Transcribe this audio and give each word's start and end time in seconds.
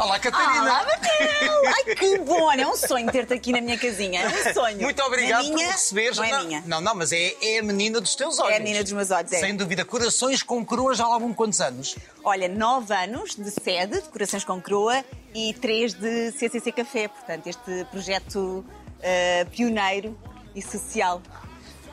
Olá, 0.00 0.18
Catarina. 0.18 0.62
Olá, 0.62 0.86
Manel! 0.86 1.62
Ai, 1.66 1.94
que 1.94 2.18
bom! 2.20 2.50
É 2.50 2.66
um 2.66 2.74
sonho 2.74 3.12
ter-te 3.12 3.34
aqui 3.34 3.52
na 3.52 3.60
minha 3.60 3.78
casinha. 3.78 4.22
É 4.22 4.28
um 4.28 4.48
sonho. 4.54 4.80
Muito 4.80 5.02
obrigado 5.02 5.42
Na 5.44 5.54
minha, 5.54 5.66
por 5.66 5.72
receberes. 5.72 6.16
Não 6.16 6.24
é 6.24 6.42
minha. 6.42 6.64
Não, 6.66 6.80
não, 6.80 6.94
mas 6.94 7.12
é, 7.12 7.34
é 7.42 7.58
a 7.58 7.62
menina 7.62 8.00
dos 8.00 8.14
teus 8.14 8.38
olhos. 8.38 8.54
É 8.54 8.56
a 8.56 8.60
menina 8.60 8.82
dos 8.82 8.92
meus 8.92 9.10
olhos, 9.10 9.30
é. 9.30 9.40
Sem 9.40 9.54
dúvida. 9.54 9.84
Corações 9.84 10.42
com 10.42 10.64
coroa 10.64 10.94
já 10.94 11.06
lá 11.06 11.18
vão 11.18 11.34
quantos 11.34 11.60
anos? 11.60 11.96
Olha, 12.24 12.48
nove 12.48 12.94
anos 12.94 13.34
de 13.34 13.50
sede, 13.50 14.00
de 14.00 14.08
Corações 14.08 14.42
com 14.42 14.58
Croa, 14.58 15.04
e 15.34 15.52
três 15.52 15.92
de 15.92 16.32
CCC 16.32 16.72
Café. 16.72 17.08
Portanto, 17.08 17.46
este 17.46 17.84
projeto 17.90 18.64
eh, 19.02 19.44
pioneiro 19.50 20.18
e 20.54 20.62
social. 20.62 21.20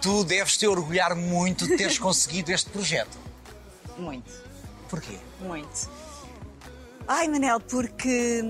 Tu 0.02 0.24
deves 0.24 0.55
te 0.55 0.66
orgulhar 0.66 1.14
muito 1.14 1.68
de 1.68 1.76
teres 1.76 2.00
conseguido 2.00 2.54
este 2.54 2.70
projeto. 2.70 3.18
Muito. 3.98 4.32
Porquê? 4.89 5.18
Muito. 5.42 6.07
Ai, 7.07 7.28
Manel, 7.28 7.60
porque, 7.61 8.42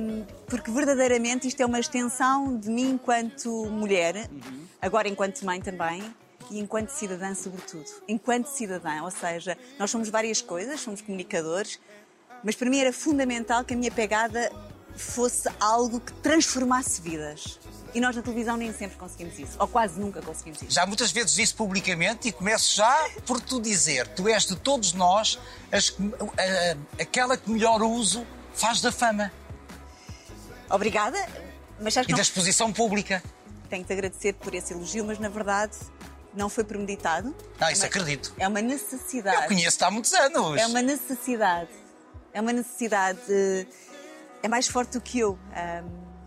porque 0.48 0.72
verdadeiramente 0.72 1.48
isto 1.48 1.62
é 1.62 1.66
uma 1.66 1.80
extensão 1.80 2.58
de 2.58 2.70
mim 2.70 2.92
enquanto 2.92 3.50
mulher, 3.68 4.28
agora 4.82 5.08
enquanto 5.08 5.44
mãe 5.46 5.62
também, 5.62 6.04
e 6.50 6.60
enquanto 6.60 6.90
cidadã, 6.90 7.36
sobretudo. 7.36 7.86
Enquanto 8.08 8.48
cidadã, 8.48 9.04
ou 9.04 9.12
seja, 9.12 9.58
nós 9.78 9.92
somos 9.92 10.10
várias 10.10 10.42
coisas, 10.42 10.80
somos 10.80 11.02
comunicadores, 11.02 11.80
mas 12.44 12.56
para 12.56 12.70
mim 12.70 12.80
era 12.80 12.92
fundamental 12.94 13.64
que 13.64 13.74
a 13.74 13.78
minha 13.78 13.92
pegada 13.92 14.52
fosse 14.96 15.48
algo 15.60 16.00
que 16.00 16.12
transformasse 16.14 17.00
vidas. 17.02 17.60
E 17.94 18.00
nós 18.00 18.16
na 18.16 18.22
televisão 18.22 18.58
nem 18.58 18.74
sempre 18.74 18.98
conseguimos 18.98 19.38
isso, 19.40 19.56
ou 19.60 19.68
quase 19.68 20.00
nunca 20.00 20.22
conseguimos 20.22 20.62
isso. 20.62 20.72
Já 20.72 20.86
muitas 20.86 21.12
vezes 21.12 21.34
disse 21.34 21.54
publicamente 21.54 22.28
e 22.28 22.32
começo 22.32 22.76
já 22.76 23.10
por 23.26 23.40
tu 23.40 23.62
dizer: 23.62 24.08
tu 24.10 24.28
és 24.28 24.46
de 24.46 24.56
todos 24.56 24.94
nós 24.94 25.40
as 25.72 25.96
a- 26.00 26.42
a- 26.42 27.02
aquela 27.02 27.38
que 27.38 27.50
melhor 27.50 27.82
uso 27.82 28.26
faz 28.58 28.82
da 28.82 28.92
fama 28.92 29.32
Obrigada, 30.70 31.18
mas 31.80 31.94
sabes 31.94 32.10
e 32.10 32.12
não 32.12 32.18
da 32.18 32.22
exposição 32.22 32.74
pública. 32.74 33.24
Tenho 33.70 33.84
que 33.84 33.88
te 33.88 33.94
agradecer 33.94 34.34
por 34.34 34.54
esse 34.54 34.74
elogio, 34.74 35.06
mas 35.06 35.18
na 35.18 35.30
verdade 35.30 35.78
não 36.34 36.50
foi 36.50 36.64
premeditado. 36.66 37.34
Ah, 37.60 37.72
isso 37.72 37.84
É 37.84 37.86
uma- 37.86 37.88
acredito. 37.90 38.34
É 38.38 38.48
uma 38.48 38.62
necessidade. 38.62 39.44
Eu 39.44 39.48
conheço-te 39.48 39.84
há 39.86 39.90
muitos 39.92 40.14
anos. 40.14 40.60
É 40.60 40.68
uma 40.68 40.82
necessidade. 40.82 41.70
É 42.34 42.42
uma 42.42 42.52
necessidade. 42.54 43.20
eh, 43.30 43.66
É 44.44 44.48
mais 44.48 44.68
forte 44.68 44.92
do 44.94 45.02
que 45.02 45.18
eu. 45.20 45.38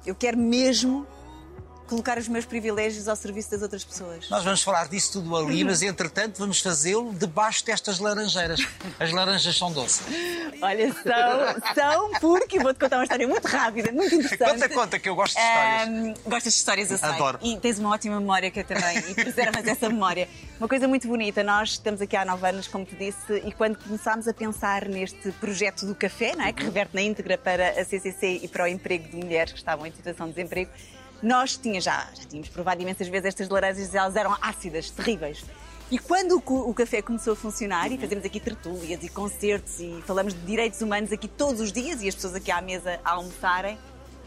Eu 0.05 0.15
quero 0.17 0.37
mesmo 0.37 1.07
colocar 1.91 2.17
os 2.17 2.29
meus 2.29 2.45
privilégios 2.47 3.09
ao 3.09 3.17
serviço 3.17 3.51
das 3.51 3.63
outras 3.63 3.83
pessoas. 3.85 4.31
Nós 4.31 4.45
vamos 4.45 4.63
falar 4.63 4.87
disso 4.89 5.15
tudo 5.15 5.37
ali, 5.37 5.65
mas 5.67 5.83
entretanto 5.83 6.39
vamos 6.39 6.61
fazê-lo 6.61 7.13
debaixo 7.13 7.67
destas 7.67 7.99
laranjeiras. 7.99 8.65
As 8.99 9.11
laranjas 9.11 9.57
são 9.59 9.73
doces. 9.73 10.01
Olha, 10.63 10.93
são, 10.93 11.75
são 11.75 12.11
porque 12.21 12.61
vou-te 12.61 12.79
contar 12.79 12.99
uma 12.99 13.03
história 13.03 13.27
muito 13.27 13.47
rápida, 13.47 13.91
muito 13.91 14.15
interessante. 14.15 14.53
Conta, 14.53 14.69
conta, 14.69 14.99
que 15.01 15.09
eu 15.09 15.17
gosto 15.17 15.35
de 15.35 15.41
histórias. 15.41 15.89
Ahm, 15.89 16.15
gostas 16.25 16.53
de 16.53 16.59
histórias, 16.59 16.91
eu 16.93 16.99
sei. 16.99 17.09
Adoro. 17.09 17.39
E 17.43 17.59
tens 17.59 17.81
uma 17.81 17.91
ótima 17.91 18.21
memória 18.21 18.51
que 18.53 18.61
eu 18.61 18.65
também. 18.65 18.99
E 19.11 19.15
preservas 19.15 19.67
essa 19.67 19.89
memória. 19.89 20.29
Uma 20.61 20.69
coisa 20.69 20.87
muito 20.87 21.09
bonita, 21.09 21.43
nós 21.43 21.71
estamos 21.71 22.01
aqui 22.01 22.15
há 22.15 22.25
nove 22.25 22.47
anos, 22.47 22.69
como 22.69 22.85
te 22.85 22.95
disse, 22.95 23.33
e 23.45 23.51
quando 23.51 23.79
começámos 23.79 24.29
a 24.29 24.35
pensar 24.35 24.87
neste 24.87 25.33
projeto 25.33 25.87
do 25.87 25.95
café, 25.95 26.37
não 26.37 26.45
é? 26.45 26.53
que 26.53 26.63
reverte 26.63 26.95
na 26.95 27.03
íntegra 27.03 27.37
para 27.37 27.81
a 27.81 27.85
CCC 27.85 28.41
e 28.43 28.49
para 28.49 28.65
o 28.65 28.67
emprego 28.67 29.09
de 29.09 29.17
mulheres 29.17 29.53
que 29.53 29.59
estavam 29.59 29.87
em 29.87 29.93
situação 29.93 30.29
de 30.29 30.35
desemprego, 30.35 30.71
nós 31.23 31.57
tinha 31.57 31.81
já, 31.81 32.09
já 32.15 32.25
tínhamos 32.25 32.49
provado 32.49 32.81
imensas 32.83 33.09
vezes 33.09 33.27
estas 33.27 33.49
laranjas 33.49 33.93
e 33.93 33.97
elas 33.97 34.17
eram 34.17 34.37
ácidas, 34.41 34.91
terríveis. 34.91 35.45
E 35.91 35.99
quando 35.99 36.41
o, 36.47 36.71
o 36.71 36.73
café 36.73 37.03
começou 37.03 37.33
a 37.33 37.37
funcionar, 37.37 37.91
e 37.91 37.99
fazemos 37.99 38.25
aqui 38.25 38.39
tertúlias 38.39 39.03
e 39.03 39.09
concertos 39.09 39.81
e 39.81 40.03
falamos 40.07 40.33
de 40.33 40.41
direitos 40.41 40.81
humanos 40.81 41.11
aqui 41.11 41.27
todos 41.27 41.61
os 41.61 41.73
dias 41.73 42.01
e 42.01 42.09
as 42.09 42.15
pessoas 42.15 42.37
aqui 42.37 42.51
à 42.51 42.61
mesa 42.61 43.01
a 43.05 43.13
almoçarem, 43.13 43.77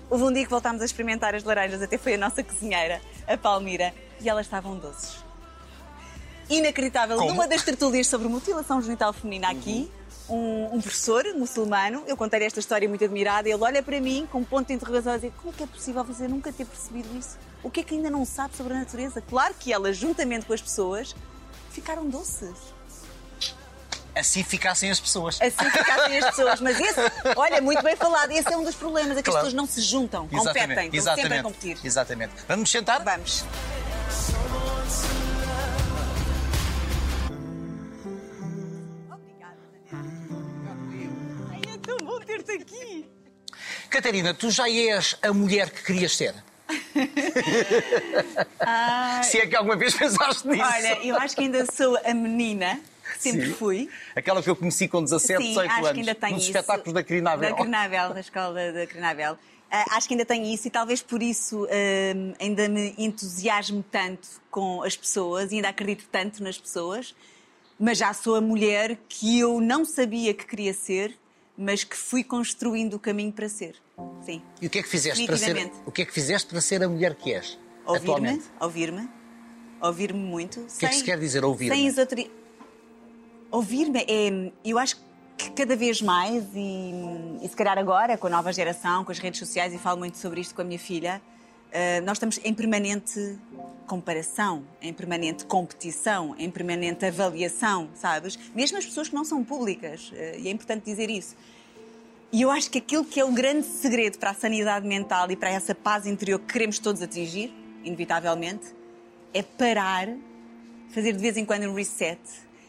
houve 0.09 0.25
um 0.25 0.31
dia 0.31 0.43
que 0.43 0.49
voltámos 0.49 0.81
a 0.81 0.85
experimentar 0.85 1.33
as 1.33 1.43
laranjas, 1.43 1.81
até 1.81 1.97
foi 1.97 2.15
a 2.15 2.17
nossa 2.17 2.43
cozinheira, 2.43 3.01
a 3.25 3.37
Palmira, 3.37 3.93
e 4.19 4.27
elas 4.27 4.45
estavam 4.45 4.77
doces. 4.77 5.23
Inacreditável. 6.49 7.17
Como? 7.17 7.29
Numa 7.29 7.47
das 7.47 7.63
tertúlias 7.63 8.07
sobre 8.07 8.27
mutilação 8.27 8.81
genital 8.81 9.13
feminina 9.13 9.49
aqui, 9.49 9.89
um, 10.33 10.75
um 10.75 10.81
professor 10.81 11.23
muçulmano, 11.35 12.03
eu 12.07 12.17
contei 12.17 12.43
esta 12.43 12.59
história 12.59 12.87
muito 12.89 13.03
admirada, 13.03 13.47
ele 13.47 13.61
olha 13.61 13.83
para 13.83 13.99
mim 14.01 14.27
com 14.31 14.39
um 14.39 14.43
ponto 14.43 14.67
de 14.67 14.73
interrogação 14.73 15.15
e 15.15 15.19
diz 15.19 15.31
como 15.37 15.53
é 15.53 15.57
que 15.57 15.63
é 15.63 15.67
possível 15.67 16.03
você 16.03 16.27
nunca 16.27 16.51
ter 16.51 16.65
percebido 16.65 17.15
isso? 17.17 17.37
O 17.61 17.69
que 17.69 17.81
é 17.81 17.83
que 17.83 17.95
ainda 17.95 18.09
não 18.09 18.25
sabe 18.25 18.55
sobre 18.55 18.73
a 18.73 18.79
natureza? 18.79 19.21
Claro 19.21 19.53
que 19.59 19.71
ela, 19.71 19.93
juntamente 19.93 20.45
com 20.45 20.53
as 20.53 20.61
pessoas, 20.61 21.15
ficaram 21.71 22.09
doces. 22.09 22.73
Assim 24.15 24.43
ficassem 24.43 24.91
as 24.91 24.99
pessoas. 24.99 25.39
Assim 25.41 25.71
ficassem 25.71 26.17
as 26.19 26.25
pessoas. 26.25 26.61
Mas 26.61 26.79
esse, 26.79 26.99
olha, 27.35 27.61
muito 27.61 27.81
bem 27.81 27.95
falado, 27.95 28.31
esse 28.31 28.51
é 28.53 28.55
um 28.57 28.63
dos 28.63 28.75
problemas, 28.75 29.17
é 29.17 29.23
que 29.23 29.29
Claro. 29.31 29.47
as 29.47 29.51
pessoas 29.51 29.53
não 29.53 29.65
se 29.65 29.81
juntam, 29.81 30.27
competem, 30.27 30.89
estão 30.93 31.15
sempre 31.15 31.37
a 31.39 31.43
competir. 31.43 31.77
Exatamente. 31.83 32.33
Vamos 32.47 32.69
sentar? 32.69 33.03
Vamos. 33.03 33.43
Catarina, 43.93 44.33
tu 44.33 44.49
já 44.49 44.67
és 44.67 45.15
a 45.21 45.31
mulher 45.31 45.69
que 45.69 45.83
querias 45.83 46.17
ser? 46.17 46.33
Se 49.23 49.37
é 49.37 49.45
que 49.45 49.55
alguma 49.55 49.75
vez 49.75 49.93
pensaste 49.93 50.47
nisso. 50.47 50.63
Olha, 50.63 51.05
eu 51.05 51.15
acho 51.15 51.35
que 51.35 51.43
ainda 51.43 51.63
sou 51.71 51.95
a 52.03 52.11
menina 52.11 52.81
sempre 53.19 53.45
Sim. 53.45 53.53
fui. 53.53 53.87
Aquela 54.15 54.41
que 54.41 54.49
eu 54.49 54.55
conheci 54.55 54.87
com 54.87 55.03
17, 55.03 55.39
Sim, 55.39 55.49
18 55.49 55.69
acho 55.69 55.77
anos. 55.77 55.91
que 55.91 55.99
ainda 55.99 56.15
tenho 56.15 56.33
nos 56.33 56.41
isso. 56.41 56.57
espetáculos 56.57 56.91
da 56.91 57.03
Crinabel. 57.03 57.51
Da 57.51 57.55
Crinabel, 57.55 58.13
da 58.15 58.19
escola 58.19 58.71
da 58.71 58.87
Crinabel. 58.87 59.37
Ah, 59.69 59.85
acho 59.91 60.07
que 60.07 60.15
ainda 60.15 60.25
tenho 60.25 60.51
isso 60.51 60.67
e 60.67 60.71
talvez 60.71 61.03
por 61.03 61.21
isso 61.21 61.67
ah, 61.69 62.35
ainda 62.39 62.67
me 62.67 62.95
entusiasmo 62.97 63.85
tanto 63.91 64.27
com 64.49 64.81
as 64.81 64.97
pessoas 64.97 65.51
e 65.51 65.57
ainda 65.57 65.69
acredito 65.69 66.07
tanto 66.11 66.41
nas 66.41 66.57
pessoas. 66.57 67.13
Mas 67.79 67.99
já 67.99 68.11
sou 68.11 68.35
a 68.35 68.41
mulher 68.41 68.97
que 69.07 69.39
eu 69.39 69.61
não 69.61 69.85
sabia 69.85 70.33
que 70.33 70.47
queria 70.47 70.73
ser, 70.73 71.15
mas 71.57 71.83
que 71.83 71.95
fui 71.95 72.23
construindo 72.23 72.95
o 72.95 72.99
caminho 72.99 73.31
para 73.31 73.47
ser. 73.47 73.75
Sim. 74.25 74.41
E 74.61 74.67
o 74.67 74.69
que 74.69 74.79
é 74.79 74.83
que 74.83 74.89
fizeste 74.89 75.25
para 75.25 75.37
ser? 75.37 75.71
O 75.85 75.91
que 75.91 76.01
é 76.01 76.05
que 76.05 76.13
fizeste 76.13 76.49
para 76.49 76.61
ser 76.61 76.83
a 76.83 76.89
mulher 76.89 77.15
que 77.15 77.33
és? 77.33 77.59
Ouvir-me, 77.85 78.41
ouvir-me, 78.59 79.09
ouvir-me 79.81 80.19
muito. 80.19 80.61
O 80.61 80.77
que 80.77 80.85
é 80.85 80.89
que 80.89 80.95
se 80.95 81.03
quer 81.03 81.19
dizer 81.19 81.43
ouvir-me? 81.43 81.75
Sem 81.75 81.87
exoteri... 81.87 82.31
Ouvir-me 83.51 83.99
é. 83.99 84.51
Eu 84.65 84.79
acho 84.79 84.97
que 85.37 85.51
cada 85.51 85.75
vez 85.75 86.01
mais, 86.01 86.43
e, 86.55 86.91
e 87.41 87.47
se 87.47 87.55
calhar 87.55 87.77
agora, 87.77 88.17
com 88.17 88.27
a 88.27 88.29
nova 88.29 88.51
geração, 88.51 89.03
com 89.03 89.11
as 89.11 89.19
redes 89.19 89.39
sociais, 89.39 89.73
e 89.73 89.77
falo 89.77 89.99
muito 89.99 90.17
sobre 90.17 90.41
isto 90.41 90.55
com 90.55 90.61
a 90.61 90.65
minha 90.65 90.79
filha, 90.79 91.21
nós 92.05 92.17
estamos 92.17 92.39
em 92.43 92.53
permanente 92.53 93.37
comparação, 93.87 94.63
em 94.81 94.93
permanente 94.93 95.45
competição, 95.45 96.35
em 96.37 96.49
permanente 96.49 97.05
avaliação, 97.05 97.89
sabes? 97.93 98.37
Mesmo 98.55 98.77
as 98.77 98.85
pessoas 98.85 99.09
que 99.09 99.15
não 99.15 99.25
são 99.25 99.43
públicas, 99.43 100.11
eh, 100.15 100.39
e 100.39 100.47
é 100.47 100.51
importante 100.51 100.85
dizer 100.85 101.09
isso. 101.09 101.35
E 102.31 102.41
eu 102.41 102.49
acho 102.49 102.71
que 102.71 102.79
aquilo 102.79 103.05
que 103.05 103.19
é 103.19 103.25
o 103.25 103.31
grande 103.31 103.67
segredo 103.67 104.17
para 104.17 104.31
a 104.31 104.33
sanidade 104.33 104.87
mental 104.87 105.29
e 105.29 105.35
para 105.35 105.51
essa 105.51 105.75
paz 105.75 106.07
interior 106.07 106.39
que 106.39 106.51
queremos 106.51 106.79
todos 106.79 107.01
atingir, 107.01 107.53
inevitavelmente, 107.83 108.73
é 109.33 109.43
parar, 109.43 110.09
fazer 110.89 111.13
de 111.13 111.19
vez 111.19 111.37
em 111.37 111.45
quando 111.45 111.63
um 111.63 111.75
reset 111.75 112.19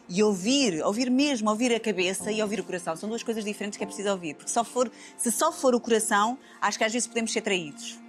e 0.07 0.23
ouvir, 0.23 0.83
ouvir 0.83 1.11
mesmo, 1.11 1.49
ouvir 1.49 1.75
a 1.75 1.81
cabeça 1.81 2.31
e 2.31 2.43
ouvir 2.43 2.61
o 2.61 2.65
coração. 2.65 2.95
São 2.95 3.09
duas 3.09 3.23
coisas 3.23 3.43
diferentes 3.43 3.79
que 3.79 3.85
é 3.85 3.87
preciso 3.87 4.11
ouvir. 4.11 4.35
Porque 4.35 4.51
só 4.51 4.63
for, 4.63 4.91
se 5.17 5.33
só 5.33 5.51
for 5.51 5.75
o 5.75 5.81
coração, 5.81 6.37
acho 6.61 6.77
que 6.77 6.85
às 6.85 6.93
vezes 6.93 7.09
podemos 7.09 7.33
ser 7.33 7.41
traídos. 7.41 8.04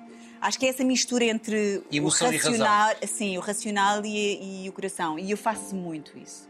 Acho 0.46 0.60
que 0.60 0.68
é 0.68 0.70
essa 0.70 0.84
mistura 0.84 1.26
entre 1.26 1.82
Emoção 1.92 2.30
o 2.30 2.34
e 2.34 2.38
racional, 2.38 2.96
sim, 3.08 3.36
o 3.36 3.42
racional 3.42 4.06
e, 4.06 4.66
e 4.66 4.70
o 4.70 4.72
coração. 4.72 5.18
E 5.18 5.32
eu 5.32 5.38
faço 5.38 5.74
muito 5.74 6.16
isso. 6.20 6.48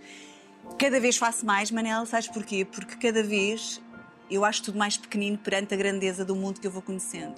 Cada 0.78 1.00
vez 1.00 1.16
faço 1.16 1.46
mais, 1.46 1.72
Manel, 1.72 2.06
sabes 2.06 2.28
porquê? 2.28 2.66
Porque 2.66 2.98
cada 2.98 3.24
vez 3.24 3.82
eu 4.30 4.44
acho 4.44 4.64
tudo 4.64 4.78
mais 4.78 4.98
pequenino 4.98 5.38
perante 5.38 5.74
a 5.74 5.78
grandeza 5.78 6.26
do 6.26 6.36
mundo 6.36 6.60
que 6.60 6.68
eu 6.68 6.72
vou 6.72 6.82
conhecendo. 6.82 7.36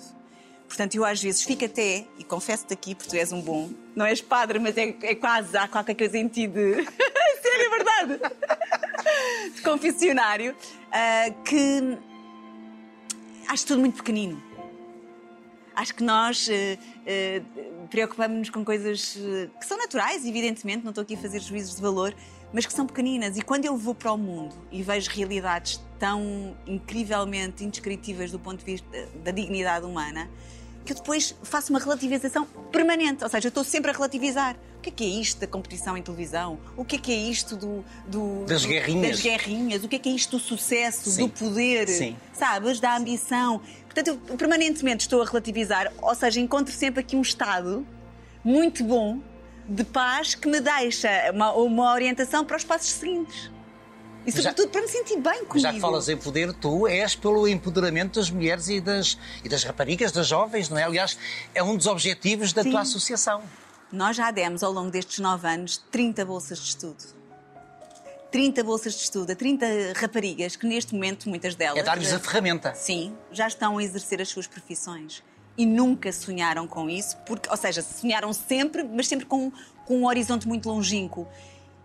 Portanto, 0.67 0.95
eu 0.95 1.05
às 1.05 1.21
vezes 1.21 1.43
fico 1.43 1.63
até, 1.63 2.07
e 2.17 2.23
confesso-te 2.23 2.73
aqui, 2.73 2.95
porque 2.95 3.11
tu 3.11 3.15
és 3.15 3.31
um 3.31 3.39
bom, 3.39 3.69
não 3.95 4.03
és 4.07 4.19
padre, 4.19 4.57
mas 4.57 4.75
é, 4.77 4.95
é 5.03 5.13
quase, 5.13 5.55
há 5.55 5.67
qualquer 5.67 5.93
coisa 5.93 6.17
em 6.17 6.27
ti 6.27 6.47
de. 6.47 6.73
Sério, 7.39 7.65
é 7.65 7.69
verdade! 7.69 8.19
de 9.53 9.61
confessionário, 9.61 10.55
ah, 10.91 11.29
que 11.45 11.99
acho 13.47 13.67
tudo 13.67 13.79
muito 13.79 13.97
pequenino. 13.97 14.46
Acho 15.77 15.93
que 15.93 16.03
nós 16.03 16.49
eh, 16.49 16.75
eh, 17.05 17.39
preocupamos-nos 17.91 18.49
com 18.49 18.65
coisas 18.65 19.15
eh, 19.15 19.47
que 19.59 19.63
são 19.63 19.77
naturais, 19.77 20.25
evidentemente, 20.25 20.83
não 20.83 20.89
estou 20.89 21.03
aqui 21.03 21.13
a 21.13 21.17
fazer 21.19 21.39
juízos 21.39 21.75
de 21.75 21.81
valor, 21.83 22.15
mas 22.51 22.65
que 22.65 22.73
são 22.73 22.87
pequeninas. 22.87 23.37
E 23.37 23.43
quando 23.43 23.65
eu 23.65 23.77
vou 23.77 23.93
para 23.93 24.11
o 24.11 24.17
mundo 24.17 24.55
e 24.71 24.81
vejo 24.81 25.07
realidades 25.11 25.79
tão 25.99 26.57
incrivelmente 26.65 27.63
indescritíveis 27.63 28.31
do 28.31 28.39
ponto 28.39 28.57
de 28.57 28.65
vista 28.65 28.87
da 29.23 29.29
dignidade 29.29 29.85
humana, 29.85 30.27
que 30.83 30.93
eu 30.93 30.95
depois 30.97 31.35
faço 31.43 31.71
uma 31.71 31.79
relativização 31.79 32.47
permanente. 32.71 33.23
Ou 33.23 33.29
seja, 33.29 33.45
eu 33.45 33.49
estou 33.49 33.63
sempre 33.63 33.91
a 33.91 33.93
relativizar. 33.93 34.55
O 34.77 34.81
que 34.81 34.89
é 34.89 34.91
que 34.93 35.03
é 35.03 35.07
isto 35.21 35.39
da 35.41 35.45
competição 35.47 35.95
em 35.97 36.01
televisão? 36.01 36.57
O 36.75 36.83
que 36.85 36.95
é 36.95 36.99
que 36.99 37.11
é 37.11 37.15
isto 37.15 37.55
do, 37.55 37.83
do- 38.07 38.45
Das 38.45 38.65
guerrinhas. 38.65 39.11
das 39.11 39.19
guerrinhas? 39.21 39.83
O 39.83 39.87
que 39.87 39.97
é 39.97 39.99
que 39.99 40.09
é 40.09 40.13
isto 40.13 40.37
do 40.37 40.39
sucesso, 40.41 41.11
Sim. 41.11 41.27
do 41.27 41.29
poder? 41.33 41.87
Sim. 41.89 42.15
Sabes? 42.33 42.79
Da 42.79 42.95
ambição. 42.95 43.61
Portanto, 43.97 44.21
eu 44.29 44.37
permanentemente 44.37 45.05
estou 45.05 45.23
a 45.23 45.25
relativizar, 45.25 45.91
ou 45.99 46.13
seja, 46.13 46.39
encontro 46.39 46.71
sempre 46.71 46.99
aqui 46.99 47.15
um 47.15 47.21
estado 47.21 47.85
muito 48.43 48.83
bom 48.83 49.19
de 49.67 49.83
paz 49.83 50.35
que 50.35 50.47
me 50.47 50.59
deixa 50.61 51.09
uma, 51.33 51.51
uma 51.53 51.93
orientação 51.93 52.45
para 52.45 52.57
os 52.57 52.63
passos 52.63 52.91
seguintes. 52.91 53.49
E 54.23 54.29
já- 54.31 54.37
sobretudo 54.37 54.69
para 54.69 54.81
me 54.81 54.87
sentir 54.87 55.15
bem 55.19 55.39
comigo. 55.45 55.59
Já 55.59 55.73
que 55.73 55.79
falas 55.79 56.07
em 56.09 56.15
poder, 56.15 56.53
tu 56.53 56.87
és 56.87 57.15
pelo 57.15 57.47
empoderamento 57.47 58.19
das 58.19 58.29
mulheres 58.29 58.67
e 58.69 58.79
das, 58.79 59.17
e 59.43 59.49
das 59.49 59.63
raparigas, 59.63 60.11
das 60.11 60.27
jovens, 60.27 60.69
não 60.69 60.77
é? 60.77 60.83
Aliás, 60.83 61.17
é 61.55 61.63
um 61.63 61.75
dos 61.75 61.87
objetivos 61.87 62.53
da 62.53 62.61
Sim. 62.61 62.69
tua 62.71 62.81
associação. 62.81 63.41
Nós 63.91 64.15
já 64.15 64.29
demos 64.29 64.61
ao 64.61 64.71
longo 64.71 64.91
destes 64.91 65.17
nove 65.17 65.47
anos 65.47 65.77
30 65.89 66.23
bolsas 66.23 66.59
de 66.59 66.65
estudo. 66.65 67.16
30 68.37 68.63
bolsas 68.63 68.93
de 68.93 69.01
estudo 69.01 69.31
a 69.31 69.35
30 69.35 69.65
raparigas 69.95 70.55
que 70.55 70.67
neste 70.67 70.93
momento, 70.93 71.27
muitas 71.27 71.55
delas. 71.55 71.79
É 71.79 71.81
dar-lhes 71.81 72.13
a 72.13 72.19
ferramenta. 72.19 72.71
Sim, 72.75 73.17
já 73.31 73.47
estão 73.47 73.79
a 73.79 73.83
exercer 73.83 74.21
as 74.21 74.29
suas 74.29 74.45
profissões. 74.45 75.23
E 75.57 75.65
nunca 75.65 76.11
sonharam 76.13 76.67
com 76.67 76.87
isso, 76.87 77.17
porque, 77.25 77.49
ou 77.49 77.57
seja, 77.57 77.81
sonharam 77.81 78.31
sempre, 78.31 78.83
mas 78.83 79.07
sempre 79.07 79.25
com, 79.25 79.51
com 79.87 79.97
um 79.97 80.05
horizonte 80.05 80.47
muito 80.47 80.69
longínquo. 80.69 81.27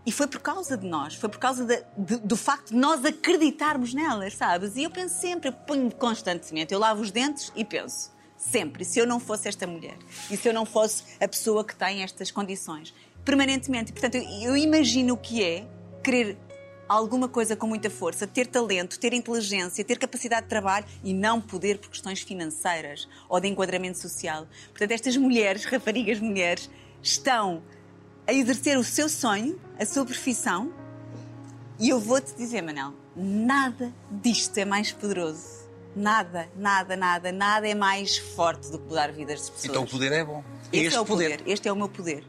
E 0.04 0.12
foi 0.12 0.26
por 0.26 0.40
causa 0.40 0.76
de 0.76 0.87
nós, 0.87 1.14
foi 1.14 1.31
por 1.31 1.38
causa 1.38 1.64
da- 1.64 1.81
de- 1.96 2.19
do 2.19 2.37
facto 2.37 2.69
de 2.69 2.76
nós 2.76 3.02
acreditarmos 3.02 3.94
nelas, 3.94 4.34
sabes? 4.37 4.76
E 4.76 4.82
eu 4.82 4.90
penso 4.90 5.19
sempre, 5.19 5.49
eu 5.49 5.52
ponho 5.54 5.90
constantemente, 5.94 6.75
eu 6.75 6.78
lavo 6.78 7.00
os 7.00 7.10
dentes 7.10 7.50
e 7.56 7.64
penso, 7.64 8.10
sempre, 8.37 8.84
se 8.84 8.99
eu 8.99 9.06
não 9.06 9.19
fosse 9.19 9.49
esta 9.49 9.66
mulher 9.66 9.96
e 10.31 10.37
se 10.37 10.46
eu 10.46 10.52
não 10.52 10.66
fosse 10.66 11.02
a 11.19 11.26
pessoa 11.26 11.64
que 11.64 11.75
tem 11.75 12.02
estas 12.02 12.31
condições, 12.31 12.93
permanentemente. 13.25 13.90
Portanto, 13.90 14.16
eu, 14.16 14.22
eu 14.50 14.54
imagino 14.58 15.14
o 15.14 15.16
que 15.16 15.43
é 15.43 15.64
querer 16.02 16.37
alguma 16.88 17.28
coisa 17.28 17.56
com 17.56 17.66
muita 17.66 17.88
força, 17.88 18.26
ter 18.26 18.46
talento, 18.46 18.99
ter 18.99 19.12
inteligência, 19.12 19.84
ter 19.84 19.99
capacidade 19.99 20.43
de 20.43 20.49
trabalho 20.49 20.84
e 21.02 21.14
não 21.14 21.40
poder 21.40 21.78
por 21.78 21.88
questões 21.88 22.20
financeiras 22.20 23.08
ou 23.28 23.40
de 23.40 23.49
enquadramento 23.49 23.99
social. 23.99 24.46
Portanto, 24.69 24.90
estas 24.90 25.16
mulheres, 25.16 25.64
raparigas 25.66 26.20
mulheres, 26.20 26.69
estão 27.02 27.62
a 28.26 28.32
exercer 28.32 28.78
o 28.78 28.84
seu 28.84 29.08
sonho, 29.08 29.58
a 29.78 29.87
sua 29.87 30.04
profissão, 30.04 30.72
e 31.78 31.88
eu 31.88 31.99
vou-te 31.99 32.34
dizer, 32.34 32.62
Manel, 32.62 32.94
nada 33.16 33.93
disto 34.10 34.56
é 34.58 34.64
mais 34.64 34.93
poderoso. 34.93 35.62
Nada, 35.94 36.49
nada, 36.56 36.96
nada, 36.96 37.32
nada 37.32 37.69
é 37.69 37.75
mais 37.75 38.16
forte 38.16 38.70
do 38.70 38.78
que 38.78 38.84
mudar 38.87 39.12
vidas 39.12 39.46
de 39.46 39.50
pessoas. 39.50 39.64
Então 39.64 39.82
o 39.82 39.87
poder 39.88 40.12
é 40.12 40.25
bom. 40.25 40.43
Este 40.72 40.87
este 40.87 40.96
é 40.96 41.00
o 41.00 41.04
poder. 41.04 41.43
Este 41.44 41.69
é 41.69 41.72
o 41.72 41.76
meu 41.76 41.88
poder. 41.88 42.25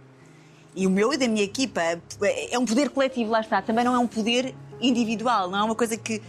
E 0.76 0.88
o 0.88 0.90
meu 0.90 1.14
e 1.14 1.18
da 1.18 1.28
minha 1.28 1.44
equipa 1.44 1.82
é 1.82 2.58
um 2.58 2.66
poder 2.66 2.90
coletivo, 2.90 3.32
lá 3.32 3.42
está. 3.42 3.62
Também 3.62 3.84
não 3.86 3.94
é 3.94 4.00
um 4.00 4.08
poder 4.08 4.56
individual, 4.82 5.50
não 5.50 5.60
é 5.60 5.64
uma 5.64 5.76
coisa 5.76 5.96
que. 5.98 6.22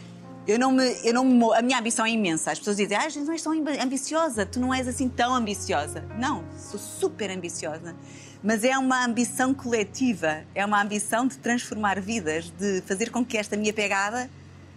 Eu 0.47 0.59
não 0.59 0.73
me, 0.73 0.85
eu 1.03 1.15
não 1.15 1.25
me, 1.25 1.55
a 1.57 1.63
minha 1.63 1.79
ambição 1.79 2.05
é 2.05 2.11
imensa. 2.11 2.51
As 2.53 2.59
pessoas 2.59 2.77
dizem, 2.77 2.95
ah, 2.99 3.09
não 3.25 3.33
és 3.33 3.41
tão 3.43 3.53
amb- 3.53 3.81
ambiciosa, 3.81 4.45
tu 4.45 4.61
não 4.61 4.75
és 4.75 4.87
assim 4.87 5.09
tão 5.09 5.35
ambiciosa. 5.35 6.05
Não, 6.19 6.45
sou 6.71 6.79
super 6.79 7.31
ambiciosa. 7.31 7.97
Mas 8.43 8.63
é 8.63 8.77
uma 8.77 9.03
ambição 9.07 9.55
coletiva, 9.55 10.45
é 10.55 10.63
uma 10.67 10.83
ambição 10.83 11.27
de 11.27 11.39
transformar 11.39 11.99
vidas, 11.99 12.51
de 12.59 12.83
fazer 12.83 13.09
com 13.11 13.25
que 13.25 13.39
esta 13.39 13.57
minha 13.57 13.73
pegada 13.73 14.29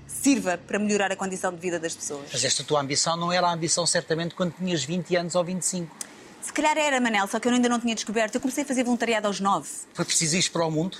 sirva 0.08 0.58
para 0.58 0.80
melhorar 0.80 1.12
a 1.12 1.18
condição 1.18 1.52
de 1.52 1.58
vida 1.60 1.78
das 1.78 1.94
pessoas. 1.94 2.30
Mas 2.31 2.46
esta 2.46 2.64
tua 2.64 2.80
ambição 2.80 3.18
não 3.18 3.30
era 3.30 3.46
a 3.48 3.52
ambição 3.54 3.86
certamente 3.86 4.36
quando 4.36 4.54
tinhas 4.54 4.86
20 4.86 5.18
anos 5.18 5.36
ou 5.36 5.44
25. 5.44 5.94
Se 6.48 6.54
calhar 6.54 6.78
era, 6.78 7.02
Manel, 7.02 7.28
só 7.28 7.42
que 7.42 7.48
eu 7.50 7.52
ainda 7.52 7.68
não 7.68 7.78
tinha 7.78 7.94
descoberto. 7.94 8.36
Eu 8.36 8.40
comecei 8.40 8.64
a 8.64 8.66
fazer 8.66 8.82
voluntariado 8.82 9.28
aos 9.28 9.42
nove. 9.42 9.68
Foi 9.94 10.06
preciso 10.06 10.38
ir 10.38 10.50
para 10.50 10.66
o 10.66 10.72
mundo? 10.72 10.98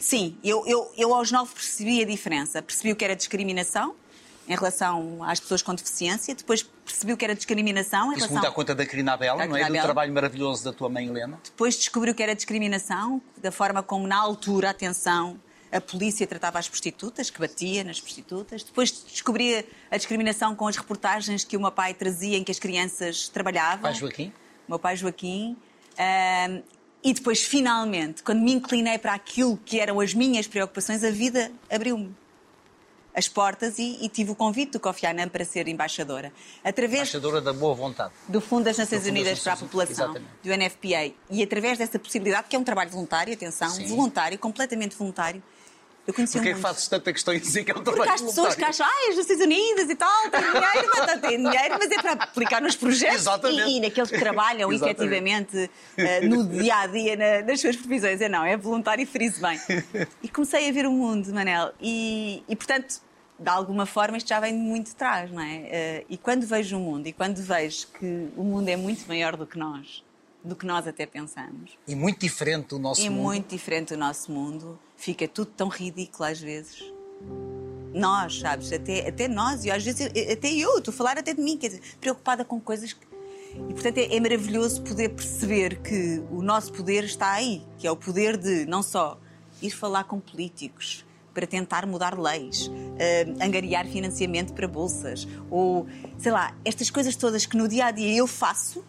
Sim, 0.00 0.36
eu, 0.42 0.66
eu, 0.66 0.92
eu 0.96 1.14
aos 1.14 1.30
nove 1.30 1.54
percebi 1.54 2.02
a 2.02 2.04
diferença. 2.04 2.60
Percebi 2.60 2.90
o 2.90 2.96
que 2.96 3.04
era 3.04 3.14
discriminação 3.14 3.94
em 4.48 4.54
relação 4.56 5.22
às 5.22 5.38
pessoas 5.38 5.62
com 5.62 5.72
deficiência, 5.76 6.34
depois 6.34 6.64
percebi 6.84 7.12
o 7.12 7.16
que 7.16 7.24
era 7.24 7.36
discriminação 7.36 8.06
em 8.06 8.16
Isso 8.16 8.26
relação... 8.26 8.32
muito 8.32 8.48
à 8.48 8.50
conta 8.50 8.74
da 8.74 8.84
Carina 8.84 9.16
Bela, 9.16 9.38
Da 9.38 9.46
não 9.46 9.56
é? 9.56 9.64
Do 9.64 9.80
trabalho 9.80 10.12
maravilhoso 10.12 10.64
da 10.64 10.72
tua 10.72 10.88
mãe 10.88 11.06
Helena. 11.06 11.38
Depois 11.44 11.76
descobri 11.76 12.10
o 12.10 12.14
que 12.14 12.22
era 12.22 12.34
discriminação, 12.34 13.22
da 13.40 13.52
forma 13.52 13.80
como, 13.80 14.08
na 14.08 14.16
altura, 14.16 14.70
atenção, 14.70 15.38
a 15.70 15.80
polícia 15.80 16.26
tratava 16.26 16.58
as 16.58 16.68
prostitutas, 16.68 17.30
que 17.30 17.38
batia 17.38 17.84
nas 17.84 18.00
prostitutas. 18.00 18.64
Depois 18.64 18.90
descobri 18.90 19.64
a 19.88 19.96
discriminação 19.96 20.56
com 20.56 20.66
as 20.66 20.76
reportagens 20.76 21.44
que 21.44 21.56
o 21.56 21.60
meu 21.60 21.70
pai 21.70 21.94
trazia 21.94 22.36
em 22.36 22.42
que 22.42 22.50
as 22.50 22.58
crianças 22.58 23.28
trabalhavam. 23.28 23.82
Pai 23.82 23.94
Joaquim? 23.94 24.32
Meu 24.70 24.78
pai 24.78 24.96
Joaquim. 24.96 25.56
Ahm, 25.98 26.62
e 27.02 27.12
depois, 27.12 27.42
finalmente, 27.42 28.22
quando 28.22 28.40
me 28.40 28.52
inclinei 28.52 28.98
para 28.98 29.14
aquilo 29.14 29.56
que 29.64 29.80
eram 29.80 29.98
as 29.98 30.14
minhas 30.14 30.46
preocupações, 30.46 31.02
a 31.02 31.10
vida 31.10 31.50
abriu-me 31.68 32.14
as 33.12 33.26
portas 33.26 33.78
e, 33.80 33.98
e 34.00 34.08
tive 34.08 34.30
o 34.30 34.36
convite 34.36 34.72
do 34.72 34.80
Kofi 34.80 35.06
Annan 35.06 35.28
para 35.28 35.44
ser 35.44 35.66
embaixadora. 35.66 36.32
Através 36.62 37.00
Embaixadora 37.00 37.40
da 37.40 37.52
boa 37.52 37.74
vontade. 37.74 38.12
do 38.28 38.40
Fundo 38.40 38.64
das 38.64 38.78
Nações 38.78 39.00
Do 39.00 39.06
Fundo 39.06 39.14
das 39.14 39.22
Unidas 39.26 39.42
para 39.42 39.52
a 39.54 39.56
População, 39.56 40.04
exatamente. 40.14 40.30
do 40.44 40.56
NFPA, 40.56 41.14
e 41.28 41.42
através 41.42 41.78
dessa 41.78 41.98
possibilidade, 41.98 42.46
que 42.48 42.54
é 42.54 42.58
um 42.58 42.62
trabalho 42.62 42.90
voluntário, 42.90 43.34
atenção, 43.34 43.70
Sim. 43.70 43.86
voluntário, 43.88 44.38
completamente 44.38 44.94
voluntário, 44.94 45.42
eu 46.10 46.14
conheci 46.14 46.34
Porquê 46.34 46.48
o 46.48 46.52
é 46.52 46.54
que 46.54 46.60
fazes 46.60 46.86
tanta 46.88 47.12
questão 47.12 47.32
em 47.34 47.40
dizer 47.40 47.64
que 47.64 47.70
é 47.70 47.74
um 47.74 47.78
Porque 47.82 47.90
trabalho 47.90 48.10
há 48.10 48.14
as 48.14 48.22
pessoas 48.22 48.54
que 48.54 48.64
acham, 48.64 48.86
ah, 48.86 49.10
as 49.10 49.16
Nações 49.16 49.40
Unidas 49.40 49.88
e 49.90 49.94
tal, 49.96 50.30
têm 50.30 50.40
dinheiro, 50.40 50.90
mas 51.06 51.20
dinheiro, 51.20 51.76
mas 51.78 51.90
é 51.90 52.02
para 52.02 52.12
aplicar 52.12 52.60
nos 52.60 52.76
projetos 52.76 53.26
e, 53.44 53.76
e 53.76 53.80
naqueles 53.80 54.10
que 54.10 54.18
trabalham 54.18 54.70
efetivamente 54.72 55.70
eh, 55.96 56.20
no 56.28 56.46
dia 56.46 56.76
a 56.76 56.86
dia 56.86 57.16
na- 57.16 57.42
nas 57.46 57.60
suas 57.60 57.76
profissões. 57.76 58.20
É 58.20 58.28
não, 58.28 58.44
é 58.44 58.56
voluntário 58.56 59.02
e 59.02 59.06
friso 59.06 59.40
bem. 59.40 59.58
E 60.22 60.28
comecei 60.28 60.68
a 60.68 60.72
ver 60.72 60.86
o 60.86 60.92
mundo, 60.92 61.32
Manel, 61.32 61.72
e, 61.80 62.42
e 62.48 62.54
portanto. 62.56 63.00
De 63.42 63.48
alguma 63.48 63.86
forma 63.86 64.18
isto 64.18 64.28
já 64.28 64.38
vem 64.38 64.52
de 64.52 64.58
muito 64.58 64.88
de 64.88 64.94
trás, 64.96 65.30
não 65.30 65.40
é? 65.40 65.54
Eh, 65.70 66.04
E 66.10 66.18
quando 66.18 66.46
vejo 66.46 66.76
o 66.76 66.78
mundo 66.80 67.06
e 67.06 67.12
quando 67.14 67.38
vejo 67.38 67.86
que 67.98 68.28
o 68.36 68.44
mundo 68.44 68.68
é 68.68 68.76
muito 68.76 69.08
maior 69.08 69.34
do 69.34 69.46
que 69.46 69.58
nós, 69.58 70.04
do 70.42 70.56
que 70.56 70.64
nós 70.66 70.86
até 70.86 71.04
pensamos, 71.06 71.76
E 71.86 71.94
muito 71.94 72.20
diferente 72.20 72.68
do 72.68 72.78
nosso 72.78 73.00
é 73.02 73.10
mundo. 73.10 73.22
muito 73.22 73.48
diferente 73.48 73.94
do 73.94 73.98
nosso 73.98 74.32
mundo, 74.32 74.78
fica 74.96 75.28
tudo 75.28 75.50
tão 75.50 75.68
ridículo 75.68 76.24
às 76.28 76.40
vezes. 76.40 76.82
Nós, 77.92 78.38
sabes, 78.38 78.72
até, 78.72 79.08
até 79.08 79.26
nós, 79.28 79.64
e 79.64 79.70
às 79.70 79.84
vezes 79.84 80.06
até 80.06 80.52
eu, 80.52 80.78
estou 80.78 80.92
a 80.92 80.96
falar 80.96 81.18
até 81.18 81.34
de 81.34 81.42
mim, 81.42 81.56
quer 81.56 81.68
dizer, 81.68 81.82
preocupada 82.00 82.44
com 82.44 82.60
coisas 82.60 82.92
que. 82.92 83.04
E 83.68 83.74
portanto 83.74 83.98
é, 83.98 84.14
é 84.14 84.20
maravilhoso 84.20 84.80
poder 84.82 85.08
perceber 85.08 85.80
que 85.82 86.22
o 86.30 86.40
nosso 86.40 86.72
poder 86.72 87.02
está 87.04 87.32
aí, 87.32 87.62
que 87.78 87.86
é 87.86 87.90
o 87.90 87.96
poder 87.96 88.36
de 88.36 88.64
não 88.64 88.80
só 88.80 89.18
ir 89.60 89.70
falar 89.70 90.04
com 90.04 90.20
políticos 90.20 91.04
para 91.34 91.46
tentar 91.46 91.84
mudar 91.84 92.16
leis, 92.18 92.70
eh, 92.98 93.26
angariar 93.40 93.86
financiamento 93.86 94.52
para 94.52 94.66
bolsas, 94.68 95.26
ou 95.50 95.86
sei 96.18 96.30
lá, 96.30 96.56
estas 96.64 96.90
coisas 96.90 97.14
todas 97.16 97.44
que 97.44 97.56
no 97.56 97.66
dia 97.68 97.86
a 97.86 97.90
dia 97.90 98.16
eu 98.16 98.26
faço 98.26 98.84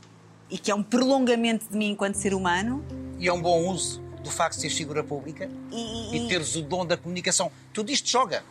e 0.52 0.58
que 0.58 0.70
é 0.70 0.76
um 0.76 0.84
prolongamento 0.84 1.66
de 1.70 1.76
mim 1.78 1.92
enquanto 1.92 2.16
ser 2.16 2.34
humano, 2.34 2.84
E 3.20 3.28
é 3.28 3.34
um 3.34 3.42
bom 3.42 3.68
uso 3.70 4.02
do 4.24 4.30
facto 4.30 4.56
de 4.56 4.62
seres 4.62 4.78
figura 4.78 5.04
pública 5.04 5.50
E- 5.72 6.16
e 6.18 6.28
teres 6.28 6.56
o 6.56 6.62
dom 6.62 6.86
da 6.86 6.98
comunicação. 6.98 7.52
Tudo 7.74 7.92
isto 7.92 8.08
joga. 8.10 8.44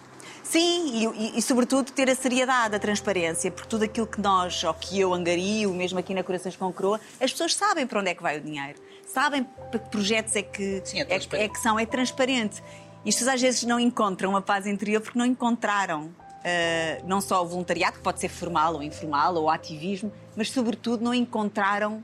Sim, 0.43 0.93
e, 0.97 1.07
e- 1.07 1.39
e, 1.39 1.43
sobretudo 1.43 1.93
ter 1.93 2.09
a 2.11 2.15
seriedade, 2.15 2.75
a 2.75 2.79
transparência, 2.79 3.51
porque 3.53 3.69
tudo 3.69 3.85
aquilo 3.85 4.07
que 4.07 4.21
nós, 4.21 4.65
ou 4.65 4.75
que 4.75 4.99
eu 4.99 5.13
angario, 5.15 5.73
mesmo 5.73 5.99
aqui 5.99 6.13
na 6.15 6.23
Corações 6.25 6.57
com 6.57 6.73
Croa, 6.73 7.01
as 7.21 7.31
pessoas 7.31 7.55
sabem 7.55 7.87
para 7.87 8.01
onde 8.01 8.11
é 8.11 8.15
que 8.15 8.23
vai 8.23 8.39
o 8.39 8.41
dinheiro, 8.41 8.79
sabem 9.07 9.45
para 9.45 9.79
que 9.79 9.89
projetos 9.91 10.35
é 10.35 10.43
que, 10.43 10.83
Sim, 10.85 11.01
é 11.03 11.07
é, 11.09 11.45
é 11.45 11.49
que 11.49 11.59
são, 11.61 11.79
é 11.79 11.87
transparente. 11.87 12.63
E 13.05 13.09
as 13.11 13.15
pessoas 13.15 13.35
às 13.35 13.41
vezes 13.41 13.63
não 13.65 13.79
encontram 13.79 14.37
a 14.37 14.43
paz 14.43 14.67
interior 14.67 15.01
porque 15.01 15.19
não 15.19 15.25
encontraram 15.27 16.11
ah, 16.45 17.03
não 17.05 17.21
só 17.21 17.43
o 17.43 17.47
voluntariado, 17.47 17.99
que 17.99 18.03
pode 18.03 18.21
ser 18.21 18.29
formal 18.29 18.75
ou 18.75 18.83
informal, 18.83 19.35
ou 19.35 19.51
ativismo, 19.51 20.13
mas 20.37 20.51
sobretudo 20.51 21.03
não 21.03 21.15
encontraram 21.15 22.03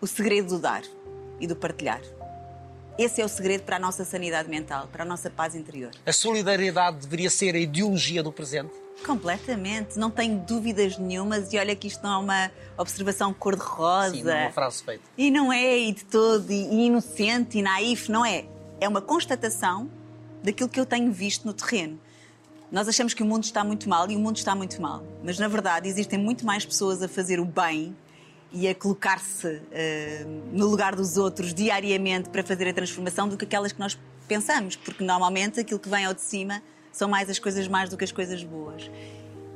o 0.00 0.06
segredo 0.06 0.48
do 0.48 0.58
dar 0.58 0.82
e 1.40 1.46
do 1.46 1.56
partilhar. 1.56 2.00
Esse 2.98 3.20
é 3.20 3.24
o 3.24 3.28
segredo 3.28 3.62
para 3.62 3.76
a 3.76 3.78
nossa 3.78 4.04
sanidade 4.04 4.48
mental, 4.48 4.88
para 4.90 5.02
a 5.02 5.06
nossa 5.06 5.28
paz 5.28 5.54
interior. 5.54 5.90
A 6.06 6.12
solidariedade 6.12 6.98
deveria 6.98 7.28
ser 7.28 7.54
a 7.54 7.58
ideologia 7.58 8.22
do 8.22 8.32
presente. 8.32 8.72
Completamente, 9.04 9.98
não 9.98 10.10
tenho 10.10 10.38
dúvidas 10.38 10.96
nenhumas 10.96 11.52
e 11.52 11.58
olha 11.58 11.76
que 11.76 11.86
isto 11.86 12.02
não 12.02 12.14
é 12.14 12.16
uma 12.16 12.50
observação 12.78 13.34
cor-de-rosa. 13.34 14.14
Sim, 14.14 14.22
não 14.22 14.32
é 14.32 14.42
uma 14.44 14.52
frase 14.52 14.82
feita. 14.82 15.02
E 15.18 15.30
não 15.30 15.52
é 15.52 15.78
e 15.78 15.92
de 15.92 16.04
todo, 16.06 16.50
e 16.50 16.86
inocente 16.86 17.58
e 17.58 17.62
naif, 17.62 18.10
não 18.10 18.24
é. 18.24 18.46
É 18.80 18.88
uma 18.88 19.02
constatação 19.02 19.90
daquilo 20.42 20.68
que 20.68 20.80
eu 20.80 20.86
tenho 20.86 21.12
visto 21.12 21.44
no 21.44 21.52
terreno. 21.52 22.00
Nós 22.70 22.88
achamos 22.88 23.14
que 23.14 23.22
o 23.22 23.26
mundo 23.26 23.44
está 23.44 23.62
muito 23.62 23.88
mal 23.88 24.10
e 24.10 24.16
o 24.16 24.18
mundo 24.18 24.36
está 24.36 24.54
muito 24.54 24.80
mal. 24.82 25.02
Mas 25.22 25.38
na 25.38 25.48
verdade 25.48 25.88
existem 25.88 26.18
muito 26.18 26.44
mais 26.44 26.64
pessoas 26.64 27.02
a 27.02 27.08
fazer 27.08 27.38
o 27.38 27.44
bem 27.44 27.96
e 28.52 28.66
a 28.68 28.74
colocar-se 28.74 29.60
eh, 29.70 30.24
no 30.52 30.66
lugar 30.66 30.94
dos 30.96 31.16
outros 31.16 31.54
diariamente 31.54 32.28
para 32.28 32.42
fazer 32.42 32.68
a 32.68 32.72
transformação 32.72 33.28
do 33.28 33.36
que 33.36 33.44
aquelas 33.44 33.72
que 33.72 33.78
nós 33.78 33.96
pensamos. 34.26 34.74
Porque 34.76 35.04
normalmente 35.04 35.60
aquilo 35.60 35.78
que 35.78 35.88
vem 35.88 36.04
ao 36.04 36.14
de 36.14 36.20
cima 36.22 36.62
são 36.92 37.08
mais 37.08 37.30
as 37.30 37.38
coisas 37.38 37.68
más 37.68 37.88
do 37.88 37.96
que 37.96 38.04
as 38.04 38.12
coisas 38.12 38.42
boas. 38.42 38.90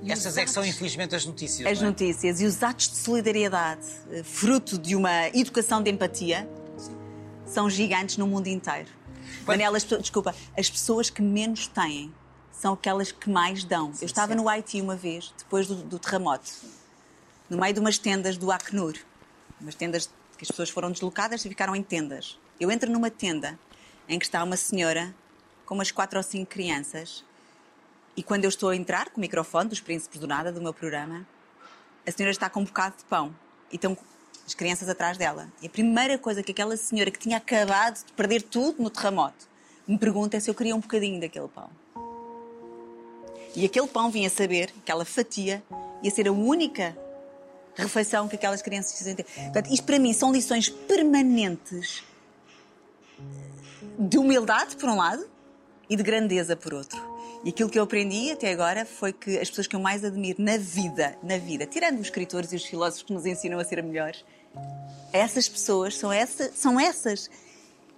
E 0.02 0.10
Essas 0.10 0.36
é 0.38 0.44
que 0.44 0.50
são, 0.50 0.64
infelizmente, 0.64 1.14
as 1.14 1.26
notícias. 1.26 1.68
as 1.70 1.82
é? 1.82 1.84
notícias 1.84 2.40
e 2.40 2.46
os 2.46 2.62
atos 2.62 2.88
de 2.90 2.96
solidariedade, 2.96 3.86
eh, 4.10 4.22
fruto 4.22 4.78
de 4.78 4.94
uma 4.94 5.28
educação 5.28 5.82
de 5.82 5.90
empatia, 5.90 6.48
são 7.44 7.68
gigantes 7.68 8.16
no 8.16 8.26
mundo 8.26 8.46
inteiro. 8.46 8.88
Manela, 9.46 9.76
as 9.76 9.82
pessoas- 9.82 10.02
desculpa, 10.02 10.34
as 10.56 10.70
pessoas 10.70 11.10
que 11.10 11.20
menos 11.20 11.66
têm 11.66 12.12
são 12.60 12.74
aquelas 12.74 13.10
que 13.10 13.30
mais 13.30 13.64
dão. 13.64 13.90
Eu 14.02 14.06
estava 14.06 14.34
no 14.34 14.46
Haiti 14.46 14.82
uma 14.82 14.94
vez, 14.94 15.32
depois 15.38 15.66
do, 15.66 15.76
do 15.76 15.98
terremoto, 15.98 16.50
no 17.48 17.56
meio 17.56 17.72
de 17.72 17.80
umas 17.80 17.96
tendas 17.96 18.36
do 18.36 18.52
Acnur. 18.52 18.98
Umas 19.58 19.74
tendas 19.74 20.10
que 20.36 20.44
as 20.44 20.48
pessoas 20.48 20.68
foram 20.68 20.92
deslocadas 20.92 21.42
e 21.42 21.48
ficaram 21.48 21.74
em 21.74 21.82
tendas. 21.82 22.38
Eu 22.60 22.70
entro 22.70 22.90
numa 22.90 23.10
tenda 23.10 23.58
em 24.06 24.18
que 24.18 24.26
está 24.26 24.44
uma 24.44 24.58
senhora 24.58 25.14
com 25.64 25.74
umas 25.74 25.90
quatro 25.90 26.18
ou 26.18 26.22
cinco 26.22 26.50
crianças 26.50 27.24
e 28.14 28.22
quando 28.22 28.44
eu 28.44 28.50
estou 28.50 28.68
a 28.68 28.76
entrar 28.76 29.08
com 29.08 29.16
o 29.16 29.20
microfone 29.22 29.70
dos 29.70 29.80
Príncipes 29.80 30.20
do 30.20 30.26
Nada, 30.26 30.52
do 30.52 30.60
meu 30.60 30.74
programa, 30.74 31.26
a 32.06 32.12
senhora 32.12 32.30
está 32.30 32.50
com 32.50 32.60
um 32.60 32.64
bocado 32.64 32.98
de 32.98 33.04
pão 33.04 33.34
e 33.72 33.76
estão 33.76 33.96
as 34.46 34.52
crianças 34.52 34.86
atrás 34.86 35.16
dela. 35.16 35.48
E 35.62 35.66
a 35.66 35.70
primeira 35.70 36.18
coisa 36.18 36.42
que 36.42 36.52
aquela 36.52 36.76
senhora 36.76 37.10
que 37.10 37.18
tinha 37.18 37.38
acabado 37.38 38.04
de 38.04 38.12
perder 38.12 38.42
tudo 38.42 38.82
no 38.82 38.90
terremoto 38.90 39.48
me 39.88 39.96
pergunta 39.96 40.36
é 40.36 40.40
se 40.40 40.50
eu 40.50 40.54
queria 40.54 40.76
um 40.76 40.80
bocadinho 40.80 41.18
daquele 41.18 41.48
pão. 41.48 41.70
E 43.54 43.64
aquele 43.64 43.86
pão 43.86 44.10
vinha 44.10 44.30
saber, 44.30 44.72
aquela 44.82 45.04
fatia, 45.04 45.62
ia 46.02 46.10
ser 46.10 46.28
a 46.28 46.32
única 46.32 46.96
refeição 47.74 48.28
que 48.28 48.36
aquelas 48.36 48.62
crianças 48.62 48.92
precisam 48.92 49.14
ter. 49.14 49.24
Portanto, 49.24 49.72
isto 49.72 49.84
para 49.84 49.98
mim 49.98 50.12
são 50.12 50.32
lições 50.32 50.68
permanentes 50.68 52.02
de 53.98 54.18
humildade, 54.18 54.76
por 54.76 54.88
um 54.88 54.96
lado, 54.96 55.28
e 55.88 55.96
de 55.96 56.02
grandeza, 56.02 56.56
por 56.56 56.72
outro. 56.72 56.98
E 57.44 57.48
aquilo 57.50 57.70
que 57.70 57.78
eu 57.78 57.82
aprendi 57.82 58.30
até 58.30 58.52
agora 58.52 58.84
foi 58.84 59.12
que 59.12 59.38
as 59.38 59.48
pessoas 59.48 59.66
que 59.66 59.74
eu 59.74 59.80
mais 59.80 60.04
admiro 60.04 60.42
na 60.42 60.56
vida, 60.56 61.16
na 61.22 61.38
vida, 61.38 61.66
tirando 61.66 61.96
os 61.96 62.02
escritores 62.02 62.52
e 62.52 62.56
os 62.56 62.64
filósofos 62.64 63.02
que 63.02 63.12
nos 63.12 63.26
ensinam 63.26 63.58
a 63.58 63.64
ser 63.64 63.82
melhores, 63.82 64.24
essas 65.12 65.48
pessoas 65.48 65.96
são, 65.96 66.12
essa, 66.12 66.52
são 66.54 66.78
essas. 66.78 67.30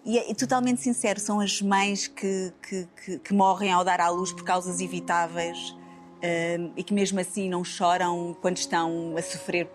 E 0.04 0.18
é 0.18 0.34
totalmente 0.34 0.80
sincero, 0.80 1.20
são 1.20 1.38
as 1.38 1.62
mães 1.62 2.08
que, 2.08 2.52
que, 2.60 2.88
que, 3.04 3.18
que 3.20 3.34
morrem 3.34 3.70
ao 3.70 3.84
dar 3.84 4.00
à 4.00 4.08
luz 4.08 4.32
por 4.32 4.42
causas 4.42 4.80
evitáveis 4.80 5.70
uh, 5.70 6.72
e 6.76 6.82
que 6.82 6.92
mesmo 6.92 7.20
assim 7.20 7.48
não 7.48 7.62
choram 7.62 8.36
quando 8.40 8.56
estão 8.56 9.14
a 9.16 9.22
sofrer 9.22 9.68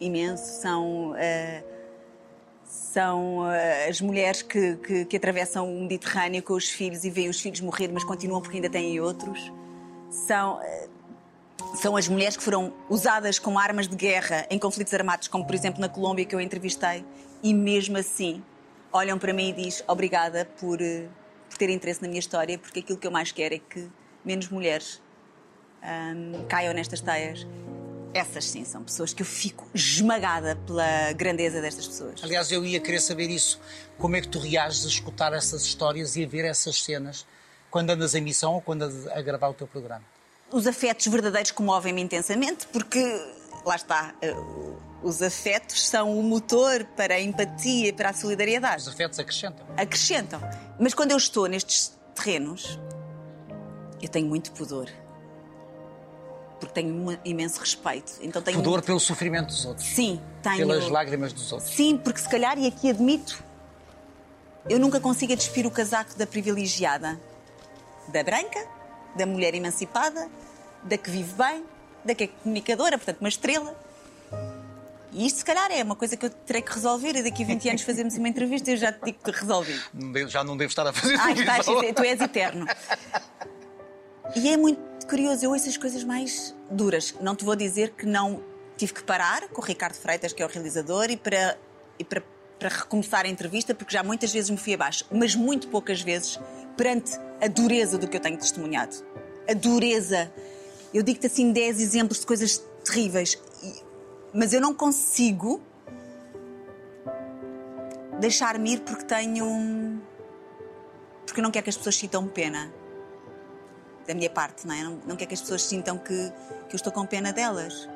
imenso. 0.00 0.60
São. 0.60 1.12
Uh, 1.12 1.76
são 2.64 3.42
uh, 3.42 3.88
as 3.88 4.00
mulheres 4.00 4.42
que, 4.42 4.76
que, 5.08 5.16
atravessam 5.16 5.72
o 5.72 5.82
Mediterrâneo 5.82 6.42
com 6.42 6.54
os 6.54 6.68
filhos 6.68 7.04
e 7.04 7.10
veem 7.10 7.28
os 7.28 7.40
filhos 7.40 7.60
morrer, 7.60 7.88
mas 7.92 8.02
continuam 8.02 8.40
porque 8.40 8.56
ainda 8.56 8.68
têm 8.68 8.98
outros. 8.98 9.52
São, 10.10 10.58
uh, 10.58 11.76
são 11.76 11.96
as 11.96 12.08
mulheres 12.08 12.36
que 12.36 12.42
foram 12.42 12.72
usadas 12.90 13.38
como 13.38 13.56
armas 13.58 13.86
de 13.86 13.94
guerra 13.94 14.44
em 14.50 14.58
conflitos 14.58 14.92
armados, 14.92 15.28
como 15.28 15.46
por 15.46 15.54
exemplo 15.54 15.80
na 15.80 15.88
Colômbia 15.88 16.24
que 16.24 16.34
eu 16.34 16.40
entrevistei, 16.40 17.04
e 17.40 17.54
mesmo 17.54 17.96
assim 17.96 18.42
olham 18.96 19.18
para 19.18 19.32
mim 19.32 19.50
e 19.50 19.52
dizem 19.52 19.84
obrigada 19.86 20.44
por, 20.58 20.80
uh, 20.80 21.08
por 21.48 21.58
ter 21.58 21.70
interesse 21.70 22.02
na 22.02 22.08
minha 22.08 22.20
história, 22.20 22.58
porque 22.58 22.80
aquilo 22.80 22.98
que 22.98 23.06
eu 23.06 23.10
mais 23.10 23.32
quero 23.32 23.54
é 23.54 23.58
que 23.58 23.88
menos 24.24 24.48
mulheres 24.48 25.02
um, 25.82 26.44
caiam 26.46 26.74
nestas 26.74 27.00
teias 27.00 27.46
essas 28.16 28.46
sim 28.46 28.64
são 28.64 28.82
pessoas 28.82 29.12
que 29.12 29.22
eu 29.22 29.26
fico 29.26 29.68
esmagada 29.74 30.56
pela 30.66 31.12
grandeza 31.12 31.60
destas 31.60 31.86
pessoas. 31.86 32.24
Aliás, 32.24 32.50
eu 32.50 32.64
ia 32.64 32.80
querer 32.80 33.00
saber 33.00 33.28
isso. 33.28 33.60
Como 33.98 34.16
é 34.16 34.20
que 34.22 34.28
tu 34.28 34.38
reages 34.38 34.84
a 34.86 34.88
escutar 34.88 35.32
essas 35.34 35.62
histórias 35.62 36.16
e 36.16 36.24
a 36.24 36.26
ver 36.26 36.44
essas 36.44 36.82
cenas 36.82 37.26
quando 37.70 37.90
andas 37.90 38.14
em 38.14 38.22
missão 38.22 38.54
ou 38.54 38.60
quando 38.62 38.84
a 39.12 39.20
gravar 39.20 39.48
o 39.48 39.54
teu 39.54 39.66
programa? 39.66 40.02
Os 40.50 40.66
afetos 40.66 41.06
verdadeiros 41.08 41.50
comovem-me 41.50 42.00
intensamente 42.00 42.66
porque, 42.68 43.00
lá 43.64 43.76
está, 43.76 44.14
eh, 44.22 44.34
os 45.02 45.22
afetos 45.22 45.88
são 45.88 46.18
o 46.18 46.22
motor 46.22 46.84
para 46.96 47.14
a 47.14 47.20
empatia 47.20 47.88
e 47.88 47.92
para 47.92 48.10
a 48.10 48.12
solidariedade. 48.12 48.82
Os 48.82 48.88
afetos 48.88 49.18
acrescentam. 49.18 49.66
Acrescentam. 49.76 50.40
Mas 50.78 50.94
quando 50.94 51.10
eu 51.12 51.16
estou 51.16 51.46
nestes 51.46 51.96
terrenos, 52.14 52.78
eu 54.00 54.08
tenho 54.08 54.26
muito 54.26 54.52
pudor 54.52 54.90
porque 56.58 56.72
tenho 56.72 56.94
um 56.94 57.18
imenso 57.24 57.60
respeito. 57.60 58.14
Então 58.20 58.40
tenho 58.40 58.58
Pudor 58.58 58.74
muito... 58.74 58.86
pelo 58.86 59.00
sofrimento 59.00 59.48
dos 59.48 59.64
outros. 59.64 59.86
Sim, 59.86 60.20
tenho. 60.42 60.58
Pelas 60.58 60.88
lágrimas 60.88 61.32
dos 61.32 61.52
outros. 61.52 61.70
Sim, 61.70 61.98
porque 61.98 62.20
se 62.20 62.28
calhar, 62.28 62.58
e 62.58 62.66
aqui 62.66 62.90
admito, 62.90 63.42
eu 64.68 64.78
nunca 64.78 64.98
consigo 65.00 65.34
despir 65.36 65.66
o 65.66 65.70
casaco 65.70 66.16
da 66.16 66.26
privilegiada, 66.26 67.20
da 68.08 68.22
branca, 68.22 68.66
da 69.16 69.26
mulher 69.26 69.54
emancipada, 69.54 70.28
da 70.82 70.96
que 70.96 71.10
vive 71.10 71.34
bem, 71.34 71.64
da 72.04 72.14
que 72.14 72.24
é 72.24 72.26
comunicadora, 72.26 72.96
portanto, 72.96 73.20
uma 73.20 73.28
estrela. 73.28 73.85
E 75.12 75.26
isto, 75.26 75.38
se 75.38 75.44
calhar, 75.44 75.70
é 75.70 75.82
uma 75.82 75.96
coisa 75.96 76.16
que 76.16 76.26
eu 76.26 76.30
terei 76.30 76.62
que 76.62 76.72
resolver 76.72 77.16
e 77.16 77.22
daqui 77.22 77.42
a 77.42 77.46
20 77.46 77.68
anos 77.70 77.82
fazemos 77.82 78.16
uma 78.16 78.28
entrevista 78.28 78.70
e 78.70 78.74
eu 78.74 78.76
já 78.76 78.92
te 78.92 79.04
digo 79.04 79.18
que 79.22 79.30
resolvi. 79.30 79.80
Já 80.28 80.44
não 80.44 80.56
devo 80.56 80.70
estar 80.70 80.86
a 80.86 80.92
fazer 80.92 81.16
ah, 81.20 81.32
estás, 81.32 81.66
tu 81.66 82.02
és 82.02 82.20
eterno. 82.20 82.66
E 84.34 84.48
é 84.48 84.56
muito 84.56 85.06
curioso, 85.06 85.44
eu 85.44 85.52
ouço 85.52 85.68
as 85.68 85.76
coisas 85.76 86.02
mais 86.02 86.54
duras. 86.70 87.14
Não 87.20 87.36
te 87.36 87.44
vou 87.44 87.54
dizer 87.54 87.92
que 87.92 88.04
não 88.04 88.42
tive 88.76 88.92
que 88.92 89.02
parar 89.02 89.48
com 89.48 89.62
o 89.62 89.64
Ricardo 89.64 89.94
Freitas, 89.94 90.32
que 90.32 90.42
é 90.42 90.46
o 90.46 90.48
realizador, 90.48 91.10
e 91.10 91.16
para, 91.16 91.56
e 91.98 92.04
para, 92.04 92.22
para 92.58 92.68
recomeçar 92.68 93.24
a 93.24 93.28
entrevista, 93.28 93.74
porque 93.74 93.92
já 93.92 94.02
muitas 94.02 94.32
vezes 94.32 94.50
me 94.50 94.56
fui 94.56 94.74
abaixo, 94.74 95.06
mas 95.10 95.34
muito 95.34 95.68
poucas 95.68 96.00
vezes 96.00 96.38
perante 96.76 97.12
a 97.40 97.48
dureza 97.48 97.96
do 97.96 98.08
que 98.08 98.16
eu 98.16 98.20
tenho 98.20 98.36
testemunhado. 98.36 98.96
A 99.48 99.54
dureza. 99.54 100.30
Eu 100.92 101.02
digo-te 101.02 101.26
assim 101.26 101.52
10 101.52 101.80
exemplos 101.80 102.20
de 102.20 102.26
coisas 102.26 102.62
terríveis, 102.84 103.38
mas 104.36 104.52
eu 104.52 104.60
não 104.60 104.74
consigo 104.74 105.60
deixar-me 108.20 108.74
ir 108.74 108.80
porque 108.80 109.04
tenho. 109.04 110.00
porque 111.24 111.40
não 111.40 111.50
quero 111.50 111.64
que 111.64 111.70
as 111.70 111.76
pessoas 111.76 111.96
sintam 111.96 112.28
pena 112.28 112.72
da 114.06 114.14
minha 114.14 114.30
parte, 114.30 114.66
não 114.66 114.74
é? 114.74 114.82
Não, 114.82 115.00
não 115.06 115.16
quero 115.16 115.28
que 115.28 115.34
as 115.34 115.40
pessoas 115.40 115.62
sintam 115.62 115.98
que, 115.98 116.32
que 116.68 116.74
eu 116.74 116.76
estou 116.76 116.92
com 116.92 117.06
pena 117.06 117.32
delas. 117.32 117.88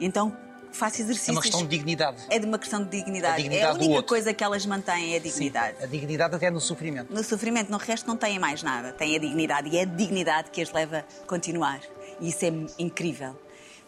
Então 0.00 0.36
faço 0.72 1.02
exercícios. 1.02 1.28
É 1.28 1.32
uma 1.32 1.42
questão 1.42 1.62
de 1.62 1.68
dignidade. 1.68 2.26
É 2.30 2.38
de 2.38 2.46
uma 2.46 2.58
questão 2.58 2.82
de 2.84 2.90
dignidade. 2.90 3.34
A 3.34 3.36
dignidade 3.36 3.66
é 3.66 3.70
a 3.70 3.74
única 3.74 4.02
coisa 4.04 4.32
que 4.32 4.42
elas 4.42 4.64
mantêm 4.64 5.14
é 5.14 5.16
a 5.16 5.20
dignidade. 5.20 5.78
Sim, 5.78 5.84
a 5.84 5.86
dignidade 5.86 6.34
até 6.34 6.50
no 6.50 6.60
sofrimento. 6.60 7.12
No 7.12 7.24
sofrimento, 7.24 7.70
no 7.70 7.78
resto 7.78 8.06
não 8.06 8.16
têm 8.16 8.38
mais 8.38 8.62
nada. 8.62 8.92
Têm 8.92 9.16
a 9.16 9.18
dignidade 9.18 9.68
e 9.68 9.78
é 9.78 9.82
a 9.82 9.84
dignidade 9.84 10.50
que 10.50 10.62
as 10.62 10.72
leva 10.72 11.04
a 11.22 11.26
continuar. 11.26 11.80
E 12.20 12.28
isso 12.28 12.44
é 12.44 12.52
incrível. 12.78 13.36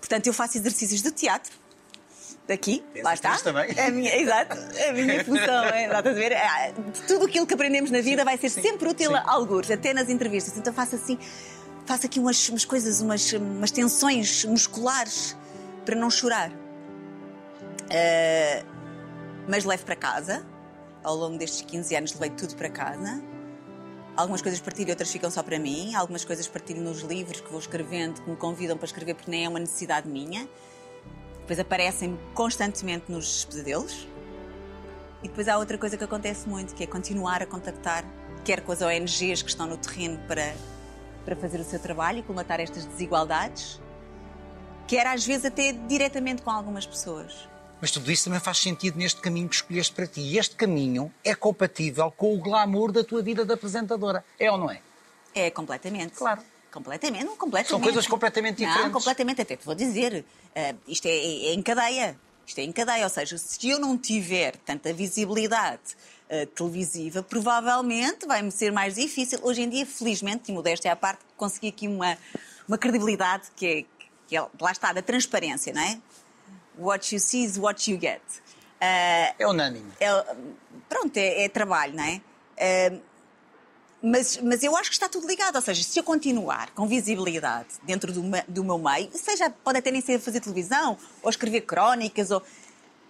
Portanto, 0.01 0.27
eu 0.27 0.33
faço 0.33 0.59
exercícios 0.59 1.03
de 1.03 1.11
teatro 1.11 1.53
daqui, 2.47 2.85
lá 3.03 3.15
está. 3.15 3.37
Também. 3.39 3.79
A 3.79 3.91
minha, 3.91 4.15
exato, 4.17 4.57
a 4.57 4.93
minha 4.93 5.25
função. 5.25 5.65
É, 5.65 5.87
a 5.87 6.01
ver? 6.01 6.33
É, 6.33 6.73
tudo 7.07 7.27
aquilo 7.27 7.47
que 7.47 7.55
aprendemos 7.55 7.91
na 7.91 8.01
vida 8.01 8.23
sim, 8.23 8.25
vai 8.25 8.39
ser 8.39 8.51
sim, 8.51 8.63
sempre 8.63 8.89
útil 8.89 9.11
sim. 9.11 9.17
a 9.17 9.31
alguns, 9.31 9.71
até 9.71 9.93
nas 9.93 10.09
entrevistas. 10.09 10.57
Então 10.57 10.73
faço 10.73 10.97
assim, 10.97 11.19
faço 11.85 12.07
aqui 12.07 12.21
umas, 12.21 12.49
umas 12.49 12.65
coisas, 12.65 13.01
umas, 13.01 13.33
umas 13.33 13.71
tensões 13.71 14.45
musculares 14.45 15.37
para 15.85 15.97
não 15.97 16.11
chorar. 16.11 16.51
Uh, 16.51 18.67
mas 19.49 19.65
levo 19.65 19.85
para 19.85 19.97
casa. 19.97 20.47
Ao 21.03 21.15
longo 21.15 21.39
destes 21.39 21.63
15 21.63 21.97
anos 21.97 22.13
levei 22.15 22.31
tudo 22.31 22.57
para 22.57 22.69
casa. 22.69 23.23
Algumas 24.17 24.41
coisas 24.41 24.59
partilho, 24.61 24.91
outras 24.91 25.13
ficam 25.13 25.31
só 25.31 25.43
para 25.43 25.59
mim. 25.59 25.95
Algumas 25.95 26.25
coisas 26.25 26.49
partilho 26.49 26.81
nos 26.81 27.01
livros 27.03 27.41
que 27.41 27.51
vou 27.51 27.61
escrevendo, 27.61 28.23
que 28.23 28.31
me 28.31 28.37
convidam 28.37 28.77
para 28.77 28.87
escrever, 28.87 29.15
porque 29.15 29.31
nem 29.31 29.45
é 29.45 29.49
uma 29.49 29.59
necessidade 29.59 30.09
minha. 30.09 30.49
Depois 31.41 31.59
aparecem 31.59 32.19
constantemente 32.35 33.13
nos 33.13 33.45
pesadelos. 33.45 34.09
E 35.23 35.29
depois 35.29 35.49
há 35.49 35.59
outra 35.59 35.77
coisa 35.77 35.99
que 35.99 36.05
acontece 36.05 36.49
muito, 36.49 36.75
que 36.75 36.85
é 36.85 36.87
continuar 36.87 37.43
a 37.43 37.47
contactar, 37.47 38.05
quer 38.43 38.63
com 38.63 38.73
as 38.73 38.81
ONGs 38.81 39.43
que 39.43 39.51
estão 39.51 39.67
no 39.67 39.77
terreno 39.77 40.19
para, 40.27 40.55
para 41.25 41.37
fazer 41.37 41.61
o 41.61 41.65
seu 41.65 41.79
trabalho 41.79 42.21
e 42.21 42.23
colmatar 42.23 42.59
estas 42.59 42.87
desigualdades, 42.87 43.81
quer 44.87 45.07
às 45.07 45.27
vezes 45.27 45.45
até 45.45 45.73
diretamente 45.73 46.43
com 46.43 46.51
algumas 46.51 46.87
pessoas. 46.87 47.49
Mas 47.81 47.91
tudo 47.91 48.11
isso 48.11 48.25
também 48.25 48.41
faz 48.41 48.59
sentido 48.59 48.99
neste 48.99 49.21
caminho 49.21 49.49
que 49.49 49.57
escolheste 49.57 49.93
para 49.93 50.07
ti. 50.07 50.21
E 50.21 50.39
este 50.39 50.57
caminho 50.57 51.13
é 51.23 51.35
compatível 51.35 52.11
com 52.11 52.35
o 52.35 52.39
glamour 52.39 52.91
da 52.91 53.05
tua 53.05 53.23
vida 53.23 53.45
de 53.45 53.53
apresentadora. 53.53 54.25
É 54.39 54.51
ou 54.51 54.59
não 54.59 54.71
é? 54.71 54.81
É, 55.35 55.51
completamente. 55.51 56.15
Claro. 56.17 56.43
Completamente, 56.73 57.25
não, 57.25 57.37
completamente. 57.37 57.71
São 57.71 57.81
coisas 57.81 58.07
completamente 58.07 58.59
diferentes. 58.59 58.85
Não, 58.85 58.93
completamente. 58.93 59.41
Até 59.41 59.57
te 59.57 59.65
vou 59.65 59.75
dizer, 59.75 60.25
uh, 60.55 60.79
isto 60.87 61.07
é, 61.07 61.11
é, 61.11 61.47
é, 61.47 61.55
em 61.55 61.63
cadeia. 61.63 62.19
Isto 62.47 62.59
é 62.59 62.65
em 62.65 62.73
cadeia. 62.73 63.05
Ou 63.05 63.09
seja, 63.09 63.39
se 63.39 63.69
eu 63.69 63.79
não 63.79 63.97
tiver 63.97 64.57
tanta 64.57 64.93
visibilidade 64.93 65.97
uh, 66.31 66.47
televisiva, 66.49 67.23
provavelmente 67.23 68.27
vai-me 68.27 68.51
ser 68.51 68.73
mais 68.73 68.97
difícil. 68.97 69.39
Hoje 69.43 69.63
em 69.63 69.71
dia, 69.71 69.87
felizmente, 69.87 70.51
e 70.51 70.55
modéstia 70.55 70.93
à 70.93 70.97
parte, 70.97 71.21
consegui 71.37 71.69
aqui 71.69 71.89
uma, 71.89 72.19
uma 72.69 72.77
credibilidade 72.77 73.45
que 73.57 73.67
é, 73.67 73.85
que 74.29 74.37
é, 74.37 74.47
lá 74.61 74.71
está, 74.71 74.93
da 74.93 75.01
transparência, 75.01 75.73
não 75.73 75.81
é? 75.81 75.99
What 76.79 77.15
you 77.15 77.21
see 77.21 77.45
is 77.45 77.59
what 77.59 77.91
you 77.91 77.99
get. 77.99 78.21
Uh, 78.81 79.35
é 79.39 79.47
unânime. 79.47 79.91
É, 79.99 80.09
pronto, 80.89 81.17
é, 81.17 81.45
é, 81.45 81.49
trabalho, 81.49 81.95
não 81.95 82.05
é? 82.05 82.21
Uh, 82.93 83.01
mas, 84.03 84.39
mas 84.43 84.63
eu 84.63 84.77
acho 84.77 84.91
que 84.91 84.95
está 84.95 85.09
tudo 85.09 85.27
ligado. 85.27 85.57
Ou 85.57 85.63
seja, 85.63 85.83
se 85.83 85.99
eu 85.99 86.05
continuar 86.05 86.71
com 86.71 86.87
visibilidade 86.87 87.69
dentro 87.83 88.13
do, 88.13 88.23
do 88.47 88.65
meu 88.65 88.79
meio, 88.79 89.11
seja, 89.15 89.51
pode 89.65 89.79
até 89.79 89.91
nem 89.91 90.01
ser 90.01 90.21
fazer 90.21 90.41
televisão, 90.41 90.99
ou 91.23 91.31
escrever 91.31 91.63
crónicas, 91.63 92.31
ou 92.31 92.43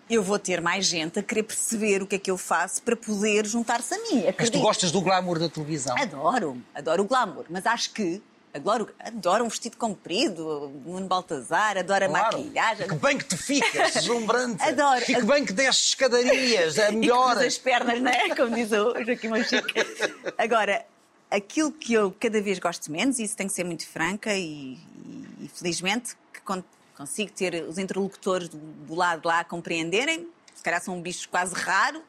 eu 0.09 0.23
vou 0.23 0.39
ter 0.39 0.61
mais 0.61 0.87
gente 0.87 1.19
a 1.19 1.23
querer 1.23 1.43
perceber 1.43 2.03
o 2.03 2.07
que 2.07 2.15
é 2.15 2.19
que 2.19 2.31
eu 2.31 2.39
faço 2.39 2.81
para 2.83 2.97
poder 2.97 3.45
juntar-se 3.47 3.93
a 3.93 3.99
mim. 3.99 4.21
Acredito. 4.21 4.37
Mas 4.39 4.51
tu 4.51 4.61
gostas 4.61 4.93
do 4.93 5.01
glamour 5.01 5.39
da 5.39 5.49
televisão? 5.49 5.97
Adoro, 5.99 6.63
adoro 6.75 7.03
o 7.03 7.07
glamour, 7.07 7.45
mas 7.51 7.67
acho 7.67 7.93
que 7.93 8.23
Adoro, 8.57 8.89
adoro 9.01 9.45
um 9.45 9.49
vestido 9.49 9.77
comprido, 9.77 10.73
Nuno 10.85 11.07
Baltazar, 11.07 11.77
adoro 11.79 12.05
a 12.05 12.09
Claro. 12.09 12.39
maquilhagem. 12.39 12.89
Que 12.89 12.95
bem 12.95 13.19
que 13.19 13.25
te 13.25 13.37
ficas, 13.37 13.93
deslumbrante. 13.95 14.63
Adoro. 14.63 15.03
E 15.03 15.15
que 15.15 15.23
bem 15.23 15.45
que 15.45 15.53
desces 15.53 15.87
escadarias, 15.89 16.79
é 16.79 16.91
melhor. 16.93 17.37
as 17.39 17.59
pernas, 17.59 18.01
não 18.01 18.11
é? 18.11 18.35
Como 18.35 18.55
diz 18.55 18.73
o 18.73 18.95
Joaquim 19.05 19.29
Monchique. 19.29 19.75
Agora, 20.39 20.85
aquilo 21.31 21.71
que 21.73 21.93
eu 21.95 22.15
cada 22.19 22.41
vez 22.41 22.59
gosto 22.59 22.91
menos, 22.91 23.19
e 23.19 23.25
isso 23.25 23.37
tem 23.37 23.47
que 23.47 23.53
ser 23.53 23.65
muito 23.65 23.87
franca, 23.87 24.33
e, 24.35 24.75
e- 24.75 25.27
e 25.45 25.51
felizmente 25.55 26.17
que 26.33 26.41
con- 26.41 26.63
consigo 26.97 27.31
ter 27.33 27.63
os 27.69 27.79
interlocutores 27.79 28.49
do, 28.49 28.57
do 28.59 28.95
lado 28.95 29.21
de 29.23 29.27
lá 29.27 29.41
a 29.41 29.45
compreenderem, 29.45 30.29
se 30.55 30.63
calhar 30.63 30.81
são 30.83 30.97
um 30.97 31.03
bicho 31.03 31.29
quase 31.29 31.55
raro. 31.55 32.03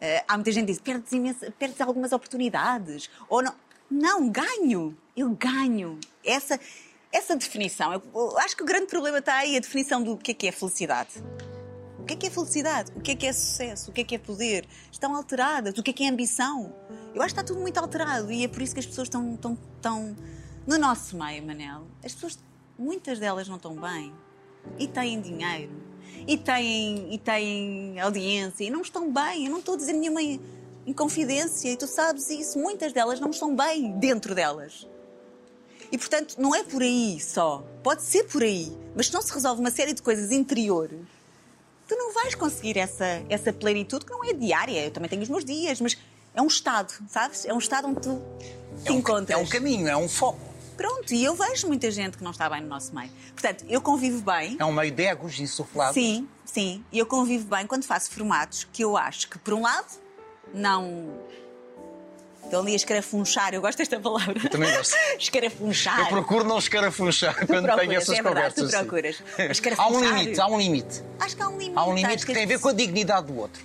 Eh, 0.00 0.22
há 0.28 0.34
muita 0.36 0.52
gente 0.52 0.66
que 0.66 0.72
diz: 0.72 0.80
perdes, 0.80 1.50
perdes 1.58 1.80
algumas 1.80 2.12
oportunidades. 2.12 3.08
Ou 3.28 3.42
não. 3.42 3.54
Não, 3.90 4.28
ganho. 4.28 4.96
Eu 5.16 5.30
ganho. 5.30 5.98
Essa, 6.24 6.60
essa 7.12 7.34
definição, 7.34 7.92
eu, 7.92 8.38
acho 8.38 8.56
que 8.56 8.62
o 8.62 8.66
grande 8.66 8.86
problema 8.86 9.18
está 9.18 9.36
aí, 9.36 9.56
a 9.56 9.60
definição 9.60 10.02
do 10.02 10.16
que 10.16 10.32
é 10.32 10.34
que 10.34 10.46
é 10.46 10.52
felicidade. 10.52 11.22
O 11.98 12.04
que 12.04 12.14
é 12.14 12.16
que 12.16 12.26
é 12.26 12.30
felicidade? 12.30 12.92
O 12.96 13.00
que 13.00 13.10
é 13.10 13.16
que 13.16 13.26
é 13.26 13.32
sucesso? 13.32 13.90
O 13.90 13.94
que 13.94 14.00
é 14.00 14.04
que 14.04 14.14
é 14.14 14.18
poder? 14.18 14.66
Estão 14.90 15.14
alteradas. 15.14 15.76
O 15.78 15.82
que 15.82 15.90
é 15.90 15.92
que 15.92 16.04
é 16.04 16.08
ambição? 16.08 16.74
Eu 17.14 17.22
acho 17.22 17.34
que 17.34 17.40
está 17.40 17.44
tudo 17.44 17.60
muito 17.60 17.78
alterado 17.78 18.30
e 18.30 18.44
é 18.44 18.48
por 18.48 18.62
isso 18.62 18.74
que 18.74 18.80
as 18.80 18.86
pessoas 18.86 19.08
estão 19.08 19.36
tão, 19.36 19.58
tão... 19.80 20.16
no 20.66 20.78
nosso 20.78 21.18
meio, 21.18 21.42
Manel. 21.44 21.86
As 22.04 22.14
pessoas, 22.14 22.38
muitas 22.78 23.18
delas 23.18 23.48
não 23.48 23.56
estão 23.56 23.74
bem 23.74 24.12
e 24.78 24.86
têm 24.86 25.20
dinheiro 25.20 25.88
e 26.26 26.36
têm, 26.36 27.14
e 27.14 27.18
têm 27.18 28.00
audiência 28.00 28.64
e 28.64 28.70
não 28.70 28.82
estão 28.82 29.12
bem. 29.12 29.46
Eu 29.46 29.50
não 29.50 29.58
estou 29.58 29.74
a 29.74 29.76
dizer 29.76 29.92
nenhuma 29.92 30.20
inconfidência 30.90 31.70
e 31.70 31.76
tu 31.76 31.86
sabes 31.86 32.28
isso. 32.30 32.58
Muitas 32.58 32.92
delas 32.92 33.20
não 33.20 33.30
estão 33.30 33.54
bem 33.54 33.92
dentro 33.98 34.34
delas. 34.34 34.86
E 35.90 35.96
portanto, 35.96 36.34
não 36.38 36.54
é 36.54 36.62
por 36.62 36.82
aí 36.82 37.18
só. 37.20 37.64
Pode 37.82 38.02
ser 38.02 38.24
por 38.24 38.42
aí, 38.42 38.76
mas 38.94 39.06
se 39.06 39.14
não 39.14 39.22
se 39.22 39.32
resolve 39.32 39.60
uma 39.60 39.70
série 39.70 39.92
de 39.92 40.02
coisas 40.02 40.30
interiores 40.32 41.00
tu 41.88 41.96
não 41.96 42.12
vais 42.12 42.34
conseguir 42.34 42.76
essa, 42.78 43.22
essa 43.30 43.50
plenitude 43.50 44.04
que 44.04 44.12
não 44.12 44.22
é 44.22 44.34
diária. 44.34 44.84
Eu 44.84 44.90
também 44.90 45.08
tenho 45.08 45.22
os 45.22 45.28
meus 45.28 45.44
dias, 45.44 45.80
mas 45.80 45.96
é 46.34 46.42
um 46.42 46.46
estado, 46.46 46.92
sabes? 47.08 47.46
É 47.46 47.52
um 47.54 47.58
estado 47.58 47.88
onde 47.88 48.00
tu 48.02 48.22
te 48.82 48.88
É 48.90 48.92
um, 48.92 48.98
encontras. 48.98 49.30
é 49.30 49.42
um 49.42 49.46
caminho, 49.46 49.88
é 49.88 49.96
um 49.96 50.08
foco. 50.08 50.38
Pronto, 50.76 51.12
e 51.12 51.24
eu 51.24 51.34
vejo 51.34 51.66
muita 51.66 51.90
gente 51.90 52.18
que 52.18 52.22
não 52.22 52.30
está 52.30 52.48
bem 52.48 52.60
no 52.60 52.68
nosso 52.68 52.94
meio. 52.94 53.10
Portanto, 53.32 53.64
eu 53.68 53.80
convivo 53.80 54.20
bem. 54.20 54.56
É 54.60 54.64
um 54.64 54.70
meio 54.72 54.92
de 54.92 55.02
egos 55.02 55.40
insuflados. 55.40 55.94
Sim, 55.94 56.28
sim. 56.44 56.84
E 56.92 56.98
eu 56.98 57.06
convivo 57.06 57.46
bem 57.46 57.66
quando 57.66 57.84
faço 57.84 58.10
formatos 58.10 58.68
que 58.70 58.84
eu 58.84 58.96
acho 58.96 59.28
que, 59.28 59.38
por 59.38 59.54
um 59.54 59.62
lado, 59.62 59.88
não. 60.54 61.18
Estão 62.44 62.60
ali 62.60 62.72
a 62.72 62.76
escarafunchar, 62.76 63.52
eu 63.52 63.60
gosto 63.60 63.76
desta 63.78 64.00
palavra. 64.00 64.40
Eu 64.42 64.48
também 64.48 64.74
gosto. 64.74 64.94
escarafunchar. 65.18 66.00
Eu 66.00 66.06
procuro 66.06 66.44
não 66.44 66.58
escarafunchar 66.58 67.34
Tu 67.34 67.46
quando 67.46 67.64
procuras, 67.64 67.80
tenho 67.80 67.98
essas 67.98 68.18
é 68.18 68.22
verdade, 68.22 68.54
conversas. 68.54 68.64
tu 68.64 68.70
sim. 68.70 68.78
procuras. 68.78 69.22
Mas 69.48 69.78
Há 69.78 69.88
um 69.88 70.00
limite, 70.00 70.40
há 70.40 70.46
um 70.46 70.58
limite. 70.58 71.02
Acho 71.20 71.36
que 71.36 71.42
há 71.42 71.48
um 71.48 71.58
limite. 71.58 71.72
Há 71.78 71.86
um 71.86 71.94
limite 71.94 72.26
que 72.26 72.32
tem 72.32 72.44
a 72.44 72.46
ver 72.46 72.58
com 72.58 72.68
a 72.68 72.72
dignidade 72.72 73.26
do 73.26 73.36
outro. 73.38 73.62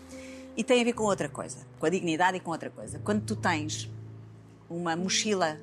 E 0.57 0.63
tem 0.63 0.81
a 0.81 0.83
ver 0.83 0.93
com 0.93 1.03
outra 1.03 1.29
coisa, 1.29 1.59
com 1.79 1.85
a 1.85 1.89
dignidade 1.89 2.37
e 2.37 2.39
com 2.41 2.51
outra 2.51 2.69
coisa. 2.69 2.99
Quando 2.99 3.23
tu 3.23 3.35
tens 3.37 3.89
uma 4.69 4.95
mochila 4.97 5.57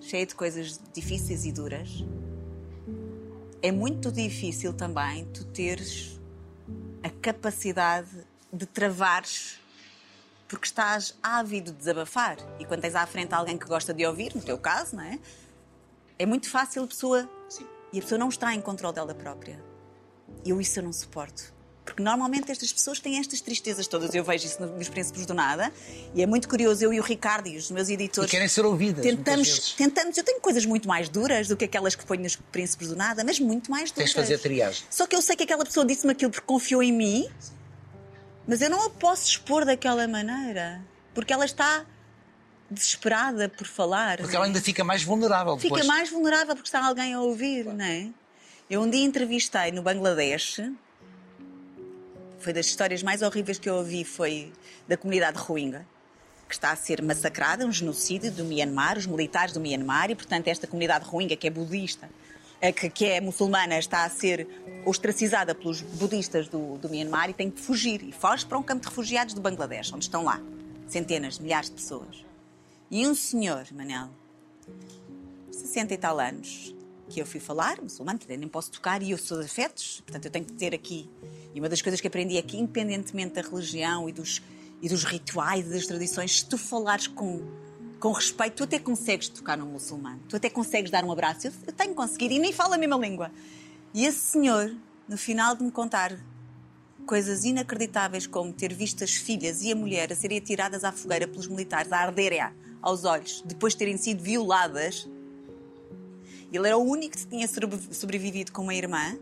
cheia 0.00 0.26
de 0.26 0.34
coisas 0.34 0.78
difíceis 0.92 1.46
e 1.46 1.52
duras, 1.52 2.04
é 3.62 3.72
muito 3.72 4.12
difícil 4.12 4.74
também 4.74 5.24
tu 5.26 5.44
teres 5.46 6.20
a 7.02 7.08
capacidade 7.08 8.10
de 8.52 8.66
travares 8.66 9.61
porque 10.52 10.66
estás 10.66 11.14
ávido 11.22 11.72
de 11.72 11.78
desabafar. 11.78 12.36
E 12.60 12.66
quando 12.66 12.82
tens 12.82 12.94
à 12.94 13.06
frente 13.06 13.32
alguém 13.34 13.56
que 13.56 13.64
gosta 13.66 13.94
de 13.94 14.04
ouvir, 14.06 14.34
no 14.34 14.42
teu 14.42 14.58
caso, 14.58 14.94
não 14.96 15.02
é? 15.02 15.18
É 16.18 16.26
muito 16.26 16.50
fácil 16.50 16.84
a 16.84 16.86
pessoa. 16.86 17.26
E 17.90 17.98
a 17.98 18.02
pessoa 18.02 18.18
não 18.18 18.28
está 18.28 18.54
em 18.54 18.60
controle 18.60 18.94
dela 18.94 19.14
própria. 19.14 19.58
E 20.44 20.50
eu 20.50 20.60
isso 20.60 20.78
eu 20.78 20.82
não 20.82 20.92
suporto. 20.92 21.54
Porque 21.86 22.02
normalmente 22.02 22.50
estas 22.52 22.70
pessoas 22.70 23.00
têm 23.00 23.18
estas 23.18 23.40
tristezas 23.40 23.86
todas. 23.88 24.14
Eu 24.14 24.22
vejo 24.22 24.44
isso 24.46 24.60
no- 24.60 24.76
nos 24.76 24.88
Príncipes 24.90 25.24
do 25.24 25.32
Nada. 25.32 25.72
E 26.14 26.22
é 26.22 26.26
muito 26.26 26.48
curioso, 26.50 26.84
eu 26.84 26.92
e 26.92 27.00
o 27.00 27.02
Ricardo 27.02 27.48
e 27.48 27.56
os 27.56 27.70
meus 27.70 27.88
E 27.88 27.94
editores. 27.94 28.30
querem 28.30 28.46
ser 28.46 28.64
ouvidas. 28.66 29.02
Tentamos, 29.02 29.72
tentamos, 29.72 30.16
eu 30.18 30.22
tenho 30.22 30.40
coisas 30.40 30.66
muito 30.66 30.86
mais 30.86 31.08
duras 31.08 31.48
do 31.48 31.56
que 31.56 31.64
aquelas 31.64 31.94
que 31.94 32.04
ponho 32.04 32.22
nos 32.22 32.36
Príncipes 32.36 32.88
do 32.88 32.96
Nada, 32.96 33.24
mas 33.24 33.40
muito 33.40 33.70
mais 33.70 33.90
duras. 33.90 33.94
Tens 33.94 34.10
de 34.10 34.14
fazer 34.16 34.38
triagem. 34.38 34.84
Só 34.90 35.06
que 35.06 35.16
eu 35.16 35.22
sei 35.22 35.34
que 35.34 35.44
aquela 35.44 35.64
pessoa 35.64 35.84
disse-me 35.86 36.12
aquilo 36.12 36.30
porque 36.30 36.46
confiou 36.46 36.82
em 36.82 36.92
mim, 36.92 37.28
mas 38.46 38.60
eu 38.60 38.70
não 38.70 38.86
a 38.86 38.90
posso 38.90 39.28
expor 39.28 39.64
daquela 39.64 40.06
maneira, 40.08 40.82
porque 41.14 41.32
ela 41.32 41.44
está 41.44 41.84
desesperada 42.70 43.48
por 43.48 43.66
falar. 43.66 44.18
Porque 44.18 44.34
ela 44.34 44.46
ainda 44.46 44.60
fica 44.60 44.82
mais 44.82 45.02
vulnerável 45.02 45.56
Fica 45.56 45.74
depois. 45.76 45.86
mais 45.86 46.10
vulnerável 46.10 46.54
porque 46.54 46.68
está 46.68 46.84
alguém 46.84 47.14
a 47.14 47.20
ouvir, 47.20 47.66
não 47.66 47.84
é? 47.84 48.08
Eu 48.68 48.80
um 48.80 48.88
dia 48.88 49.04
entrevistei 49.04 49.70
no 49.70 49.82
Bangladesh, 49.82 50.60
foi 52.38 52.52
das 52.52 52.66
histórias 52.66 53.02
mais 53.02 53.22
horríveis 53.22 53.58
que 53.58 53.68
eu 53.68 53.74
ouvi, 53.74 54.04
foi 54.04 54.52
da 54.88 54.96
comunidade 54.96 55.38
Rohingya, 55.38 55.86
que 56.48 56.54
está 56.54 56.72
a 56.72 56.76
ser 56.76 57.02
massacrada, 57.02 57.66
um 57.66 57.72
genocídio 57.72 58.32
do 58.32 58.44
Myanmar, 58.44 58.96
os 58.98 59.06
militares 59.06 59.52
do 59.52 59.60
Myanmar, 59.60 60.10
e 60.10 60.14
portanto 60.14 60.48
esta 60.48 60.66
comunidade 60.66 61.04
Rohingya, 61.04 61.36
que 61.36 61.46
é 61.46 61.50
budista, 61.50 62.08
que, 62.70 62.88
que 62.90 63.06
é 63.06 63.20
muçulmana, 63.20 63.78
está 63.78 64.04
a 64.04 64.10
ser 64.10 64.46
ostracizada 64.84 65.54
pelos 65.54 65.80
budistas 65.80 66.48
do, 66.48 66.76
do 66.78 66.88
Myanmar 66.88 67.30
e 67.30 67.32
tem 67.32 67.50
que 67.50 67.60
fugir. 67.60 68.02
E 68.02 68.12
foge 68.12 68.46
para 68.46 68.58
um 68.58 68.62
campo 68.62 68.82
de 68.82 68.88
refugiados 68.88 69.34
do 69.34 69.40
Bangladesh, 69.40 69.92
onde 69.92 70.04
estão 70.04 70.22
lá 70.22 70.40
centenas, 70.86 71.38
milhares 71.38 71.70
de 71.70 71.76
pessoas. 71.76 72.24
E 72.90 73.06
um 73.06 73.14
senhor, 73.14 73.66
Manel, 73.72 74.10
60 75.50 75.94
e 75.94 75.98
tal 75.98 76.20
anos 76.20 76.74
que 77.08 77.20
eu 77.20 77.26
fui 77.26 77.40
falar, 77.40 77.80
muçulmano, 77.80 78.18
nem 78.28 78.48
posso 78.48 78.70
tocar 78.70 79.02
e 79.02 79.10
eu 79.10 79.18
sou 79.18 79.38
de 79.38 79.44
afetos, 79.44 80.00
portanto 80.00 80.26
eu 80.26 80.30
tenho 80.30 80.44
que 80.44 80.52
ter 80.52 80.74
aqui. 80.74 81.10
E 81.54 81.60
uma 81.60 81.68
das 81.68 81.82
coisas 81.82 82.00
que 82.00 82.06
aprendi 82.06 82.38
é 82.38 82.42
que, 82.42 82.56
independentemente 82.56 83.34
da 83.34 83.42
religião 83.42 84.08
e 84.08 84.12
dos, 84.12 84.42
e 84.80 84.88
dos 84.88 85.04
rituais 85.04 85.66
e 85.66 85.70
das 85.70 85.86
tradições, 85.86 86.40
se 86.40 86.46
tu 86.46 86.56
falares 86.56 87.06
com, 87.06 87.42
com 88.02 88.10
respeito, 88.10 88.56
tu 88.56 88.64
até 88.64 88.80
consegues 88.80 89.28
tocar 89.28 89.56
num 89.56 89.66
muçulmano, 89.66 90.20
tu 90.28 90.34
até 90.34 90.50
consegues 90.50 90.90
dar 90.90 91.04
um 91.04 91.12
abraço. 91.12 91.46
Eu, 91.46 91.52
eu 91.68 91.72
tenho 91.72 91.90
que 91.90 91.94
conseguir 91.94 92.32
e 92.32 92.38
nem 92.40 92.52
falo 92.52 92.74
a 92.74 92.76
mesma 92.76 92.96
língua. 92.96 93.30
E 93.94 94.04
esse 94.04 94.18
senhor, 94.18 94.74
no 95.08 95.16
final 95.16 95.54
de 95.54 95.62
me 95.62 95.70
contar 95.70 96.18
coisas 97.06 97.44
inacreditáveis 97.44 98.26
como 98.26 98.52
ter 98.52 98.74
visto 98.74 99.04
as 99.04 99.12
filhas 99.14 99.62
e 99.62 99.70
a 99.70 99.76
mulher 99.76 100.12
a 100.12 100.16
serem 100.16 100.38
atiradas 100.38 100.82
à 100.82 100.90
fogueira 100.90 101.28
pelos 101.28 101.46
militares, 101.46 101.92
a 101.92 101.98
arderem 101.98 102.40
aos 102.82 103.04
olhos, 103.04 103.40
depois 103.46 103.72
de 103.74 103.78
terem 103.78 103.96
sido 103.96 104.20
violadas. 104.20 105.08
Ele 106.52 106.66
era 106.66 106.76
o 106.76 106.82
único 106.82 107.16
que 107.16 107.24
tinha 107.24 107.46
sobre- 107.46 107.94
sobrevivido 107.94 108.50
com 108.50 108.62
uma 108.62 108.74
irmã 108.74 109.16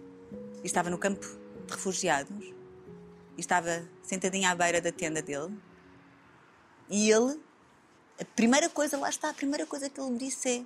e 0.65 0.67
estava 0.67 0.89
no 0.89 0.97
campo 0.97 1.27
de 1.67 1.71
refugiados 1.75 2.47
e 3.37 3.41
estava 3.41 3.87
sentadinha 4.03 4.51
à 4.51 4.55
beira 4.55 4.81
da 4.81 4.91
tenda 4.91 5.21
dele. 5.21 5.55
E 6.89 7.11
ele, 7.11 7.39
a 8.21 8.25
primeira 8.37 8.69
coisa, 8.69 8.99
lá 8.99 9.09
está, 9.09 9.31
a 9.31 9.35
primeira 9.35 9.65
coisa 9.67 9.89
que 9.89 10.01
ele 10.01 10.11
me 10.11 10.19
disse 10.19 10.49
é: 10.49 10.63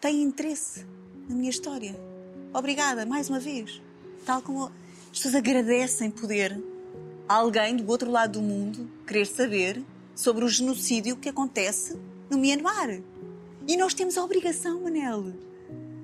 tem 0.00 0.22
interesse 0.22 0.86
na 1.28 1.34
minha 1.34 1.50
história. 1.50 1.94
Obrigada, 2.52 3.04
mais 3.04 3.28
uma 3.28 3.38
vez. 3.38 3.80
Tal 4.24 4.42
como 4.42 4.64
as 4.64 4.72
pessoas 5.18 5.34
agradecem 5.34 6.10
poder 6.10 6.60
a 7.28 7.34
alguém 7.34 7.76
do 7.76 7.88
outro 7.88 8.10
lado 8.10 8.40
do 8.40 8.42
mundo 8.42 8.90
querer 9.06 9.26
saber 9.26 9.82
sobre 10.14 10.44
o 10.44 10.48
genocídio 10.48 11.16
que 11.16 11.28
acontece 11.28 11.98
no 12.28 12.38
Myanmar. 12.38 13.00
E 13.68 13.76
nós 13.76 13.94
temos 13.94 14.16
a 14.16 14.24
obrigação, 14.24 14.80
Manel. 14.80 15.32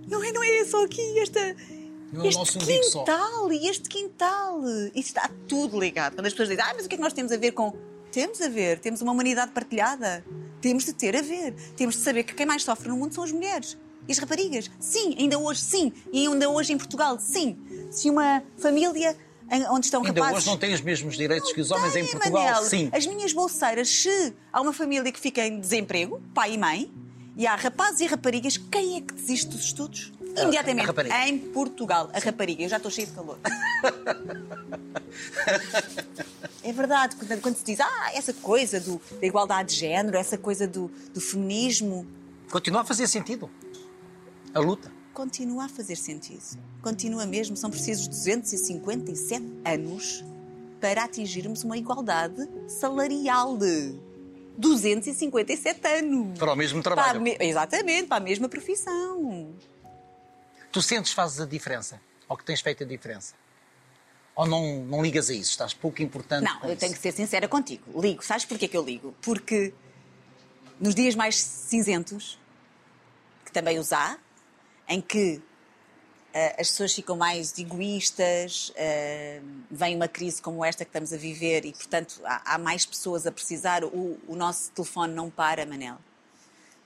Não 0.06 0.22
é, 0.22 0.30
não 0.30 0.42
é 0.42 0.64
só 0.64 0.84
aqui 0.84 1.18
esta. 1.18 1.56
Não 2.12 2.24
é 2.24 2.28
este 2.28 2.58
quintal 2.58 3.52
e 3.52 3.68
este 3.68 3.88
quintal. 3.88 4.62
Isto 4.94 5.08
está 5.18 5.30
tudo 5.48 5.80
ligado. 5.80 6.14
Quando 6.14 6.26
as 6.26 6.32
pessoas 6.32 6.48
dizem, 6.50 6.64
ah, 6.64 6.72
mas 6.76 6.86
o 6.86 6.88
que 6.88 6.94
é 6.94 6.98
que 6.98 7.02
nós 7.02 7.12
temos 7.12 7.32
a 7.32 7.36
ver 7.36 7.52
com. 7.52 7.74
Temos 8.12 8.40
a 8.40 8.48
ver, 8.48 8.78
temos 8.78 9.00
uma 9.02 9.12
humanidade 9.12 9.52
partilhada. 9.52 10.24
Temos 10.60 10.84
de 10.84 10.92
ter 10.92 11.14
a 11.16 11.22
ver. 11.22 11.52
Temos 11.76 11.96
de 11.96 12.02
saber 12.02 12.24
que 12.24 12.34
quem 12.34 12.46
mais 12.46 12.62
sofre 12.62 12.88
no 12.88 12.96
mundo 12.96 13.14
são 13.14 13.22
as 13.24 13.32
mulheres. 13.32 13.76
E 14.08 14.12
as 14.12 14.18
raparigas. 14.18 14.70
Sim, 14.80 15.14
ainda 15.18 15.38
hoje, 15.38 15.60
sim. 15.60 15.92
E 16.12 16.26
ainda 16.26 16.48
hoje 16.48 16.72
em 16.72 16.78
Portugal, 16.78 17.18
sim. 17.18 17.58
Se 17.90 18.08
uma 18.08 18.42
família 18.56 19.16
em- 19.50 19.64
onde 19.68 19.86
estão 19.86 20.02
Ainda 20.04 20.20
rapazes. 20.20 20.38
hoje 20.38 20.46
não 20.46 20.56
têm 20.56 20.72
os 20.74 20.80
mesmos 20.80 21.16
direitos 21.16 21.52
que 21.52 21.60
os 21.60 21.70
homens 21.70 21.94
em 21.94 22.02
Tem, 22.04 22.12
Portugal. 22.12 22.42
Manel. 22.54 22.62
Sim. 22.64 22.88
As 22.92 23.06
minhas 23.06 23.32
bolseiras, 23.32 23.88
se 23.88 24.32
há 24.52 24.60
uma 24.60 24.72
família 24.72 25.10
que 25.12 25.20
fica 25.20 25.44
em 25.46 25.60
desemprego, 25.60 26.20
pai 26.34 26.54
e 26.54 26.58
mãe, 26.58 26.90
e 27.36 27.46
há 27.46 27.54
rapazes 27.54 28.00
e 28.00 28.06
raparigas, 28.06 28.56
quem 28.56 28.96
é 28.96 29.00
que 29.00 29.12
desiste 29.12 29.48
dos 29.50 29.64
estudos? 29.66 30.12
Imediatamente. 30.42 30.90
Em 31.26 31.38
Portugal, 31.38 32.10
a 32.12 32.18
rapariga. 32.18 32.62
Eu 32.62 32.68
já 32.68 32.76
estou 32.76 32.90
cheia 32.90 33.06
de 33.06 33.12
calor. 33.12 33.38
É 36.62 36.72
verdade, 36.72 37.14
quando, 37.16 37.40
quando 37.40 37.56
se 37.56 37.64
diz, 37.64 37.78
ah, 37.80 38.10
essa 38.12 38.32
coisa 38.32 38.80
do, 38.80 39.00
da 39.20 39.26
igualdade 39.26 39.72
de 39.74 39.80
género, 39.80 40.16
essa 40.16 40.36
coisa 40.36 40.66
do, 40.66 40.90
do 41.14 41.20
feminismo, 41.20 42.06
Continua 42.50 42.80
a 42.80 42.84
fazer 42.84 43.06
sentido. 43.08 43.48
A 44.54 44.58
luta. 44.60 44.90
continua 45.14 45.64
a 45.66 45.68
fazer 45.68 45.94
sentido. 45.96 46.42
Continua 46.82 47.24
mesmo, 47.26 47.56
são 47.56 47.70
precisos 47.70 48.08
257 48.08 49.44
anos 49.64 50.24
para 50.80 51.04
atingirmos 51.04 51.62
uma 51.64 51.76
igualdade 51.78 52.48
salarial. 52.68 53.56
257 54.58 55.86
anos. 55.86 56.38
Para 56.38 56.52
o 56.52 56.56
mesmo 56.56 56.82
Para 56.82 56.94
trabalho. 56.94 57.20
me- 57.20 57.36
Exatamente, 57.40 58.06
para 58.08 58.16
a 58.16 58.20
mesma 58.20 58.48
profissão. 58.48 59.50
Tu 60.76 60.82
sentes 60.82 61.12
que 61.12 61.16
fazes 61.16 61.40
a 61.40 61.46
diferença? 61.46 61.98
Ou 62.28 62.36
que 62.36 62.44
tens 62.44 62.60
feito 62.60 62.84
a 62.84 62.86
diferença? 62.86 63.34
Ou 64.34 64.46
não, 64.46 64.84
não 64.84 65.02
ligas 65.02 65.30
a 65.30 65.32
isso? 65.32 65.52
Estás 65.52 65.72
pouco 65.72 66.02
importante 66.02 66.44
Não, 66.44 66.60
eu 66.64 66.72
isso? 66.72 66.80
tenho 66.80 66.92
que 66.92 66.98
ser 66.98 67.12
sincera 67.12 67.48
contigo. 67.48 67.98
Ligo. 67.98 68.22
Sabes 68.22 68.44
porquê 68.44 68.68
que 68.68 68.76
eu 68.76 68.84
ligo? 68.84 69.14
Porque 69.22 69.72
nos 70.78 70.94
dias 70.94 71.14
mais 71.14 71.40
cinzentos, 71.42 72.38
que 73.42 73.50
também 73.50 73.78
os 73.78 73.90
há, 73.90 74.18
em 74.86 75.00
que 75.00 75.40
ah, 76.34 76.56
as 76.60 76.68
pessoas 76.68 76.92
ficam 76.92 77.16
mais 77.16 77.58
egoístas, 77.58 78.70
ah, 78.76 79.42
vem 79.70 79.96
uma 79.96 80.08
crise 80.08 80.42
como 80.42 80.62
esta 80.62 80.84
que 80.84 80.90
estamos 80.90 81.10
a 81.10 81.16
viver 81.16 81.64
e, 81.64 81.72
portanto, 81.72 82.20
há, 82.22 82.58
mais 82.58 82.84
pessoas 82.84 83.26
a 83.26 83.32
precisar, 83.32 83.82
o, 83.82 84.20
o 84.28 84.36
nosso 84.36 84.70
telefone 84.72 85.14
não 85.14 85.30
para, 85.30 85.64
Manel. 85.64 85.96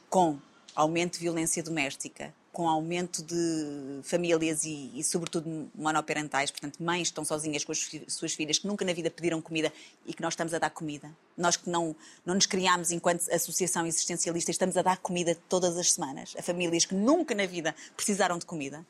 Com 0.09 0.39
aumento 0.77 1.15
de 1.15 1.19
violência 1.25 1.61
doméstica, 1.61 2.33
com 2.53 2.69
aumento 2.69 3.23
de 3.23 4.01
famílias 4.03 4.65
e, 4.65 4.91
e, 4.95 5.05
sobretudo, 5.05 5.71
monoparentais, 5.75 6.51
portanto, 6.51 6.83
mães 6.83 7.09
estão 7.09 7.25
sozinhas 7.25 7.65
com 7.65 7.71
as 7.71 7.91
suas 8.09 8.33
filhas, 8.35 8.59
que 8.59 8.67
nunca 8.67 8.85
na 8.85 8.93
vida 8.93 9.11
pediram 9.11 9.41
comida 9.41 9.73
e 10.05 10.13
que 10.13 10.21
nós 10.21 10.33
estamos 10.33 10.53
a 10.53 10.59
dar 10.59 10.71
comida. 10.71 11.11
Nós 11.37 11.57
que 11.57 11.71
não, 11.71 11.95
não 12.27 12.35
nos 12.35 12.47
criámos 12.47 12.91
enquanto 12.91 13.31
associação 13.33 13.87
existencialista, 13.87 14.51
estamos 14.51 14.77
a 14.77 14.83
dar 14.83 14.99
comida 14.99 15.37
todas 15.49 15.77
as 15.77 15.93
semanas 15.93 16.35
a 16.37 16.43
famílias 16.43 16.85
que 16.85 16.95
nunca 16.95 17.35
na 17.35 17.47
vida 17.47 17.75
precisaram 17.97 18.39
de 18.39 18.47
comida. 18.47 18.85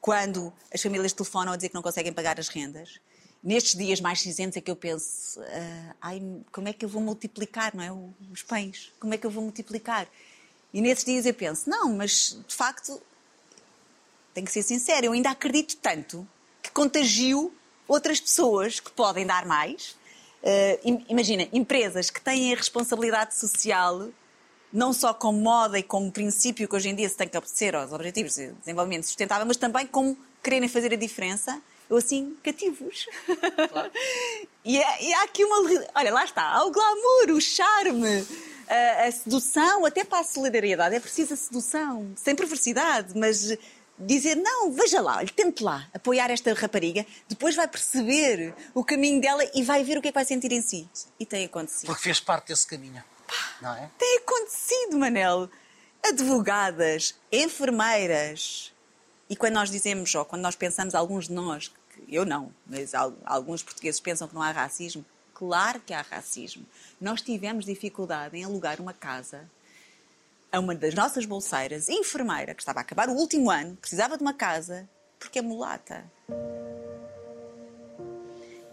Quando 0.00 0.52
as 0.72 0.80
famílias 0.80 1.12
telefonam 1.12 1.52
a 1.52 1.56
dizer 1.56 1.68
que 1.68 1.74
não 1.74 1.82
conseguem 1.82 2.12
pagar 2.12 2.40
as 2.40 2.48
rendas, 2.48 2.98
nestes 3.42 3.76
dias 3.76 4.00
mais 4.00 4.20
cinzentos 4.20 4.56
é 4.56 4.60
que 4.60 4.70
eu 4.70 4.76
penso, 4.76 5.40
ah, 5.40 5.96
ai, 6.00 6.22
como 6.50 6.68
é 6.68 6.72
que 6.72 6.84
eu 6.84 6.88
vou 6.88 7.02
multiplicar, 7.02 7.74
não 7.74 7.84
é? 7.84 7.92
Os 8.32 8.42
pães, 8.42 8.92
como 8.98 9.14
é 9.14 9.18
que 9.18 9.26
eu 9.26 9.30
vou 9.30 9.42
multiplicar? 9.42 10.08
E 10.72 10.80
nesses 10.80 11.04
dias 11.04 11.26
eu 11.26 11.34
penso, 11.34 11.68
não, 11.68 11.92
mas 11.94 12.38
de 12.48 12.54
facto, 12.54 13.00
tenho 14.34 14.46
que 14.46 14.52
ser 14.52 14.62
sincera, 14.62 15.04
eu 15.06 15.12
ainda 15.12 15.30
acredito 15.30 15.76
tanto 15.76 16.26
que 16.62 16.70
contagio 16.70 17.52
outras 17.86 18.20
pessoas 18.20 18.80
que 18.80 18.90
podem 18.90 19.26
dar 19.26 19.44
mais. 19.46 19.96
Im- 20.84 21.04
imagina, 21.08 21.46
empresas 21.52 22.08
que 22.10 22.20
têm 22.20 22.52
a 22.52 22.56
responsabilidade 22.56 23.36
social, 23.36 24.08
não 24.72 24.92
só 24.92 25.12
como 25.12 25.38
moda 25.40 25.78
e 25.78 25.82
como 25.82 26.10
princípio 26.10 26.66
que 26.66 26.74
hoje 26.74 26.88
em 26.88 26.94
dia 26.94 27.08
se 27.08 27.16
tem 27.16 27.28
que 27.28 27.36
obedecer 27.36 27.76
aos 27.76 27.92
Objetivos 27.92 28.34
de 28.34 28.48
Desenvolvimento 28.52 29.04
Sustentável, 29.04 29.44
mas 29.46 29.56
também 29.58 29.86
como 29.86 30.16
quererem 30.42 30.68
fazer 30.68 30.92
a 30.92 30.96
diferença, 30.96 31.60
eu 31.90 31.96
assim 31.98 32.34
cativo-os. 32.42 33.06
e, 34.64 34.78
é- 34.78 35.04
e 35.04 35.12
há 35.14 35.22
aqui 35.24 35.44
uma. 35.44 35.84
Olha, 35.94 36.12
lá 36.12 36.24
está, 36.24 36.42
há 36.42 36.64
o 36.64 36.70
glamour, 36.70 37.30
o 37.36 37.40
charme, 37.40 38.26
a, 38.68 39.06
a 39.06 39.12
sedução, 39.12 39.84
até 39.84 40.04
para 40.04 40.20
a 40.20 40.24
solidariedade 40.24 40.94
é 40.94 41.00
preciso 41.00 41.34
a 41.34 41.36
sedução, 41.36 42.12
sem 42.16 42.34
perversidade, 42.34 43.16
mas 43.18 43.56
dizer 43.98 44.34
não, 44.36 44.72
veja 44.72 45.00
lá, 45.00 45.18
olha, 45.18 45.28
tente 45.28 45.62
lá 45.62 45.86
apoiar 45.94 46.30
esta 46.30 46.52
rapariga, 46.54 47.06
depois 47.28 47.54
vai 47.54 47.68
perceber 47.68 48.54
o 48.74 48.82
caminho 48.84 49.20
dela 49.20 49.42
e 49.54 49.62
vai 49.62 49.84
ver 49.84 49.98
o 49.98 50.02
que 50.02 50.08
é 50.08 50.10
que 50.10 50.14
vai 50.14 50.24
sentir 50.24 50.50
em 50.52 50.62
si. 50.62 50.88
E 51.20 51.26
tem 51.26 51.44
acontecido. 51.44 51.86
Porque 51.86 52.02
fez 52.02 52.18
parte 52.20 52.48
desse 52.48 52.66
caminho. 52.66 53.02
Não 53.60 53.74
é? 53.74 53.88
Tem 53.98 54.18
acontecido, 54.18 54.98
Manel. 54.98 55.48
Advogadas, 56.04 57.14
enfermeiras. 57.30 58.72
E 59.30 59.36
quando 59.36 59.54
nós 59.54 59.70
dizemos, 59.70 60.14
ou 60.14 60.24
quando 60.24 60.42
nós 60.42 60.56
pensamos, 60.56 60.94
alguns 60.94 61.28
de 61.28 61.32
nós, 61.32 61.72
eu 62.08 62.24
não, 62.26 62.52
mas 62.66 62.94
al- 62.94 63.16
alguns 63.24 63.62
portugueses 63.62 64.00
pensam 64.00 64.28
que 64.28 64.34
não 64.34 64.42
há 64.42 64.50
racismo, 64.50 65.04
claro 65.42 65.80
que 65.80 65.92
há 65.92 66.02
racismo. 66.02 66.64
Nós 67.00 67.20
tivemos 67.20 67.64
dificuldade 67.64 68.36
em 68.36 68.44
alugar 68.44 68.80
uma 68.80 68.92
casa 68.92 69.50
a 70.52 70.60
uma 70.60 70.72
das 70.72 70.94
nossas 70.94 71.26
bolseiras, 71.26 71.88
enfermeira, 71.88 72.54
que 72.54 72.62
estava 72.62 72.78
a 72.78 72.82
acabar 72.82 73.08
o 73.08 73.14
último 73.14 73.50
ano, 73.50 73.74
precisava 73.74 74.16
de 74.16 74.22
uma 74.22 74.32
casa, 74.32 74.88
porque 75.18 75.40
é 75.40 75.42
mulata. 75.42 76.04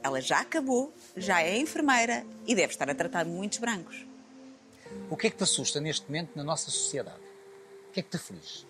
Ela 0.03 0.21
já 0.21 0.41
acabou, 0.41 0.93
já 1.17 1.41
é 1.41 1.57
enfermeira 1.57 2.23
e 2.45 2.53
deve 2.53 2.71
estar 2.71 2.87
a 2.87 2.93
tratar 2.93 3.25
muitos 3.25 3.57
brancos. 3.57 4.05
O 5.09 5.17
que 5.17 5.25
é 5.25 5.29
que 5.31 5.37
te 5.37 5.43
assusta 5.43 5.81
neste 5.81 6.05
momento 6.05 6.35
na 6.35 6.43
nossa 6.43 6.69
sociedade? 6.69 7.17
O 7.89 7.93
que 7.93 8.01
é 8.01 8.03
que 8.03 8.09
te 8.09 8.17
aflige? 8.17 8.67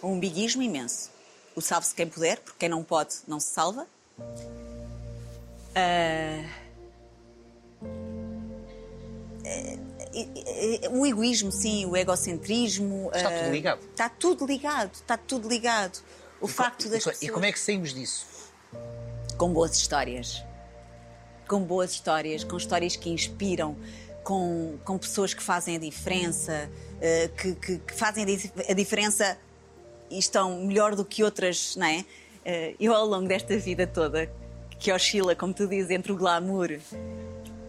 um 0.00 0.12
umbiguismo 0.12 0.62
imenso. 0.62 1.10
O 1.56 1.60
salve-se 1.60 1.96
quem 1.96 2.08
puder, 2.08 2.38
porque 2.38 2.60
quem 2.60 2.68
não 2.68 2.84
pode 2.84 3.16
não 3.26 3.40
se 3.40 3.48
salva. 3.48 3.88
Eh, 5.74 6.44
o 10.90 11.06
egoísmo, 11.06 11.50
sim, 11.52 11.86
o 11.86 11.96
egocentrismo. 11.96 13.10
Está 13.14 13.30
tudo 13.30 13.50
ligado. 13.50 13.80
Está 13.90 14.08
tudo 14.08 14.46
ligado, 14.46 14.90
está 14.94 15.16
tudo 15.16 15.48
ligado. 15.48 15.98
O 16.40 16.46
facto 16.48 16.88
das 16.88 17.00
E 17.02 17.04
co- 17.04 17.10
pessoas... 17.10 17.22
E 17.22 17.28
como 17.28 17.44
é 17.46 17.52
que 17.52 17.58
saímos 17.58 17.92
disso? 17.94 18.26
com 19.36 19.52
boas 19.52 19.76
histórias. 19.76 20.42
Com 21.46 21.62
boas 21.62 21.92
histórias, 21.92 22.42
com 22.42 22.56
histórias 22.56 22.96
que 22.96 23.08
inspiram, 23.08 23.76
com, 24.24 24.76
com 24.84 24.98
pessoas 24.98 25.32
que 25.32 25.42
fazem 25.42 25.76
a 25.76 25.78
diferença, 25.78 26.68
eh, 27.00 27.30
que, 27.36 27.54
que- 27.54 27.78
que 27.78 27.94
fazem 27.94 28.24
a 28.68 28.72
diferença 28.74 29.38
e 30.10 30.18
estão 30.18 30.60
melhor 30.64 30.96
do 30.96 31.04
que 31.04 31.22
outras, 31.22 31.76
não 31.76 31.86
é? 31.86 32.04
Eh, 32.44 32.74
eu, 32.80 32.92
ao 32.94 33.06
longo 33.06 33.28
desta 33.28 33.56
vida 33.56 33.86
toda, 33.86 34.28
que 34.78 34.90
oscila, 34.92 35.36
como 35.36 35.54
tu 35.54 35.66
dizes, 35.68 35.90
entre 35.90 36.10
o 36.10 36.16
glamour 36.16 36.78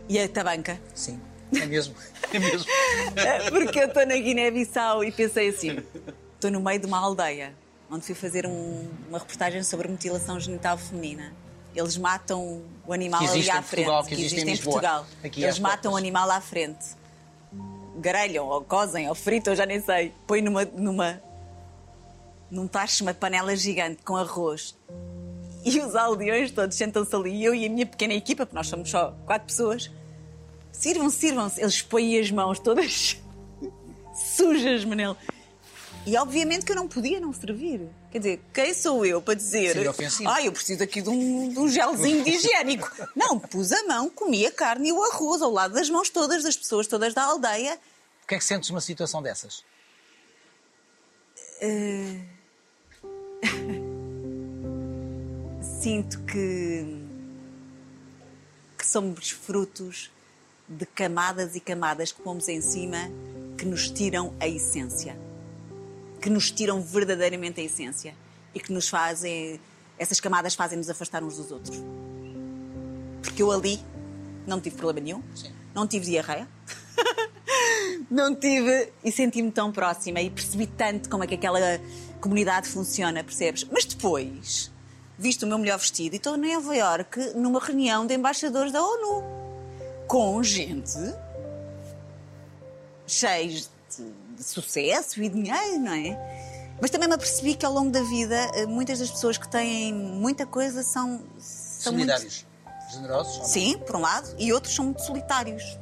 e 0.10 0.20
a 0.20 0.28
tabanca, 0.28 0.80
Sim, 0.94 1.20
é 1.56 1.66
mesmo. 1.66 1.96
É 2.34 2.40
mesmo. 2.40 2.66
Porque 3.50 3.80
eu 3.80 3.88
estou 3.88 4.06
na 4.06 4.16
Guiné-Bissau 4.16 5.04
e 5.04 5.12
pensei 5.12 5.50
assim: 5.50 5.78
estou 6.36 6.52
no 6.52 6.60
meio 6.60 6.80
de 6.80 6.86
uma 6.88 6.98
aldeia 7.00 7.54
onde 7.92 8.06
fui 8.06 8.14
fazer 8.16 8.46
um- 8.46 8.88
uma 9.08 9.18
reportagem 9.20 9.64
sobre 9.64 9.88
mutilação 9.88 10.40
genital 10.40 10.78
feminina. 10.78 11.34
Eles 11.76 11.98
matam 11.98 12.62
o 12.86 12.92
animal 12.94 13.20
Que 13.22 13.28
ali 13.30 13.50
à 13.50 13.62
frente, 13.62 13.86
Portugal, 13.86 14.04
que 14.06 14.14
existe 14.16 14.40
em 14.42 14.54
em. 14.54 14.58
Portugal. 14.58 15.06
Aqui 15.24 15.44
Eles 15.44 15.58
matam 15.60 15.94
o 15.94 15.96
animal 15.96 16.30
à 16.30 16.42
frente, 16.42 16.86
grelham 17.98 18.48
ou 18.48 18.62
cozem 18.64 19.08
ou 19.10 19.16
fritam, 19.16 19.56
já 19.56 19.66
nem 19.66 19.80
sei. 19.82 20.14
Põem 20.28 20.42
numa, 20.42 20.66
numa 20.66 21.22
num 22.52 22.68
tacho, 22.68 23.04
uma 23.04 23.14
panela 23.14 23.56
gigante 23.56 24.02
com 24.04 24.16
arroz. 24.16 24.76
E 25.64 25.80
os 25.80 25.96
aldeões 25.96 26.52
todos 26.52 26.76
sentam-se 26.78 27.16
ali, 27.16 27.44
eu 27.44 27.54
e 27.54 27.66
a 27.66 27.70
minha 27.70 27.86
pequena 27.86 28.14
equipa, 28.14 28.46
porque 28.46 28.56
nós 28.56 28.68
somos 28.68 28.90
só 28.90 29.12
quatro 29.26 29.48
pessoas, 29.48 29.92
sirvam, 30.72 31.10
sirvam-se. 31.10 31.62
Eles 31.62 31.82
põem 31.82 32.20
as 32.20 32.32
mãos 32.32 32.60
todas 32.60 33.18
sujas, 34.36 34.86
Manel. 34.86 35.16
E 36.06 36.18
obviamente 36.18 36.66
que 36.66 36.72
eu 36.72 36.76
não 36.76 36.88
podia 36.88 37.20
não 37.20 37.34
servir. 37.34 37.82
Quer 38.12 38.18
dizer, 38.20 38.42
quem 38.54 38.74
sou 38.74 39.06
eu 39.06 39.22
para 39.22 39.36
dizer. 39.36 39.76
Ah, 40.26 40.42
eu 40.42 40.52
preciso 40.52 40.84
aqui 40.84 41.02
de 41.02 41.10
um, 41.10 41.50
de 41.50 41.60
um 41.60 41.70
gelzinho 41.70 42.24
de 42.24 42.32
higiênico. 42.32 42.90
Não, 43.16 43.38
pus 43.38 43.72
a 43.72 43.84
mão, 43.84 44.10
comi 44.10 44.44
a 44.48 44.52
carne 44.52 44.90
e 44.90 44.92
o 44.92 45.04
arroz 45.04 45.42
ao 45.42 45.52
lado 45.52 45.76
das 45.76 45.88
mãos 45.90 46.10
todas, 46.10 46.42
das 46.42 46.58
pessoas 46.58 46.88
todas 46.88 47.14
da 47.14 47.24
aldeia. 47.24 47.80
O 48.24 48.28
que 48.28 48.34
é 48.34 48.38
que 48.40 48.44
sentes 48.44 48.72
numa 48.72 48.82
situação 48.82 49.22
dessas? 49.22 49.64
sinto 55.80 56.20
que, 56.22 56.86
que 58.78 58.88
somos 58.88 59.30
frutos 59.30 60.10
de 60.70 60.86
camadas 60.86 61.56
e 61.56 61.60
camadas 61.60 62.12
que 62.12 62.22
pomos 62.22 62.48
em 62.48 62.62
cima 62.62 63.10
que 63.58 63.66
nos 63.66 63.90
tiram 63.90 64.34
a 64.40 64.48
essência. 64.48 65.18
Que 66.22 66.30
nos 66.30 66.52
tiram 66.52 66.82
verdadeiramente 66.82 67.60
a 67.60 67.64
essência. 67.64 68.16
E 68.54 68.60
que 68.60 68.72
nos 68.72 68.88
fazem. 68.88 69.60
Essas 69.98 70.20
camadas 70.20 70.54
fazem-nos 70.54 70.90
afastar 70.90 71.24
uns 71.24 71.38
dos 71.38 71.52
outros. 71.52 71.78
Porque 73.22 73.42
eu 73.42 73.52
ali 73.52 73.80
não 74.48 74.62
tive 74.62 74.78
problema 74.78 75.06
nenhum, 75.06 75.24
Sim. 75.36 75.52
não 75.76 75.86
tive 75.86 76.06
diarreia, 76.06 76.48
não 78.10 78.34
tive 78.34 78.92
e 79.04 79.12
senti-me 79.12 79.52
tão 79.52 79.72
próxima 79.72 80.22
e 80.22 80.30
percebi 80.30 80.66
tanto 80.66 81.10
como 81.10 81.24
é 81.24 81.28
que 81.28 81.36
aquela 81.36 81.60
comunidade 82.22 82.68
funciona, 82.68 83.24
percebes? 83.24 83.66
Mas 83.70 83.86
depois, 83.86 84.72
visto 85.18 85.44
o 85.44 85.48
meu 85.48 85.58
melhor 85.58 85.78
vestido, 85.78 86.14
e 86.14 86.18
estou 86.18 86.36
em 86.36 86.54
Nova 86.54 86.76
Iorque 86.76 87.20
numa 87.36 87.60
reunião 87.60 88.08
de 88.08 88.16
embaixadores 88.16 88.72
da 88.72 88.82
ONU 88.82 89.39
com 90.10 90.42
gente 90.42 90.98
cheios 93.06 93.70
de, 94.36 94.44
sucesso 94.44 95.22
e 95.22 95.30
dinheiro, 95.30 95.80
não 95.80 95.94
é? 95.94 96.76
Mas 96.82 96.90
também 96.90 97.08
me 97.08 97.14
apercebi 97.14 97.54
que 97.56 97.66
ao 97.66 97.72
longo 97.72 97.92
da 97.92 98.02
vida 98.02 98.36
eh, 98.56 98.66
muitas 98.66 98.98
das 99.00 99.12
pessoas 99.12 99.38
que 99.38 99.48
têm 99.48 99.94
muita 99.94 100.46
coisa 100.48 100.82
são, 100.82 101.22
são 101.38 101.94
muito- 101.94 102.08
Solidários? 102.08 102.46
Generosos? 102.92 103.34
ou 103.34 103.40
não? 103.42 103.46
Sim, 103.46 103.78
por 103.78 103.96
um 103.98 104.00
lado, 104.00 104.34
e 104.40 104.52
outros 104.52 104.74
são 104.74 104.86
muito 104.86 105.02
solitários. 105.04 105.78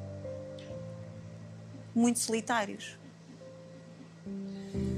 Muito 1.95 2.19
solitários. 2.19 2.97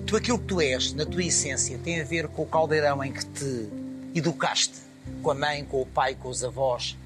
Tu, 0.08 0.16
aquilo 0.16 0.40
que 0.40 0.46
tu 0.46 0.60
és, 0.60 0.94
na 0.94 1.06
tua 1.06 1.24
essência, 1.24 1.78
tem 1.80 2.02
a 2.02 2.04
ver 2.04 2.28
com 2.30 2.42
o 2.42 2.48
caldeirão 2.48 3.04
em 3.04 3.14
que 3.14 3.24
te 3.26 3.70
educaste? 4.16 4.74
Com 5.22 5.32
a 5.32 5.36
mãe, 5.36 5.64
com 5.66 5.82
o 5.82 5.86
pai, 5.86 6.16
com 6.16 6.30
os 6.30 6.44
avós? 6.44 6.98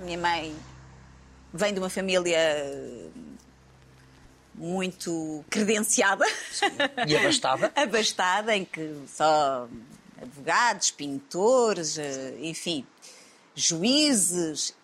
Minha 0.00 0.18
mãe 0.18 0.56
vem 1.52 1.72
de 1.72 1.80
uma 1.80 1.90
família 1.90 2.36
eh, 2.36 3.08
muito 4.54 5.44
credenciada. 5.48 6.24
E 7.06 7.16
abastada. 7.16 7.72
abastada, 7.76 8.56
em 8.56 8.64
que 8.64 8.94
só 9.06 9.68
advogados, 10.20 10.90
pintores, 10.90 11.98
eh, 11.98 12.36
enfim, 12.40 12.84
juízes, 13.54 14.74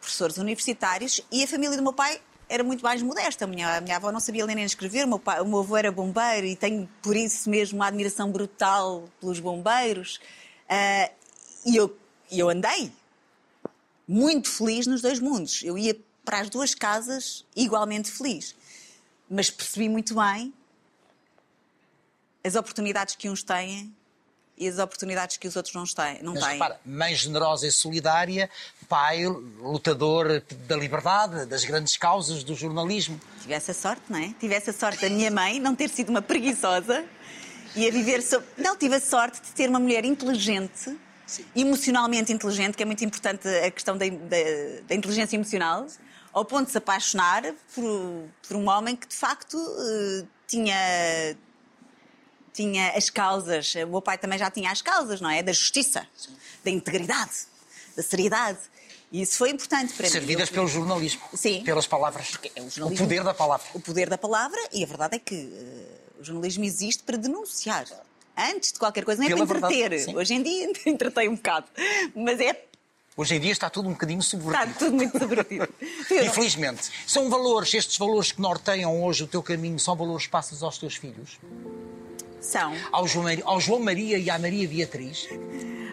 professores 0.00 0.38
universitários 0.38 1.20
e 1.30 1.42
a 1.44 1.46
família 1.46 1.76
do 1.76 1.82
meu 1.82 1.92
pai 1.92 2.20
era 2.48 2.64
muito 2.64 2.82
mais 2.82 3.02
modesta. 3.02 3.44
A 3.44 3.48
minha, 3.48 3.76
a 3.76 3.80
minha 3.80 3.96
avó 3.96 4.10
não 4.10 4.20
sabia 4.20 4.44
ler 4.44 4.54
nem 4.54 4.64
escrever, 4.64 5.04
o 5.04 5.08
meu, 5.08 5.18
pai, 5.18 5.40
o 5.40 5.46
meu 5.46 5.60
avô 5.60 5.76
era 5.76 5.92
bombeiro 5.92 6.46
e 6.46 6.56
tenho 6.56 6.88
por 7.02 7.16
isso 7.16 7.50
mesmo 7.50 7.78
uma 7.78 7.86
admiração 7.86 8.30
brutal 8.30 9.08
pelos 9.20 9.40
bombeiros. 9.40 10.20
Uh, 10.64 11.12
e 11.66 11.76
eu, 11.76 11.94
eu 12.30 12.48
andei 12.48 12.92
muito 14.08 14.48
feliz 14.48 14.86
nos 14.86 15.02
dois 15.02 15.20
mundos. 15.20 15.62
Eu 15.62 15.76
ia 15.76 15.94
para 16.24 16.40
as 16.40 16.48
duas 16.48 16.74
casas 16.74 17.44
igualmente 17.54 18.10
feliz. 18.10 18.56
Mas 19.30 19.50
percebi 19.50 19.88
muito 19.88 20.14
bem 20.14 20.52
as 22.42 22.54
oportunidades 22.54 23.14
que 23.14 23.28
uns 23.28 23.42
têm 23.42 23.94
e 24.56 24.66
as 24.66 24.78
oportunidades 24.78 25.36
que 25.36 25.46
os 25.46 25.54
outros 25.54 25.74
não 25.74 25.84
têm. 25.84 26.22
Não 26.22 26.34
Mas 26.34 26.42
têm. 26.42 26.52
repara, 26.54 26.80
mãe 26.84 27.14
generosa 27.14 27.66
e 27.66 27.70
solidária, 27.70 28.50
pai 28.88 29.24
lutador 29.26 30.42
da 30.66 30.76
liberdade, 30.76 31.46
das 31.46 31.64
grandes 31.64 31.96
causas 31.96 32.42
do 32.42 32.54
jornalismo. 32.54 33.20
Tivesse 33.42 33.70
a 33.70 33.74
sorte, 33.74 34.02
não 34.08 34.18
é? 34.18 34.34
Tivesse 34.40 34.70
a 34.70 34.72
sorte 34.72 35.02
da 35.02 35.10
minha 35.10 35.30
mãe 35.30 35.60
não 35.60 35.76
ter 35.76 35.88
sido 35.88 36.08
uma 36.08 36.22
preguiçosa 36.22 37.04
e 37.76 37.86
a 37.86 37.90
viver. 37.90 38.20
So... 38.22 38.42
Não, 38.56 38.76
tive 38.76 38.96
a 38.96 39.00
sorte 39.00 39.40
de 39.40 39.48
ter 39.50 39.68
uma 39.68 39.78
mulher 39.78 40.04
inteligente, 40.04 40.96
Sim. 41.28 41.44
emocionalmente 41.54 42.32
inteligente, 42.32 42.74
que 42.74 42.82
é 42.82 42.86
muito 42.86 43.04
importante 43.04 43.46
a 43.46 43.70
questão 43.70 43.96
da, 43.96 44.08
da, 44.08 44.36
da 44.88 44.94
inteligência 44.94 45.36
emocional, 45.36 45.86
ao 46.32 46.44
ponto 46.44 46.66
de 46.66 46.72
se 46.72 46.78
apaixonar 46.78 47.42
por, 47.74 48.28
por 48.46 48.56
um 48.56 48.68
homem 48.68 48.96
que 48.96 49.06
de 49.06 49.14
facto 49.14 49.54
uh, 49.56 50.26
tinha 50.46 51.36
tinha 52.52 52.90
as 52.96 53.08
causas, 53.08 53.72
o 53.76 53.86
meu 53.86 54.02
pai 54.02 54.18
também 54.18 54.36
já 54.36 54.50
tinha 54.50 54.72
as 54.72 54.82
causas, 54.82 55.20
não 55.20 55.30
é? 55.30 55.44
Da 55.44 55.52
justiça, 55.52 56.04
Sim. 56.16 56.34
da 56.64 56.70
integridade, 56.70 57.46
da 57.94 58.02
seriedade. 58.02 58.58
E 59.12 59.22
isso 59.22 59.38
foi 59.38 59.50
importante 59.50 59.94
para 59.94 60.08
Servidas 60.08 60.10
mim. 60.10 60.46
Servidas 60.46 60.50
pelo 60.50 60.66
jornalismo. 60.66 61.20
Sim. 61.34 61.62
Pelas 61.62 61.86
palavras. 61.86 62.36
É 62.56 62.60
o, 62.60 62.86
o, 62.86 62.96
poder 62.96 63.22
da 63.22 63.32
palavra. 63.32 63.66
O 63.74 63.80
poder 63.80 64.10
da 64.10 64.18
palavra, 64.18 64.58
e 64.72 64.82
a 64.82 64.86
verdade 64.86 65.16
é 65.16 65.18
que 65.20 65.34
uh, 65.34 66.20
o 66.20 66.24
jornalismo 66.24 66.64
existe 66.64 67.04
para 67.04 67.16
denunciar. 67.16 67.86
Antes 68.38 68.72
de 68.72 68.78
qualquer 68.78 69.04
coisa, 69.04 69.20
não 69.20 69.28
é 69.28 69.34
Pela 69.34 69.46
para 69.46 69.58
entreter. 69.58 70.14
Hoje 70.14 70.34
em 70.34 70.42
dia 70.42 70.70
entretei 70.86 71.28
um 71.28 71.34
bocado. 71.34 71.66
Mas 72.14 72.40
é 72.40 72.64
Hoje 73.16 73.34
em 73.34 73.40
dia 73.40 73.50
está 73.50 73.68
tudo 73.68 73.88
um 73.88 73.92
bocadinho 73.94 74.22
subvertido. 74.22 74.70
Está 74.70 74.78
tudo 74.78 74.94
muito 74.94 75.18
subvertido. 75.18 75.68
Infelizmente. 76.24 76.88
São 77.04 77.28
valores, 77.28 77.74
estes 77.74 77.98
valores 77.98 78.30
que 78.30 78.40
norteiam 78.40 79.02
hoje 79.02 79.24
o 79.24 79.26
teu 79.26 79.42
caminho, 79.42 79.76
são 79.80 79.96
valores 79.96 80.26
que 80.26 80.30
passas 80.30 80.62
aos 80.62 80.78
teus 80.78 80.94
filhos? 80.94 81.36
São. 82.40 82.72
Ao 82.92 83.08
João, 83.08 83.24
Maria, 83.24 83.44
ao 83.44 83.60
João 83.60 83.80
Maria 83.80 84.18
e 84.18 84.30
à 84.30 84.38
Maria 84.38 84.68
Beatriz? 84.68 85.28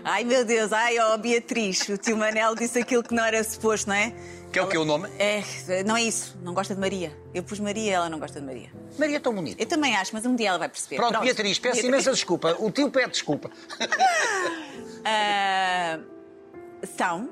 Ai 0.04 0.24
meu 0.24 0.46
Deus, 0.46 0.72
ai 0.72 1.00
ó 1.00 1.16
oh, 1.16 1.18
Beatriz, 1.18 1.90
o 1.90 1.98
tio 1.98 2.16
Manel 2.16 2.54
disse 2.54 2.78
aquilo 2.78 3.02
que 3.02 3.16
não 3.16 3.26
era 3.26 3.44
suposto, 3.44 3.90
não 3.90 3.96
é? 3.96 4.14
Que 4.56 4.60
é 4.60 4.62
o 4.62 4.68
que 4.70 4.78
o 4.78 4.86
nome? 4.86 5.10
É, 5.20 5.44
não 5.84 5.98
é 5.98 6.04
isso, 6.04 6.38
não 6.42 6.54
gosta 6.54 6.74
de 6.74 6.80
Maria. 6.80 7.14
Eu 7.34 7.44
pus 7.44 7.60
Maria, 7.60 7.96
ela 7.96 8.10
não 8.10 8.18
gosta 8.18 8.40
de 8.40 8.46
Maria. 8.46 8.72
Maria 8.98 9.18
é 9.18 9.20
tão 9.20 9.36
bonita. 9.36 9.62
Eu 9.62 9.66
também 9.66 9.94
acho, 9.98 10.14
mas 10.14 10.26
um 10.26 10.34
dia 10.34 10.48
ela 10.48 10.58
vai 10.58 10.70
perceber. 10.70 10.96
Pronto, 10.96 11.12
Pronto. 11.12 11.26
Beatriz, 11.26 11.60
peço 11.60 11.74
Beatriz. 11.74 11.94
imensa 11.94 12.12
desculpa. 12.14 12.56
O 12.58 12.72
tio 12.72 12.90
pede 12.90 13.12
desculpa. 13.12 13.52
uh, 15.02 16.06
são. 16.98 17.30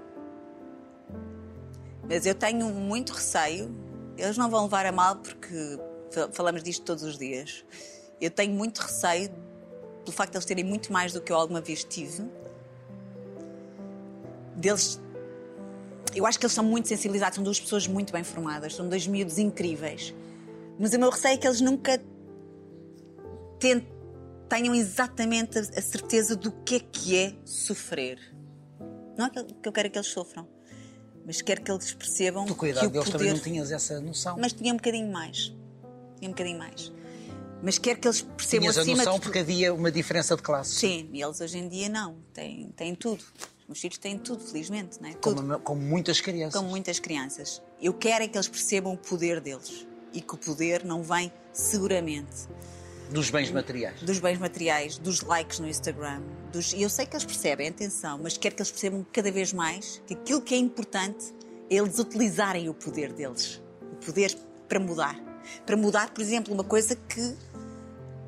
Mas 2.09 2.25
eu 2.25 2.35
tenho 2.35 2.67
muito 2.67 3.13
receio. 3.13 3.73
Eles 4.17 4.35
não 4.35 4.49
vão 4.49 4.63
levar 4.63 4.85
a 4.85 4.91
mal 4.91 5.15
porque 5.15 5.79
falamos 6.33 6.61
disto 6.61 6.83
todos 6.83 7.05
os 7.05 7.17
dias. 7.17 7.63
Eu 8.19 8.31
tenho 8.31 8.53
muito 8.53 8.79
receio 8.79 9.31
pelo 10.03 10.11
facto 10.11 10.31
de 10.31 10.37
eles 10.39 10.45
terem 10.45 10.65
muito 10.65 10.91
mais 10.91 11.13
do 11.13 11.21
que 11.21 11.31
eu 11.31 11.37
alguma 11.37 11.61
vez 11.61 11.85
tive. 11.85 12.29
Deles. 14.57 14.99
Eu 16.15 16.25
acho 16.25 16.39
que 16.39 16.45
eles 16.45 16.53
são 16.53 16.63
muito 16.63 16.87
sensibilizados, 16.87 17.35
são 17.35 17.43
duas 17.43 17.59
pessoas 17.59 17.87
muito 17.87 18.13
bem 18.13 18.23
formadas, 18.23 18.75
são 18.75 18.87
dois 18.87 19.07
miúdos 19.07 19.37
incríveis. 19.37 20.13
Mas 20.79 20.93
o 20.93 20.99
meu 20.99 21.09
receio 21.09 21.33
é 21.33 21.37
que 21.37 21.47
eles 21.47 21.61
nunca 21.61 22.01
tenham 24.49 24.75
exatamente 24.75 25.57
a 25.57 25.81
certeza 25.81 26.35
do 26.35 26.51
que 26.51 26.75
é 26.75 26.79
que 26.79 27.17
é 27.17 27.35
sofrer. 27.45 28.19
Não 29.17 29.25
é 29.25 29.29
que 29.29 29.39
eu 29.67 29.71
quero 29.71 29.89
que 29.89 29.97
eles 29.97 30.07
sofram, 30.07 30.47
mas 31.25 31.41
quero 31.41 31.61
que 31.61 31.71
eles 31.71 31.93
percebam 31.93 32.45
tu, 32.45 32.55
cuidado, 32.55 32.91
que 32.91 32.97
o 32.97 33.03
poder... 33.03 33.11
também 33.11 33.33
não 33.33 33.39
tinhas 33.39 33.71
essa 33.71 33.99
noção. 34.01 34.37
Mas 34.39 34.53
tinha 34.53 34.73
um 34.73 34.77
bocadinho 34.77 35.11
mais. 35.11 35.53
Tinha 36.17 36.29
um 36.29 36.33
bocadinho 36.33 36.57
mais 36.57 36.91
mas 37.63 37.77
quer 37.77 37.97
que 37.97 38.05
eles 38.05 38.21
percebam 38.21 38.63
Tinhas 38.63 38.77
acima 38.77 38.95
a 38.95 38.97
noção 38.97 39.15
de... 39.15 39.21
porque 39.21 39.39
havia 39.39 39.73
uma 39.73 39.89
diferença 39.89 40.35
de 40.35 40.41
classe. 40.41 40.75
Sim, 40.75 41.09
e 41.13 41.23
eles 41.23 41.39
hoje 41.39 41.57
em 41.57 41.69
dia 41.69 41.87
não, 41.87 42.17
têm, 42.33 42.67
têm 42.75 42.93
tudo. 42.93 43.23
Os 43.63 43.67
meus 43.67 43.79
filhos 43.79 43.97
têm 43.97 44.17
tudo, 44.17 44.43
felizmente, 44.43 45.01
não 45.01 45.09
é? 45.09 45.13
Tudo. 45.13 45.35
Como, 45.41 45.59
como 45.59 45.81
muitas 45.81 46.21
crianças. 46.21 46.59
Como 46.59 46.69
muitas 46.69 46.99
crianças. 46.99 47.61
Eu 47.81 47.93
quero 47.93 48.23
é 48.23 48.27
que 48.27 48.37
eles 48.37 48.47
percebam 48.47 48.93
o 48.93 48.97
poder 48.97 49.39
deles 49.39 49.87
e 50.13 50.21
que 50.21 50.35
o 50.35 50.37
poder 50.37 50.83
não 50.83 51.01
vem 51.01 51.31
seguramente 51.51 52.47
dos 53.09 53.29
bens 53.29 53.51
materiais. 53.51 54.01
Dos 54.01 54.19
bens 54.19 54.39
materiais, 54.39 54.97
dos 54.97 55.21
likes 55.21 55.59
no 55.59 55.67
Instagram. 55.67 56.21
Dos... 56.51 56.73
Eu 56.73 56.89
sei 56.89 57.05
que 57.05 57.15
eles 57.15 57.25
percebem, 57.25 57.69
atenção, 57.69 58.19
mas 58.21 58.37
quero 58.37 58.55
que 58.55 58.61
eles 58.61 58.71
percebam 58.71 59.05
cada 59.13 59.31
vez 59.31 59.53
mais 59.53 60.01
que 60.07 60.13
aquilo 60.15 60.41
que 60.41 60.55
é 60.55 60.57
importante 60.57 61.33
é 61.69 61.75
eles 61.75 61.99
utilizarem 61.99 62.69
o 62.69 62.73
poder 62.73 63.13
deles. 63.13 63.61
O 63.81 63.95
poder 64.05 64.35
para 64.67 64.79
mudar. 64.79 65.15
Para 65.65 65.77
mudar, 65.77 66.09
por 66.11 66.21
exemplo, 66.21 66.53
uma 66.53 66.63
coisa 66.63 66.95
que 66.95 67.35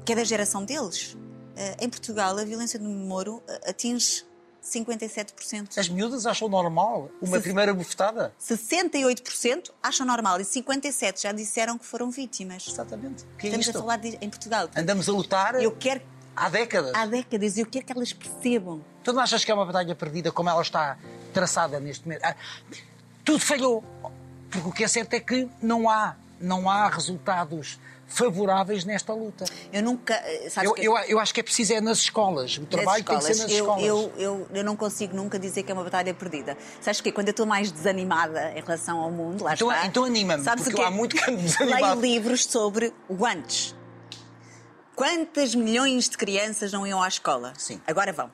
que 0.06 0.14
é 0.14 0.16
da 0.16 0.24
geração 0.24 0.64
deles. 0.64 1.18
Eh, 1.56 1.78
em 1.86 1.90
Portugal, 1.90 2.38
a 2.38 2.44
violência 2.44 2.78
do 2.78 2.86
Moro 2.88 3.42
eh, 3.48 3.72
atinge 3.72 4.24
57%. 4.66 5.78
As 5.78 5.88
miúdas 5.88 6.26
acham 6.26 6.50
normal 6.50 7.10
uma 7.22 7.38
Se... 7.38 7.44
primeira 7.44 7.74
bufetada? 7.74 8.34
68% 8.42 9.70
acham 9.82 10.06
normal 10.06 10.42
e 10.42 10.44
57% 10.44 11.22
já 11.22 11.32
disseram 11.32 11.78
que 11.78 11.86
foram 11.86 12.10
vítimas. 12.10 12.68
Exatamente. 12.68 13.24
Que 13.38 13.48
é 13.48 13.50
Estamos 13.50 13.68
isto? 13.68 13.78
a 13.78 13.82
falar 13.82 13.98
de, 13.98 14.18
em 14.20 14.30
Portugal. 14.30 14.70
Andamos 14.76 15.08
a 15.08 15.12
lutar 15.12 15.56
eu 15.62 15.72
quero, 15.72 16.02
há 16.36 16.50
décadas. 16.50 16.94
Há 16.96 17.06
décadas 17.06 17.58
e 17.58 17.62
eu 17.62 17.66
quero 17.66 17.86
que 17.86 17.94
elas 17.94 18.12
percebam. 18.12 18.84
Tu 19.04 19.14
não 19.14 19.22
achas 19.22 19.46
que 19.46 19.52
é 19.52 19.54
uma 19.54 19.66
batalha 19.66 19.94
perdida 19.96 20.32
como 20.32 20.50
ela 20.50 20.62
está 20.62 20.98
traçada 21.34 21.80
neste 21.80 22.06
momento? 22.06 22.24
Ah, 22.24 22.36
tudo 23.24 23.40
falhou. 23.40 23.84
Porque 24.50 24.68
o 24.68 24.72
que 24.72 24.84
é 24.84 24.88
certo 24.88 25.14
é 25.14 25.20
que 25.20 25.48
não 25.62 25.90
há, 25.90 26.16
não 26.40 26.70
há 26.70 26.90
resultados 26.90 27.80
favoráveis 28.08 28.86
nesta 28.86 29.14
luta. 29.14 29.46
Eu 29.72 29.84
nunca. 29.84 30.14
Eh, 30.14 30.52
eu, 30.64 30.74
que... 30.74 30.86
eu, 30.86 30.98
eu, 30.98 31.20
acho 31.20 31.34
que 31.34 31.40
é 31.40 31.44
preciso 31.44 31.74
é 31.74 31.82
nas 31.82 32.00
escolas. 32.00 32.58
O 32.58 32.66
trabalho 32.66 33.02
escolas. 33.02 33.24
tem 33.24 33.34
que 33.34 33.38
ser 33.38 33.44
nas 33.44 33.52
eu, 33.52 33.58
escolas. 33.58 33.84
Eu, 33.84 34.14
eu, 34.18 34.48
eu 34.54 34.64
não 34.64 34.76
consigo 34.76 35.16
nunca 35.16 35.38
dizer 35.40 35.64
que 35.64 35.72
é 35.72 35.74
uma 35.74 35.84
batalha 35.84 36.14
perdida. 36.14 36.58
Sabes 36.82 37.02
que 37.02 37.12
quando 37.12 37.28
eu 37.28 37.32
estou 37.32 37.46
mais 37.46 37.72
desanimada 37.72 38.52
em 38.52 38.62
relação 38.62 39.00
ao 39.00 39.12
mundo, 39.12 39.44
lá 39.44 39.54
então, 39.54 39.72
está. 39.72 39.86
Então 39.86 40.04
anima-me, 40.04 40.44
porque 40.44 40.74
que 40.74 40.82
há 40.82 40.92
muito 40.92 41.16
que 41.16 41.32
desanimado. 41.32 42.00
Leio 42.00 42.16
livros 42.16 42.46
sobre 42.46 42.94
o 43.10 43.26
antes. 43.26 43.76
Quantas 44.96 45.54
milhões 45.54 46.08
de 46.08 46.18
crianças 46.18 46.72
não 46.72 46.88
iam 46.88 47.04
à 47.04 47.08
escola? 47.08 47.52
Sim. 47.58 47.82
Agora 47.86 48.14
vão. 48.14 48.32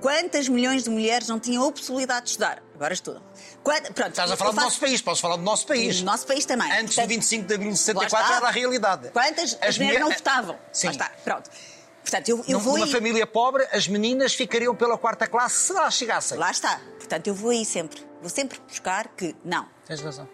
Quantas 0.00 0.48
milhões 0.48 0.84
de 0.84 0.90
mulheres 0.90 1.28
não 1.28 1.38
tinham 1.38 1.66
a 1.66 1.72
possibilidade 1.72 2.24
de 2.24 2.30
estudar? 2.30 2.62
Agora 2.74 2.92
estudam. 2.92 3.22
Quant... 3.62 3.82
Pronto, 3.92 4.10
Estás 4.10 4.30
a 4.30 4.36
falar 4.36 4.50
do 4.50 4.60
nosso 4.60 4.80
país, 4.80 5.00
posso 5.00 5.20
falar 5.20 5.36
do 5.36 5.42
nosso 5.42 5.66
país. 5.66 6.00
Do 6.00 6.06
nosso 6.06 6.26
país 6.26 6.44
também. 6.44 6.70
Antes 6.72 6.94
Portanto, 6.94 7.04
do 7.04 7.08
25 7.08 7.46
de 7.46 7.54
abril 7.54 7.72
de 7.72 7.78
64 7.78 8.34
era 8.34 8.46
a 8.46 8.50
realidade. 8.50 9.08
Quantas 9.10 9.56
as 9.60 9.78
mulheres 9.78 10.00
não 10.00 10.10
votavam? 10.10 10.58
Sim. 10.72 10.90
está. 10.90 11.10
Pronto. 11.22 11.50
Portanto, 12.02 12.28
eu, 12.28 12.44
eu 12.46 12.60
Numa 12.60 12.86
família 12.86 13.26
pobre, 13.26 13.66
as 13.72 13.88
meninas 13.88 14.34
ficariam 14.34 14.74
pela 14.76 14.98
quarta 14.98 15.26
classe 15.26 15.56
se 15.56 15.72
lá 15.72 15.90
chegassem. 15.90 16.36
Lá 16.36 16.50
está. 16.50 16.78
Portanto, 16.98 17.26
eu 17.28 17.34
vou 17.34 17.50
aí 17.50 17.64
sempre. 17.64 18.04
Vou 18.20 18.28
sempre 18.28 18.60
buscar 18.68 19.08
que 19.08 19.34
não. 19.42 19.66
Tens 19.86 20.00
razão. 20.00 20.28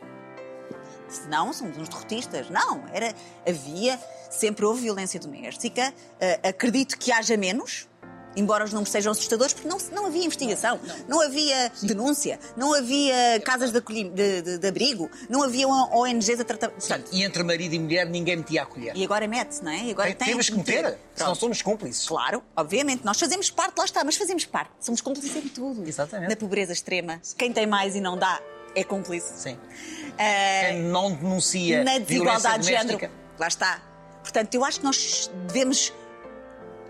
Não, 1.29 1.53
somos 1.53 1.77
uns 1.77 1.89
derrotistas. 1.89 2.51
Não, 2.51 2.85
era, 2.93 3.15
havia, 3.47 3.99
sempre 4.31 4.65
houve 4.65 4.83
violência 4.83 5.19
doméstica. 5.19 5.93
Uh, 6.15 6.49
acredito 6.49 6.99
que 6.99 7.13
haja 7.13 7.37
menos, 7.37 7.89
embora 8.37 8.65
os 8.65 8.73
números 8.73 8.91
sejam 8.91 9.13
assustadores, 9.13 9.53
porque 9.55 9.69
não, 9.69 9.79
não 9.93 10.07
havia 10.07 10.25
investigação, 10.25 10.79
não, 10.83 10.99
não. 10.99 11.05
não 11.09 11.21
havia 11.21 11.71
Sim. 11.75 11.87
denúncia, 11.87 12.39
não 12.57 12.75
havia 12.75 13.41
casas 13.45 13.73
de, 13.73 13.81
de, 13.81 14.59
de, 14.59 14.69
abrigo, 14.69 15.11
não 15.29 15.43
havia 15.43 15.67
ONGs 15.69 16.41
a 16.41 16.45
tratar. 16.45 16.71
Portanto, 16.71 17.11
e 17.13 17.23
entre 17.23 17.43
marido 17.43 17.75
e 17.75 17.79
mulher 17.79 18.07
ninguém 18.07 18.37
metia 18.37 18.63
a 18.63 18.67
colher. 18.67 18.97
E 18.97 19.05
agora 19.05 19.27
mete-se, 19.27 19.65
não 19.65 19.73
é? 19.73 19.85
E 19.85 19.91
agora 19.91 20.15
tem, 20.15 20.29
temos 20.29 20.49
que 20.49 20.57
meter, 20.57 20.99
senão 21.15 21.35
somos 21.35 21.63
cúmplices. 21.63 22.07
Claro, 22.07 22.43
obviamente, 22.57 23.05
nós 23.05 23.19
fazemos 23.19 23.51
parte, 23.51 23.79
lá 23.79 23.85
está, 23.85 24.05
mas 24.05 24.17
fazemos 24.17 24.45
parte, 24.45 24.71
somos 24.81 25.01
cúmplices 25.01 25.35
em 25.37 25.49
tudo. 25.49 25.87
Exatamente. 25.87 26.31
Na 26.31 26.37
pobreza 26.37 26.73
extrema, 26.73 27.21
quem 27.37 27.53
tem 27.53 27.67
mais 27.67 27.95
e 27.95 28.01
não 28.01 28.17
dá 28.17 28.41
é 28.75 28.85
cúmplice. 28.85 29.33
Sim. 29.37 29.55
Uh, 29.55 30.67
quem 30.67 30.83
não 30.83 31.13
denuncia 31.13 31.83
na 31.83 31.99
desigualdade 31.99 32.65
de 32.65 32.71
género, 32.71 33.11
lá 33.39 33.49
está. 33.49 33.83
Portanto, 34.23 34.55
eu 34.55 34.65
acho 34.65 34.81
que 34.81 34.85
nós 34.85 35.31
devemos 35.47 35.93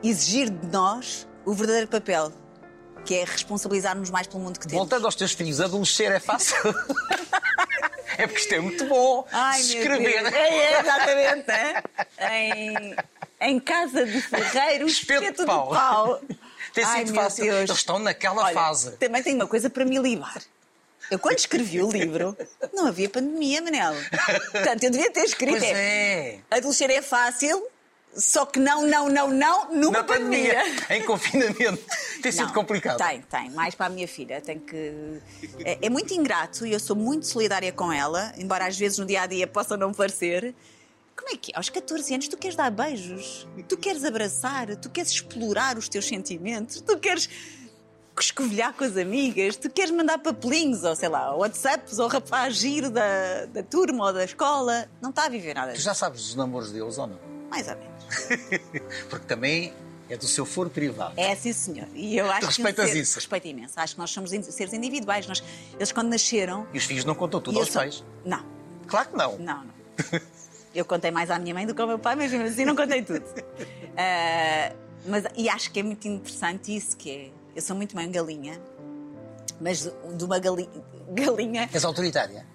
exigir 0.02 0.50
de 0.50 0.66
nós 0.66 1.26
o 1.44 1.54
verdadeiro 1.54 1.88
papel, 1.88 2.32
que 3.04 3.14
é 3.14 3.24
responsabilizar-nos 3.24 4.10
mais 4.10 4.26
pelo 4.26 4.42
mundo 4.42 4.58
que 4.58 4.66
temos. 4.66 4.78
Voltando 4.78 5.06
aos 5.06 5.14
teus 5.14 5.32
filhos, 5.32 5.60
adolescer 5.60 6.12
é 6.12 6.20
fácil? 6.20 6.56
É 8.18 8.26
porque 8.26 8.40
isto 8.40 8.52
é 8.54 8.60
muito 8.60 8.84
bom. 8.84 9.26
Ai, 9.32 9.60
Escrever. 9.60 10.26
É, 10.26 10.48
é, 10.74 10.80
exatamente. 10.80 11.50
é. 12.18 12.48
Em, 12.54 12.96
em 13.40 13.60
casa 13.60 14.04
de 14.04 14.20
ferreiro, 14.20 14.86
Espeto 14.86 15.20
de 15.20 15.26
espeto 15.26 15.40
de 15.42 15.46
pau. 15.46 15.68
pau. 15.70 16.20
Tem 16.74 16.84
Ai, 16.84 17.06
sido 17.06 17.14
fácil. 17.14 17.44
Deus. 17.44 17.56
Eles 17.56 17.70
estão 17.70 17.98
naquela 17.98 18.44
Olha, 18.44 18.52
fase. 18.52 18.90
Também 18.98 19.22
tenho 19.22 19.36
uma 19.36 19.46
coisa 19.46 19.70
para 19.70 19.86
me 19.86 19.98
livrar. 19.98 20.42
Eu, 21.10 21.18
quando 21.18 21.38
escrevi 21.38 21.82
o 21.82 21.90
livro, 21.90 22.36
não 22.74 22.88
havia 22.88 23.08
pandemia, 23.08 23.62
Manel. 23.62 23.94
Portanto, 24.52 24.84
eu 24.84 24.90
devia 24.90 25.10
ter 25.10 25.24
escrito. 25.24 25.58
Pois 25.58 25.62
é. 25.62 26.40
Adolescer 26.50 26.90
é 26.90 27.00
fácil, 27.00 27.66
só 28.16 28.44
que 28.44 28.58
não, 28.58 28.86
não, 28.86 29.08
não, 29.08 29.28
não, 29.28 29.72
numa 29.72 29.98
Na 29.98 30.04
pandemia, 30.04 30.54
pandemia. 30.54 30.86
em 30.96 31.04
confinamento. 31.04 31.84
Tem 32.20 32.32
sido 32.32 32.52
complicado. 32.52 32.98
Tem, 32.98 33.22
tem. 33.22 33.50
Mais 33.50 33.74
para 33.74 33.86
a 33.86 33.88
minha 33.88 34.08
filha. 34.08 34.40
Tem 34.40 34.58
que... 34.58 35.20
É, 35.64 35.78
é 35.82 35.90
muito 35.90 36.12
ingrato 36.12 36.66
e 36.66 36.72
eu 36.72 36.80
sou 36.80 36.96
muito 36.96 37.26
solidária 37.26 37.72
com 37.72 37.92
ela, 37.92 38.32
embora 38.36 38.66
às 38.66 38.76
vezes 38.76 38.98
no 38.98 39.06
dia 39.06 39.22
a 39.22 39.26
dia 39.26 39.46
possa 39.46 39.76
não 39.76 39.92
parecer. 39.92 40.54
Como 41.16 41.30
é 41.30 41.36
que 41.36 41.52
é? 41.52 41.56
Aos 41.56 41.68
14 41.68 42.14
anos 42.14 42.28
tu 42.28 42.36
queres 42.36 42.56
dar 42.56 42.70
beijos, 42.70 43.46
tu 43.68 43.76
queres 43.76 44.04
abraçar, 44.04 44.74
tu 44.76 44.90
queres 44.90 45.10
explorar 45.10 45.76
os 45.78 45.88
teus 45.88 46.06
sentimentos, 46.08 46.80
tu 46.80 46.98
queres 46.98 47.28
escovilhar 48.18 48.72
com 48.74 48.84
as 48.84 48.96
amigas, 48.96 49.56
tu 49.56 49.70
queres 49.70 49.90
mandar 49.90 50.18
papelinhos, 50.18 50.82
ou 50.84 50.94
sei 50.96 51.08
lá, 51.08 51.34
WhatsApps, 51.34 51.98
ou 51.98 52.08
rapaz 52.08 52.54
giro 52.56 52.90
da, 52.90 53.46
da 53.46 53.62
turma 53.62 54.06
ou 54.06 54.12
da 54.12 54.24
escola. 54.24 54.88
Não 55.00 55.10
está 55.10 55.26
a 55.26 55.28
viver 55.28 55.54
nada 55.54 55.72
Tu 55.72 55.80
já 55.80 55.94
sabes 55.94 56.28
os 56.28 56.34
namoros 56.34 56.72
deles 56.72 56.98
ou 56.98 57.06
não? 57.06 57.29
Mais 57.50 57.68
ou 57.68 57.76
menos. 57.76 58.04
Porque 59.10 59.26
também 59.26 59.74
é 60.08 60.16
do 60.16 60.26
seu 60.26 60.44
foro 60.46 60.70
privado. 60.70 61.14
É, 61.16 61.34
sim, 61.36 61.52
senhor. 61.52 61.86
E 61.94 62.16
eu 62.16 62.30
acho 62.30 62.46
respeitas 62.46 62.86
que 62.86 62.92
ser- 62.92 62.98
isso? 63.00 63.14
Respeito 63.16 63.46
imenso. 63.48 63.74
Acho 63.76 63.94
que 63.94 64.00
nós 64.00 64.10
somos 64.10 64.30
seres 64.30 64.72
individuais. 64.72 65.26
Nós, 65.26 65.42
eles, 65.74 65.92
quando 65.92 66.08
nasceram. 66.08 66.66
E 66.72 66.78
os 66.78 66.84
filhos 66.84 67.04
não 67.04 67.14
contam 67.14 67.40
tudo 67.40 67.58
aos 67.58 67.68
sou- 67.68 67.80
pais. 67.82 68.04
Não, 68.24 68.44
Claro 68.86 69.08
que 69.10 69.16
não. 69.16 69.38
não, 69.38 69.64
não. 69.64 69.74
Eu 70.74 70.84
contei 70.84 71.10
mais 71.10 71.30
à 71.32 71.38
minha 71.38 71.52
mãe 71.52 71.66
do 71.66 71.74
que 71.74 71.80
ao 71.82 71.88
meu 71.88 71.98
pai, 71.98 72.14
mas 72.14 72.30
mesmo 72.30 72.46
assim 72.46 72.64
não 72.64 72.76
contei 72.76 73.02
tudo. 73.02 73.24
Ah, 73.96 74.72
mas, 75.04 75.24
e 75.36 75.48
acho 75.48 75.70
que 75.72 75.80
é 75.80 75.82
muito 75.82 76.06
interessante 76.08 76.74
isso, 76.74 76.96
que 76.96 77.10
é. 77.10 77.30
Eu 77.56 77.60
sou 77.60 77.74
muito 77.76 77.94
mãe 77.94 78.08
galinha, 78.10 78.58
mas 79.60 79.82
de 80.16 80.24
uma 80.24 80.38
gali- 80.38 80.70
galinha. 81.12 81.68
És 81.72 81.84
autoritária? 81.84 82.46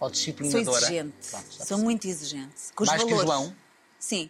Ou 0.00 0.08
Sou 0.08 0.10
disciplinadora? 0.10 0.78
exigente. 0.78 1.14
Pronto, 1.30 1.66
sou 1.66 1.78
muito 1.78 2.08
exigente. 2.08 2.54
Com 2.74 2.82
os 2.82 2.88
Mais 2.88 3.04
que 3.04 3.12
o 3.12 3.16
valores. 3.18 3.44
João? 3.44 3.56
Sim. 4.02 4.28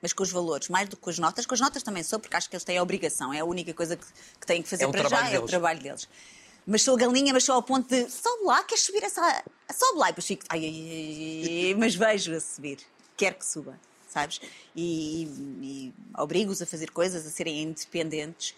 Mas 0.00 0.12
com 0.12 0.22
os 0.22 0.30
valores, 0.30 0.68
mais 0.68 0.88
do 0.88 0.96
que 0.96 1.02
com 1.02 1.10
as 1.10 1.18
notas. 1.18 1.44
Com 1.44 1.54
as 1.54 1.60
notas 1.60 1.82
também 1.82 2.02
sou, 2.04 2.18
porque 2.20 2.36
acho 2.36 2.48
que 2.48 2.54
eles 2.54 2.62
têm 2.64 2.78
a 2.78 2.82
obrigação. 2.82 3.32
É 3.32 3.40
a 3.40 3.44
única 3.44 3.74
coisa 3.74 3.96
que, 3.96 4.06
que 4.40 4.46
têm 4.46 4.62
que 4.62 4.68
fazer 4.68 4.84
É 4.84 4.88
para 4.88 5.02
já, 5.02 5.08
trabalho 5.08 5.26
é 5.26 5.30
o 5.30 5.40
deles. 5.40 5.50
trabalho 5.50 5.82
deles. 5.82 6.08
Mas 6.64 6.82
sou 6.82 6.96
galinha, 6.96 7.32
mas 7.32 7.42
sou 7.42 7.56
ao 7.56 7.62
ponto 7.62 7.88
de 7.88 8.08
sobe 8.08 8.44
lá, 8.44 8.62
queres 8.62 8.84
subir 8.84 9.02
essa. 9.02 9.42
Sobe 9.72 9.98
lá. 9.98 10.06
E 10.08 10.12
depois 10.12 10.26
fico. 10.26 10.44
Ai, 10.48 10.64
ai, 10.64 11.68
ai, 11.70 11.74
mas 11.76 11.94
vejo 11.96 12.32
a 12.34 12.40
subir. 12.40 12.78
Quero 13.16 13.34
que 13.36 13.44
suba, 13.44 13.78
sabes? 14.08 14.40
E, 14.74 15.24
e 15.60 15.94
obrigo-os 16.16 16.62
a 16.62 16.66
fazer 16.66 16.90
coisas, 16.92 17.26
a 17.26 17.30
serem 17.30 17.62
independentes. 17.62 18.54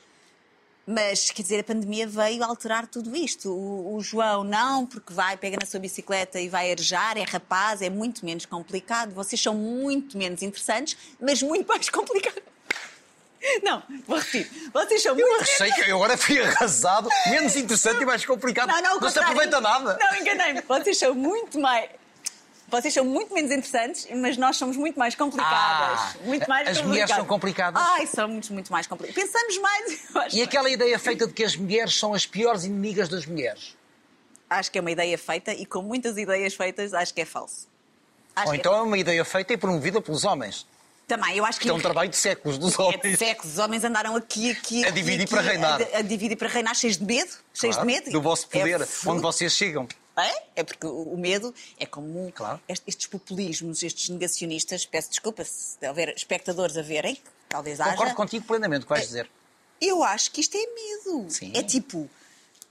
Mas, 0.87 1.31
quer 1.31 1.43
dizer, 1.43 1.61
a 1.61 1.65
pandemia 1.65 2.07
veio 2.07 2.45
alterar 2.45 2.87
tudo 2.87 3.17
isto. 3.17 3.51
O, 3.51 3.97
o 3.97 4.01
João 4.03 4.45
não, 4.45 4.85
porque 4.85 5.15
vai, 5.15 5.37
pega 5.37 5.57
na 5.59 5.67
sua 5.67 5.81
bicicleta 5.81 6.39
e 6.39 6.49
vai 6.49 6.71
arejar, 6.71 7.17
é 7.17 7.23
rapaz, 7.23 7.81
é 7.81 7.89
muito 7.89 8.25
menos 8.25 8.45
complicado. 8.45 9.15
Vocês 9.15 9.41
são 9.41 9.55
muito 9.55 10.19
menos 10.19 10.43
interessantes, 10.43 10.97
mas 11.19 11.43
muito 11.43 11.67
mais 11.67 11.89
complicados. 11.89 12.43
Não, 13.63 13.83
vou 14.07 14.19
repetir. 14.19 14.51
Vocês 14.73 15.03
são 15.03 15.15
muito 15.15 15.43
Achei 15.43 15.71
que 15.73 15.91
eu 15.91 15.97
agora 15.97 16.17
fui 16.17 16.41
arrasado, 16.41 17.09
menos 17.27 17.57
interessante 17.57 18.03
e 18.03 18.07
mais 18.07 18.25
complicado. 18.25 18.69
Não, 18.69 18.83
não, 18.83 19.01
não 19.01 19.11
se 19.11 19.19
aproveita 19.19 19.61
nada. 19.61 19.99
Não, 20.01 20.17
enganei-me. 20.19 20.63
Vocês 20.63 20.99
são 20.99 21.15
muito 21.15 21.59
mais. 21.59 21.91
Vocês 22.81 22.95
são 22.95 23.05
muito 23.05 23.33
menos 23.35 23.51
interessantes, 23.51 24.07
mas 24.15 24.37
nós 24.37 24.57
somos 24.57 24.77
muito 24.77 24.99
mais 24.99 25.15
complicadas. 25.15 26.01
Ah, 26.01 26.15
muito 26.25 26.49
mais 26.49 26.69
as 26.69 26.83
mulheres 26.83 27.11
são 27.15 27.25
complicadas? 27.25 27.83
Ai, 27.83 28.07
somos 28.07 28.49
muito 28.51 28.73
mais 28.73 28.87
complicadas. 28.87 29.23
Pensamos 29.23 29.59
mais. 29.59 30.05
E 30.35 30.43
aquela 30.43 30.69
ideia 30.71 30.99
feita 30.99 31.27
de 31.27 31.33
que 31.33 31.45
as 31.45 31.55
mulheres 31.57 31.95
são 31.99 32.15
as 32.15 32.27
piores 32.27 32.65
inimigas 32.65 33.09
das 33.09 33.27
mulheres? 33.27 33.77
Acho 34.49 34.71
que 34.71 34.79
é 34.79 34.81
uma 34.81 34.91
ideia 34.91 35.17
feita 35.19 35.53
e 35.53 35.65
com 35.67 35.83
muitas 35.83 36.17
ideias 36.17 36.55
feitas, 36.55 36.93
acho 36.95 37.13
que 37.15 37.21
é 37.21 37.25
falso. 37.25 37.67
Acho 38.37 38.49
Ou 38.49 38.55
é- 38.55 38.57
então 38.57 38.75
é 38.75 38.83
uma 38.83 38.99
ideia 38.99 39.25
feita 39.25 39.53
e 39.53 39.57
promovida 39.57 40.01
pelos 40.01 40.25
homens? 40.25 40.67
Também, 41.07 41.37
eu 41.37 41.45
acho 41.45 41.59
que. 41.59 41.67
Que 41.67 41.71
é 41.71 41.75
um 41.75 41.81
trabalho 41.81 42.09
de 42.09 42.17
séculos 42.17 42.57
dos 42.57 42.73
É 42.73 42.77
de 42.77 42.83
homens. 42.83 43.19
séculos. 43.19 43.53
Os 43.53 43.59
homens 43.59 43.85
andaram 43.85 44.17
aqui, 44.17 44.51
aqui. 44.51 44.85
A 44.85 44.91
dividir 44.91 45.23
aqui, 45.25 45.31
para 45.31 45.43
reinar. 45.43 45.81
A, 45.83 45.99
a 45.99 46.03
dividir 46.03 46.37
para 46.37 46.49
reinar, 46.49 46.75
cheios 46.75 46.97
de 46.97 47.05
medo. 47.05 47.31
Cheios 47.53 47.77
Claro, 47.77 47.89
de 47.89 47.95
medo. 47.95 48.11
Do 48.11 48.23
vosso 48.23 48.47
É 48.53 48.59
poder, 48.59 48.87
fruto- 48.87 49.11
onde 49.11 49.21
vocês 49.23 49.53
chegam. 49.53 49.87
É? 50.17 50.43
É 50.57 50.63
porque 50.63 50.87
o 50.87 51.17
medo 51.17 51.53
é 51.79 51.85
como 51.87 52.31
Claro. 52.33 52.61
est- 52.69 52.85
estes 52.87 53.07
populismos, 53.09 53.83
estes 53.83 54.09
negacionistas. 54.11 54.87
Peço 54.87 55.11
desculpa 55.11 55.45
se 55.45 55.77
houver 55.89 56.11
espectadores 56.17 56.77
a 56.77 56.83
verem, 56.83 57.21
talvez 57.49 57.81
haja. 57.81 57.91
Concordo 57.93 58.15
contigo 58.15 58.45
plenamente, 58.47 58.83
o 58.83 58.87
que 58.87 58.91
vais 58.91 59.07
dizer. 59.07 59.29
Eu 59.81 60.05
acho 60.05 60.31
que 60.31 60.41
isto 60.41 60.57
é 60.57 60.61
medo. 60.67 61.27
Sim. 61.31 61.51
É 61.55 61.63
tipo 61.65 62.09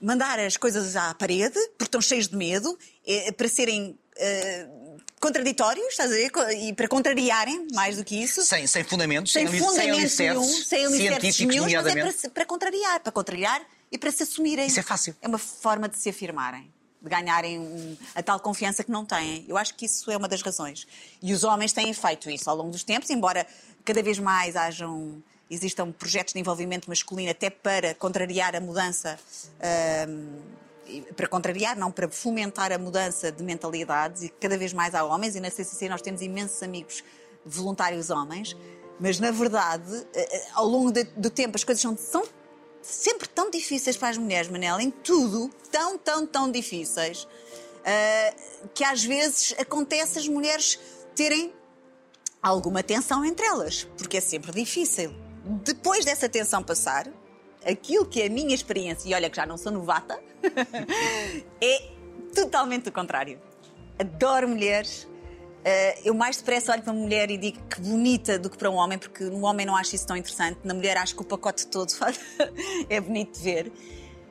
mandar 0.00 0.38
as 0.40 0.56
coisas 0.56 0.96
à 0.96 1.12
parede, 1.14 1.58
porque 1.78 1.84
estão 1.84 2.00
cheios 2.00 2.28
de 2.28 2.36
medo, 2.36 2.78
é, 3.06 3.30
para 3.32 3.46
serem 3.48 3.98
eh, 4.16 4.66
contraditórios, 5.20 5.86
estás 5.88 6.10
a 6.10 6.14
ver? 6.14 6.30
E 6.60 6.72
para 6.72 6.88
contrariarem, 6.88 7.66
mais 7.72 7.96
do 7.96 8.04
que 8.04 8.16
isso. 8.22 8.42
Sem, 8.42 8.66
sem 8.66 8.84
fundamentos, 8.84 9.32
sem 9.32 9.46
ali- 9.46 9.58
fundamento 9.58 9.90
alicerces 10.00 10.18
nenhum, 10.18 10.44
sem 10.64 10.86
alicerces 10.86 11.40
nenhum, 11.46 11.62
mas 11.64 11.86
é 11.86 11.92
para, 12.22 12.30
para 12.30 12.46
contrariar, 12.46 13.00
para 13.00 13.12
contrariar 13.12 13.66
e 13.90 13.98
para 13.98 14.10
se 14.10 14.22
assumirem. 14.22 14.66
Isso 14.66 14.80
é 14.80 14.82
fácil. 14.82 15.14
É 15.20 15.28
uma 15.28 15.38
forma 15.38 15.88
de 15.88 15.96
se 15.98 16.08
afirmarem, 16.08 16.72
de 17.04 17.10
ganharem 17.10 17.98
a 18.14 18.22
tal 18.22 18.40
confiança 18.40 18.82
que 18.82 18.90
não 18.90 19.04
têm. 19.04 19.44
Eu 19.46 19.58
acho 19.58 19.74
que 19.74 19.84
isso 19.84 20.10
é 20.10 20.16
uma 20.16 20.26
das 20.26 20.40
razões. 20.40 20.86
E 21.22 21.34
os 21.34 21.44
homens 21.44 21.72
têm 21.72 21.92
feito 21.92 22.30
isso 22.30 22.48
ao 22.48 22.56
longo 22.56 22.70
dos 22.70 22.82
tempos, 22.82 23.10
embora 23.10 23.46
cada 23.84 24.02
vez 24.02 24.18
mais 24.18 24.56
hajam 24.56 25.22
existam 25.50 25.92
projetos 25.92 26.32
de 26.32 26.40
envolvimento 26.40 26.88
masculino 26.88 27.30
até 27.30 27.50
para 27.50 27.94
contrariar 27.94 28.56
a 28.56 28.60
mudança 28.60 29.18
e 30.86 31.02
para 31.14 31.28
contrariar, 31.28 31.76
não 31.76 31.92
para 31.92 32.08
fomentar 32.08 32.72
a 32.72 32.78
mudança 32.78 33.30
de 33.30 33.42
mentalidades 33.42 34.22
e 34.22 34.28
cada 34.30 34.56
vez 34.56 34.72
mais 34.72 34.94
há 34.94 35.04
homens 35.04 35.36
e 35.36 35.40
na 35.40 35.50
CCC 35.50 35.88
nós 35.88 36.00
temos 36.00 36.22
imensos 36.22 36.62
amigos 36.62 37.04
voluntários 37.44 38.08
homens, 38.08 38.56
mas 38.98 39.20
na 39.20 39.30
verdade 39.30 40.06
eh, 40.14 40.28
eh, 40.36 40.46
ao 40.54 40.66
longo 40.66 40.90
do 40.90 41.30
tempo 41.30 41.56
as 41.56 41.64
coisas 41.64 41.82
são, 41.82 41.96
são 41.96 42.22
sempre 42.84 43.26
tão 43.26 43.50
difíceis 43.50 43.96
para 43.96 44.10
as 44.10 44.18
mulheres, 44.18 44.50
Manela, 44.50 44.82
em 44.82 44.90
tudo, 44.90 45.50
tão, 45.70 45.96
tão, 45.96 46.26
tão 46.26 46.50
difíceis, 46.50 47.26
eh, 47.82 48.34
que 48.74 48.84
às 48.84 49.02
vezes 49.02 49.54
acontece 49.58 50.18
as 50.18 50.28
mulheres 50.28 50.78
terem 51.16 51.52
alguma 52.42 52.82
tensão 52.82 53.24
entre 53.24 53.46
elas, 53.46 53.84
porque 53.96 54.18
é 54.18 54.20
sempre 54.20 54.52
difícil. 54.52 55.14
Depois 55.64 56.04
dessa 56.04 56.28
tensão 56.28 56.62
passar, 56.62 57.08
aquilo 57.64 58.04
que 58.04 58.20
é 58.20 58.26
a 58.26 58.30
minha 58.30 58.54
experiência, 58.54 59.08
e 59.08 59.14
olha 59.14 59.30
que 59.30 59.36
já 59.36 59.46
não 59.46 59.56
sou 59.56 59.72
novata, 59.72 60.22
é 61.60 61.90
totalmente 62.34 62.88
o 62.90 62.92
contrário. 62.92 63.40
Adoro 63.98 64.48
mulheres. 64.48 65.08
Eh, 65.64 66.00
eu 66.04 66.12
mais 66.12 66.36
depressa 66.36 66.72
olho 66.72 66.82
para 66.82 66.92
uma 66.92 67.00
mulher 67.00 67.30
e 67.30 67.38
digo 67.38 67.58
que 67.68 67.80
bonita 67.80 68.38
do 68.38 68.50
que 68.50 68.58
para 68.58 68.70
um 68.70 68.74
homem, 68.74 68.98
porque 68.98 69.24
no 69.24 69.44
homem 69.46 69.64
não 69.64 69.74
acho 69.74 69.94
isso 69.94 70.06
tão 70.06 70.16
interessante. 70.16 70.58
Na 70.62 70.74
mulher 70.74 70.96
acho 70.98 71.14
que 71.14 71.22
o 71.22 71.24
pacote 71.24 71.66
todo 71.66 71.90
é 72.90 73.00
bonito 73.00 73.38
de 73.38 73.42
ver. 73.42 73.72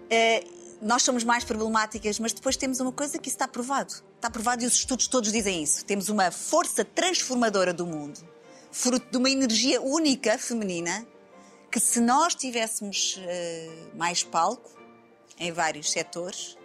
Eh, 0.10 0.44
nós 0.80 1.02
somos 1.02 1.24
mais 1.24 1.44
problemáticas, 1.44 2.20
mas 2.20 2.34
depois 2.34 2.56
temos 2.56 2.80
uma 2.80 2.92
coisa 2.92 3.18
que 3.18 3.30
isso 3.30 3.36
está 3.36 3.48
provado. 3.48 3.94
Está 4.16 4.30
provado 4.30 4.64
e 4.64 4.68
os 4.68 4.74
estudos 4.74 5.08
todos 5.08 5.32
dizem 5.32 5.64
isso. 5.64 5.84
Temos 5.86 6.08
uma 6.08 6.30
força 6.30 6.86
transformadora 6.86 7.74
do 7.74 7.88
mundo, 7.88 8.20
fruto 8.72 9.10
de 9.10 9.18
uma 9.18 9.30
energia 9.30 9.82
única 9.82 10.38
feminina, 10.38 11.06
que 11.72 11.80
se 11.80 12.00
nós 12.00 12.36
tivéssemos 12.36 13.20
eh, 13.26 13.88
mais 13.96 14.24
palco 14.24 14.70
em 15.40 15.52
vários 15.52 15.90
setores, 15.90 16.58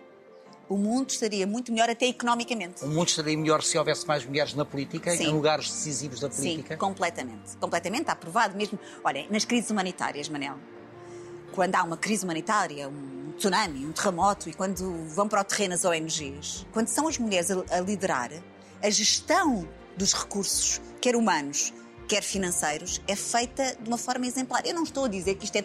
o 0.69 0.77
mundo 0.77 1.11
estaria 1.11 1.47
muito 1.47 1.73
melhor 1.73 1.89
até 1.89 2.07
economicamente. 2.07 2.85
O 2.85 2.89
mundo 2.89 3.09
estaria 3.09 3.37
melhor 3.37 3.63
se 3.63 3.79
houvesse 3.79 4.07
mais 4.07 4.25
mulheres 4.25 4.55
na 4.55 4.65
política, 4.65 5.11
Sim. 5.17 5.25
em 5.25 5.33
lugares 5.33 5.69
decisivos 5.71 6.21
da 6.21 6.31
Sim, 6.31 6.37
política. 6.43 6.77
completamente. 6.77 7.57
Completamente, 7.59 8.03
está 8.03 8.15
provado 8.17 8.57
mesmo. 8.57 8.79
Olha, 9.03 9.27
nas 9.31 9.45
crises 9.45 9.71
humanitárias, 9.71 10.29
Manel, 10.29 10.57
quando 11.53 11.75
há 11.75 11.83
uma 11.83 11.97
crise 11.97 12.25
humanitária, 12.25 12.89
um 12.89 13.33
tsunami, 13.37 13.87
um 13.87 13.93
terremoto, 13.93 14.49
e 14.49 14.53
quando 14.53 15.07
vão 15.09 15.27
para 15.29 15.41
o 15.41 15.45
terreno 15.45 15.75
as 15.75 15.85
ONGs, 15.85 16.67
quando 16.73 16.89
são 16.89 17.09
as 17.09 17.17
mulheres 17.19 17.51
a, 17.51 17.65
a 17.71 17.81
liderar, 17.81 18.31
a 18.83 18.91
gestão 18.91 19.67
dos 19.97 20.13
recursos, 20.13 20.81
quer 21.01 21.17
humanos, 21.17 21.73
quer 22.07 22.23
financeiros, 22.23 23.01
é 23.09 23.17
feita 23.17 23.77
de 23.81 23.89
uma 23.89 23.99
forma 23.99 24.27
exemplar. 24.27 24.65
Eu 24.67 24.75
não 24.75 24.83
estou 24.83 25.05
a 25.05 25.09
dizer 25.09 25.35
que 25.37 25.45
isto 25.45 25.57
é. 25.57 25.65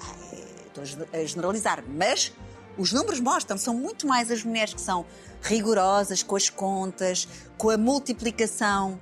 Ah, 0.00 0.14
é- 0.32 0.50
Estou 0.70 0.84
a 1.12 1.24
generalizar, 1.24 1.82
mas 1.88 2.32
os 2.80 2.92
números 2.92 3.20
mostram, 3.20 3.58
são 3.58 3.74
muito 3.74 4.06
mais 4.06 4.30
as 4.30 4.42
mulheres 4.42 4.74
que 4.74 4.80
são 4.80 5.04
rigorosas 5.42 6.22
com 6.22 6.36
as 6.36 6.48
contas, 6.48 7.28
com 7.56 7.70
a 7.70 7.76
multiplicação 7.76 9.00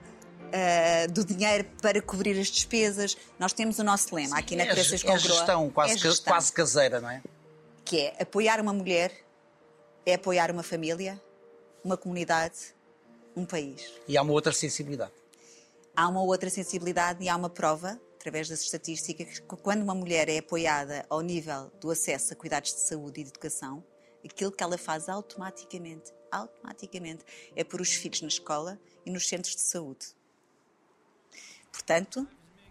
ah, 0.52 1.06
do 1.10 1.24
dinheiro 1.24 1.64
para 1.80 2.00
cobrir 2.02 2.38
as 2.38 2.48
despesas. 2.48 3.16
Nós 3.38 3.52
temos 3.52 3.78
o 3.78 3.84
nosso 3.84 4.14
lema 4.14 4.38
aqui 4.38 4.56
na 4.56 4.64
é, 4.64 4.66
Crianças 4.66 5.02
é 5.02 5.06
com 5.06 5.12
a 5.12 5.18
gestão, 5.18 5.70
quase, 5.70 5.94
é 5.94 5.98
gestão, 5.98 6.32
quase 6.32 6.52
caseira, 6.52 7.00
não 7.00 7.10
é? 7.10 7.22
que 7.88 8.00
é 8.00 8.16
apoiar 8.20 8.60
uma 8.60 8.74
mulher, 8.74 9.10
é 10.04 10.12
apoiar 10.12 10.50
uma 10.50 10.62
família, 10.62 11.18
uma 11.82 11.96
comunidade, 11.96 12.74
um 13.34 13.46
país. 13.46 13.94
E 14.06 14.14
há 14.14 14.20
uma 14.20 14.32
outra 14.32 14.52
sensibilidade. 14.52 15.12
Há 15.96 16.06
uma 16.06 16.22
outra 16.22 16.50
sensibilidade 16.50 17.24
e 17.24 17.30
há 17.30 17.34
uma 17.34 17.48
prova, 17.48 17.98
através 18.18 18.48
das 18.48 18.62
estatísticas, 18.62 19.38
que 19.38 19.56
quando 19.56 19.82
uma 19.82 19.94
mulher 19.94 20.28
é 20.28 20.38
apoiada 20.38 21.06
ao 21.08 21.20
nível 21.20 21.70
do 21.80 21.88
acesso 21.90 22.32
a 22.32 22.36
cuidados 22.36 22.74
de 22.74 22.80
saúde 22.80 23.20
e 23.20 23.24
de 23.24 23.30
educação, 23.30 23.84
aquilo 24.24 24.50
que 24.50 24.62
ela 24.62 24.76
faz 24.76 25.08
automaticamente, 25.08 26.12
automaticamente, 26.30 27.24
é 27.54 27.62
pôr 27.62 27.80
os 27.80 27.94
filhos 27.94 28.20
na 28.20 28.28
escola 28.28 28.78
e 29.06 29.10
nos 29.10 29.28
centros 29.28 29.54
de 29.54 29.62
saúde. 29.62 30.08
Portanto, 31.70 32.26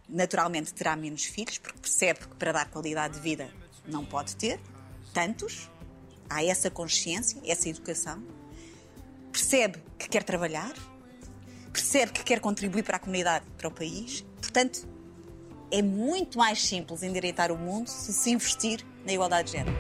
naturalmente 0.08 0.74
terá 0.74 0.98
menos 0.98 1.24
filhos, 1.24 1.58
porque 1.58 1.80
percebe 1.80 2.20
que 2.20 2.36
para 2.36 2.52
dar 2.52 2.70
qualidade 2.70 3.14
de 3.16 3.22
vida 3.22 3.50
não 3.86 4.06
pode 4.06 4.36
ter 4.36 4.60
tantos, 5.14 5.72
há 6.30 6.44
essa 6.44 6.70
consciência, 6.70 7.42
essa 7.46 7.70
educação, 7.70 8.22
percebe 9.32 9.82
que 9.98 10.10
quer 10.10 10.24
trabalhar, 10.24 10.74
percebe 11.72 12.12
que 12.12 12.24
quer 12.24 12.42
contribuir 12.42 12.84
para 12.84 12.98
a 12.98 13.00
comunidade, 13.00 13.46
para 13.58 13.70
o 13.70 13.72
país, 13.72 14.26
portanto, 14.42 14.97
é 15.72 15.82
muito 15.82 16.38
mais 16.38 16.62
simples 16.64 17.04
endireitar 17.04 17.52
o 17.52 17.58
mundo 17.58 17.88
se 17.88 18.14
se 18.14 18.32
investir 18.32 18.86
na 19.06 19.14
igualdade 19.14 19.52
de 19.52 19.58
género. 19.58 19.76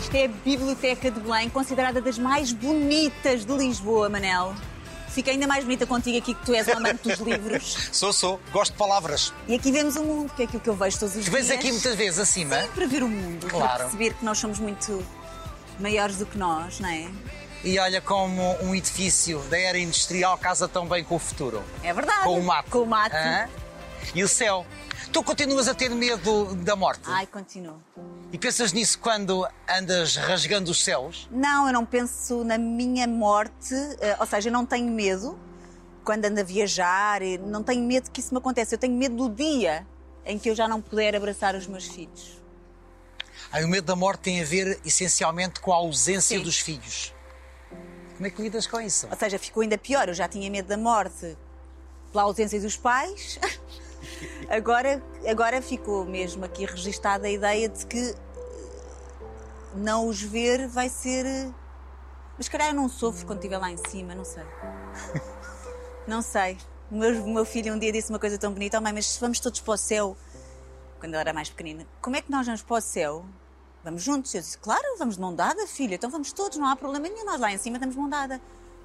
Isto 0.00 0.14
é 0.16 0.24
a 0.24 0.28
Biblioteca 0.28 1.10
de 1.10 1.20
Belém, 1.20 1.48
considerada 1.48 2.00
das 2.00 2.18
mais 2.18 2.52
bonitas 2.52 3.44
de 3.44 3.52
Lisboa, 3.56 4.08
Manel. 4.08 4.54
Fica 5.08 5.30
ainda 5.30 5.46
mais 5.46 5.62
bonita 5.64 5.86
contigo 5.86 6.16
aqui 6.18 6.34
que 6.34 6.44
tu 6.44 6.54
és 6.54 6.66
o 6.66 6.72
amante 6.76 7.06
dos 7.08 7.18
livros. 7.20 7.88
Sou, 7.92 8.12
sou. 8.12 8.40
Gosto 8.50 8.72
de 8.72 8.78
palavras. 8.78 9.32
E 9.46 9.54
aqui 9.54 9.70
vemos 9.70 9.96
o 9.96 10.02
mundo, 10.02 10.32
que 10.34 10.42
é 10.42 10.44
aquilo 10.46 10.60
que 10.60 10.68
eu 10.70 10.74
vejo 10.74 10.98
todos 10.98 11.14
os 11.16 11.24
Tu 11.24 11.30
dias. 11.30 11.46
vês 11.48 11.58
aqui 11.58 11.70
muitas 11.70 11.94
vezes 11.94 12.18
acima. 12.18 12.56
Para 12.74 12.86
ver 12.86 13.02
o 13.02 13.08
mundo, 13.08 13.40
para 13.46 13.50
Claro. 13.50 13.78
perceber 13.84 14.14
que 14.14 14.24
nós 14.24 14.38
somos 14.38 14.58
muito 14.58 15.04
maiores 15.82 16.18
do 16.18 16.26
que 16.26 16.38
nós, 16.38 16.80
não 16.80 16.88
é? 16.88 17.10
E 17.64 17.78
olha 17.78 18.00
como 18.00 18.56
um 18.62 18.74
edifício 18.74 19.40
da 19.50 19.58
era 19.58 19.78
industrial 19.78 20.36
casa 20.38 20.66
tão 20.66 20.86
bem 20.86 21.04
com 21.04 21.16
o 21.16 21.18
futuro. 21.18 21.62
É 21.82 21.92
verdade. 21.92 22.24
Com 22.24 22.38
o 22.38 22.42
mato. 22.42 22.70
Com 22.70 22.78
o 22.78 22.86
mato. 22.86 23.14
Hã? 23.14 23.48
E 24.14 24.22
o 24.22 24.28
céu. 24.28 24.66
Tu 25.12 25.22
continuas 25.22 25.68
a 25.68 25.74
ter 25.74 25.90
medo 25.90 26.54
da 26.56 26.74
morte? 26.74 27.02
Ai, 27.06 27.26
continuo. 27.26 27.80
E 28.32 28.38
pensas 28.38 28.72
nisso 28.72 28.98
quando 28.98 29.46
andas 29.68 30.16
rasgando 30.16 30.70
os 30.70 30.82
céus? 30.82 31.28
Não, 31.30 31.66
eu 31.66 31.72
não 31.72 31.84
penso 31.84 32.42
na 32.42 32.56
minha 32.56 33.06
morte, 33.06 33.74
eh, 34.00 34.16
ou 34.18 34.26
seja, 34.26 34.48
eu 34.48 34.52
não 34.52 34.64
tenho 34.64 34.90
medo 34.90 35.38
quando 36.02 36.24
ando 36.24 36.40
a 36.40 36.42
viajar, 36.42 37.20
eh, 37.22 37.38
não 37.38 37.62
tenho 37.62 37.82
medo 37.86 38.10
que 38.10 38.20
isso 38.20 38.32
me 38.32 38.38
aconteça. 38.38 38.74
Eu 38.74 38.78
tenho 38.78 38.96
medo 38.96 39.14
do 39.16 39.28
dia 39.28 39.86
em 40.24 40.38
que 40.38 40.48
eu 40.48 40.54
já 40.54 40.66
não 40.66 40.80
puder 40.80 41.14
abraçar 41.14 41.54
os 41.54 41.66
meus 41.66 41.86
filhos. 41.86 42.41
Aí 43.52 43.64
o 43.64 43.68
medo 43.68 43.84
da 43.84 43.94
morte 43.94 44.20
tem 44.22 44.40
a 44.40 44.44
ver 44.44 44.80
essencialmente 44.84 45.60
com 45.60 45.72
a 45.72 45.76
ausência 45.76 46.38
Sim. 46.38 46.42
dos 46.42 46.58
filhos. 46.58 47.14
Como 48.16 48.26
é 48.26 48.30
que 48.30 48.40
lidas 48.40 48.66
com 48.66 48.80
isso? 48.80 49.06
Ou 49.10 49.16
seja, 49.16 49.38
ficou 49.38 49.62
ainda 49.62 49.76
pior. 49.76 50.08
Eu 50.08 50.14
já 50.14 50.26
tinha 50.26 50.50
medo 50.50 50.66
da 50.68 50.76
morte 50.78 51.36
pela 52.10 52.24
ausência 52.24 52.60
dos 52.60 52.76
pais. 52.76 53.38
Agora, 54.48 55.00
agora 55.28 55.62
ficou 55.62 56.04
mesmo 56.04 56.44
aqui 56.44 56.64
registada 56.66 57.26
a 57.28 57.30
ideia 57.30 57.68
de 57.68 57.86
que 57.86 58.10
eh, 58.10 58.14
não 59.76 60.08
os 60.08 60.20
ver 60.20 60.66
vai 60.66 60.88
ser. 60.88 61.24
eh, 61.24 61.50
Mas 62.36 62.48
calhar 62.48 62.68
eu 62.68 62.74
não 62.74 62.88
sofro 62.88 63.24
quando 63.26 63.38
estiver 63.38 63.58
lá 63.58 63.70
em 63.70 63.76
cima, 63.88 64.14
não 64.14 64.24
sei. 64.24 64.42
Não 66.06 66.20
sei. 66.20 66.58
O 66.90 66.96
meu, 66.96 67.24
o 67.24 67.32
meu 67.32 67.44
filho 67.44 67.72
um 67.72 67.78
dia 67.78 67.92
disse 67.92 68.10
uma 68.10 68.18
coisa 68.18 68.36
tão 68.36 68.52
bonita: 68.52 68.76
oh, 68.76 68.80
mãe, 68.80 68.92
mas 68.92 69.06
se 69.06 69.20
vamos 69.20 69.38
todos 69.38 69.60
para 69.60 69.74
o 69.74 69.76
céu, 69.76 70.16
quando 70.98 71.12
ele 71.14 71.20
era 71.20 71.32
mais 71.32 71.48
pequenina, 71.48 71.86
como 72.00 72.16
é 72.16 72.20
que 72.22 72.30
nós 72.30 72.44
vamos 72.44 72.60
para 72.60 72.76
o 72.76 72.80
céu? 72.80 73.24
Vamos 73.84 74.02
juntos? 74.02 74.32
Eu 74.34 74.40
disse: 74.40 74.58
claro, 74.58 74.82
vamos 74.98 75.16
de 75.16 75.20
mão 75.20 75.34
dada, 75.34 75.66
filha, 75.66 75.94
então 75.96 76.08
vamos 76.10 76.32
todos, 76.32 76.56
não 76.58 76.66
há 76.66 76.76
problema 76.76 77.08
nenhum, 77.08 77.24
nós 77.24 77.40
lá 77.40 77.52
em 77.52 77.58
cima 77.58 77.76
estamos 77.76 77.94
de 77.94 78.00
mão 78.00 78.08
dada. 78.08 78.40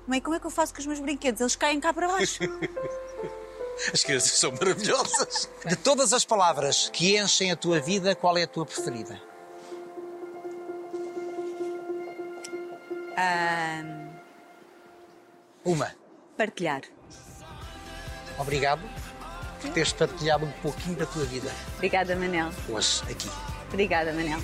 Mãe, 0.08 0.22
como 0.22 0.36
é 0.36 0.40
que 0.40 0.46
eu 0.46 0.52
faço 0.52 0.74
com 0.74 0.80
os 0.80 0.86
meus 0.86 1.00
brinquedos? 1.00 1.42
Eles 1.42 1.56
caem 1.56 1.80
cá 1.80 1.94
para 1.94 2.08
baixo. 2.08 2.40
As 3.94 4.04
crianças 4.04 4.32
são 4.32 4.52
maravilhosas. 4.54 5.48
De 5.66 5.76
todas 5.76 6.12
as 6.12 6.26
palavras 6.26 6.90
que 6.92 7.16
enchem 7.16 7.52
a 7.52 7.56
tua 7.56 7.80
vida, 7.80 8.16
qual 8.16 8.36
é 8.36 8.42
a 8.44 8.48
tua 8.48 8.66
preferida? 8.66 9.22
Ahm, 13.18 14.10
Uma. 15.64 15.92
partilhar. 16.36 16.82
Obrigado 18.40 18.82
por 19.62 19.72
teres 19.72 19.92
partilhado 19.94 20.46
um 20.46 20.52
pouquinho 20.62 20.96
da 20.96 21.06
tua 21.08 21.26
vida 21.26 21.52
Obrigada, 21.76 22.16
Manel. 22.16 22.52
hoje 22.70 23.02
aqui. 23.10 23.30
Obrigada, 23.72 24.14
Manel. 24.14 24.40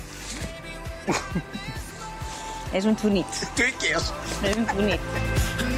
És 2.72 2.84
muito 2.84 3.02
bonito. 3.02 3.46
Tu 3.54 3.62
é 3.62 3.70
que 3.72 3.94
és. 3.94 4.12
És 4.42 4.56
muito 4.56 4.74
bonito. 4.74 5.73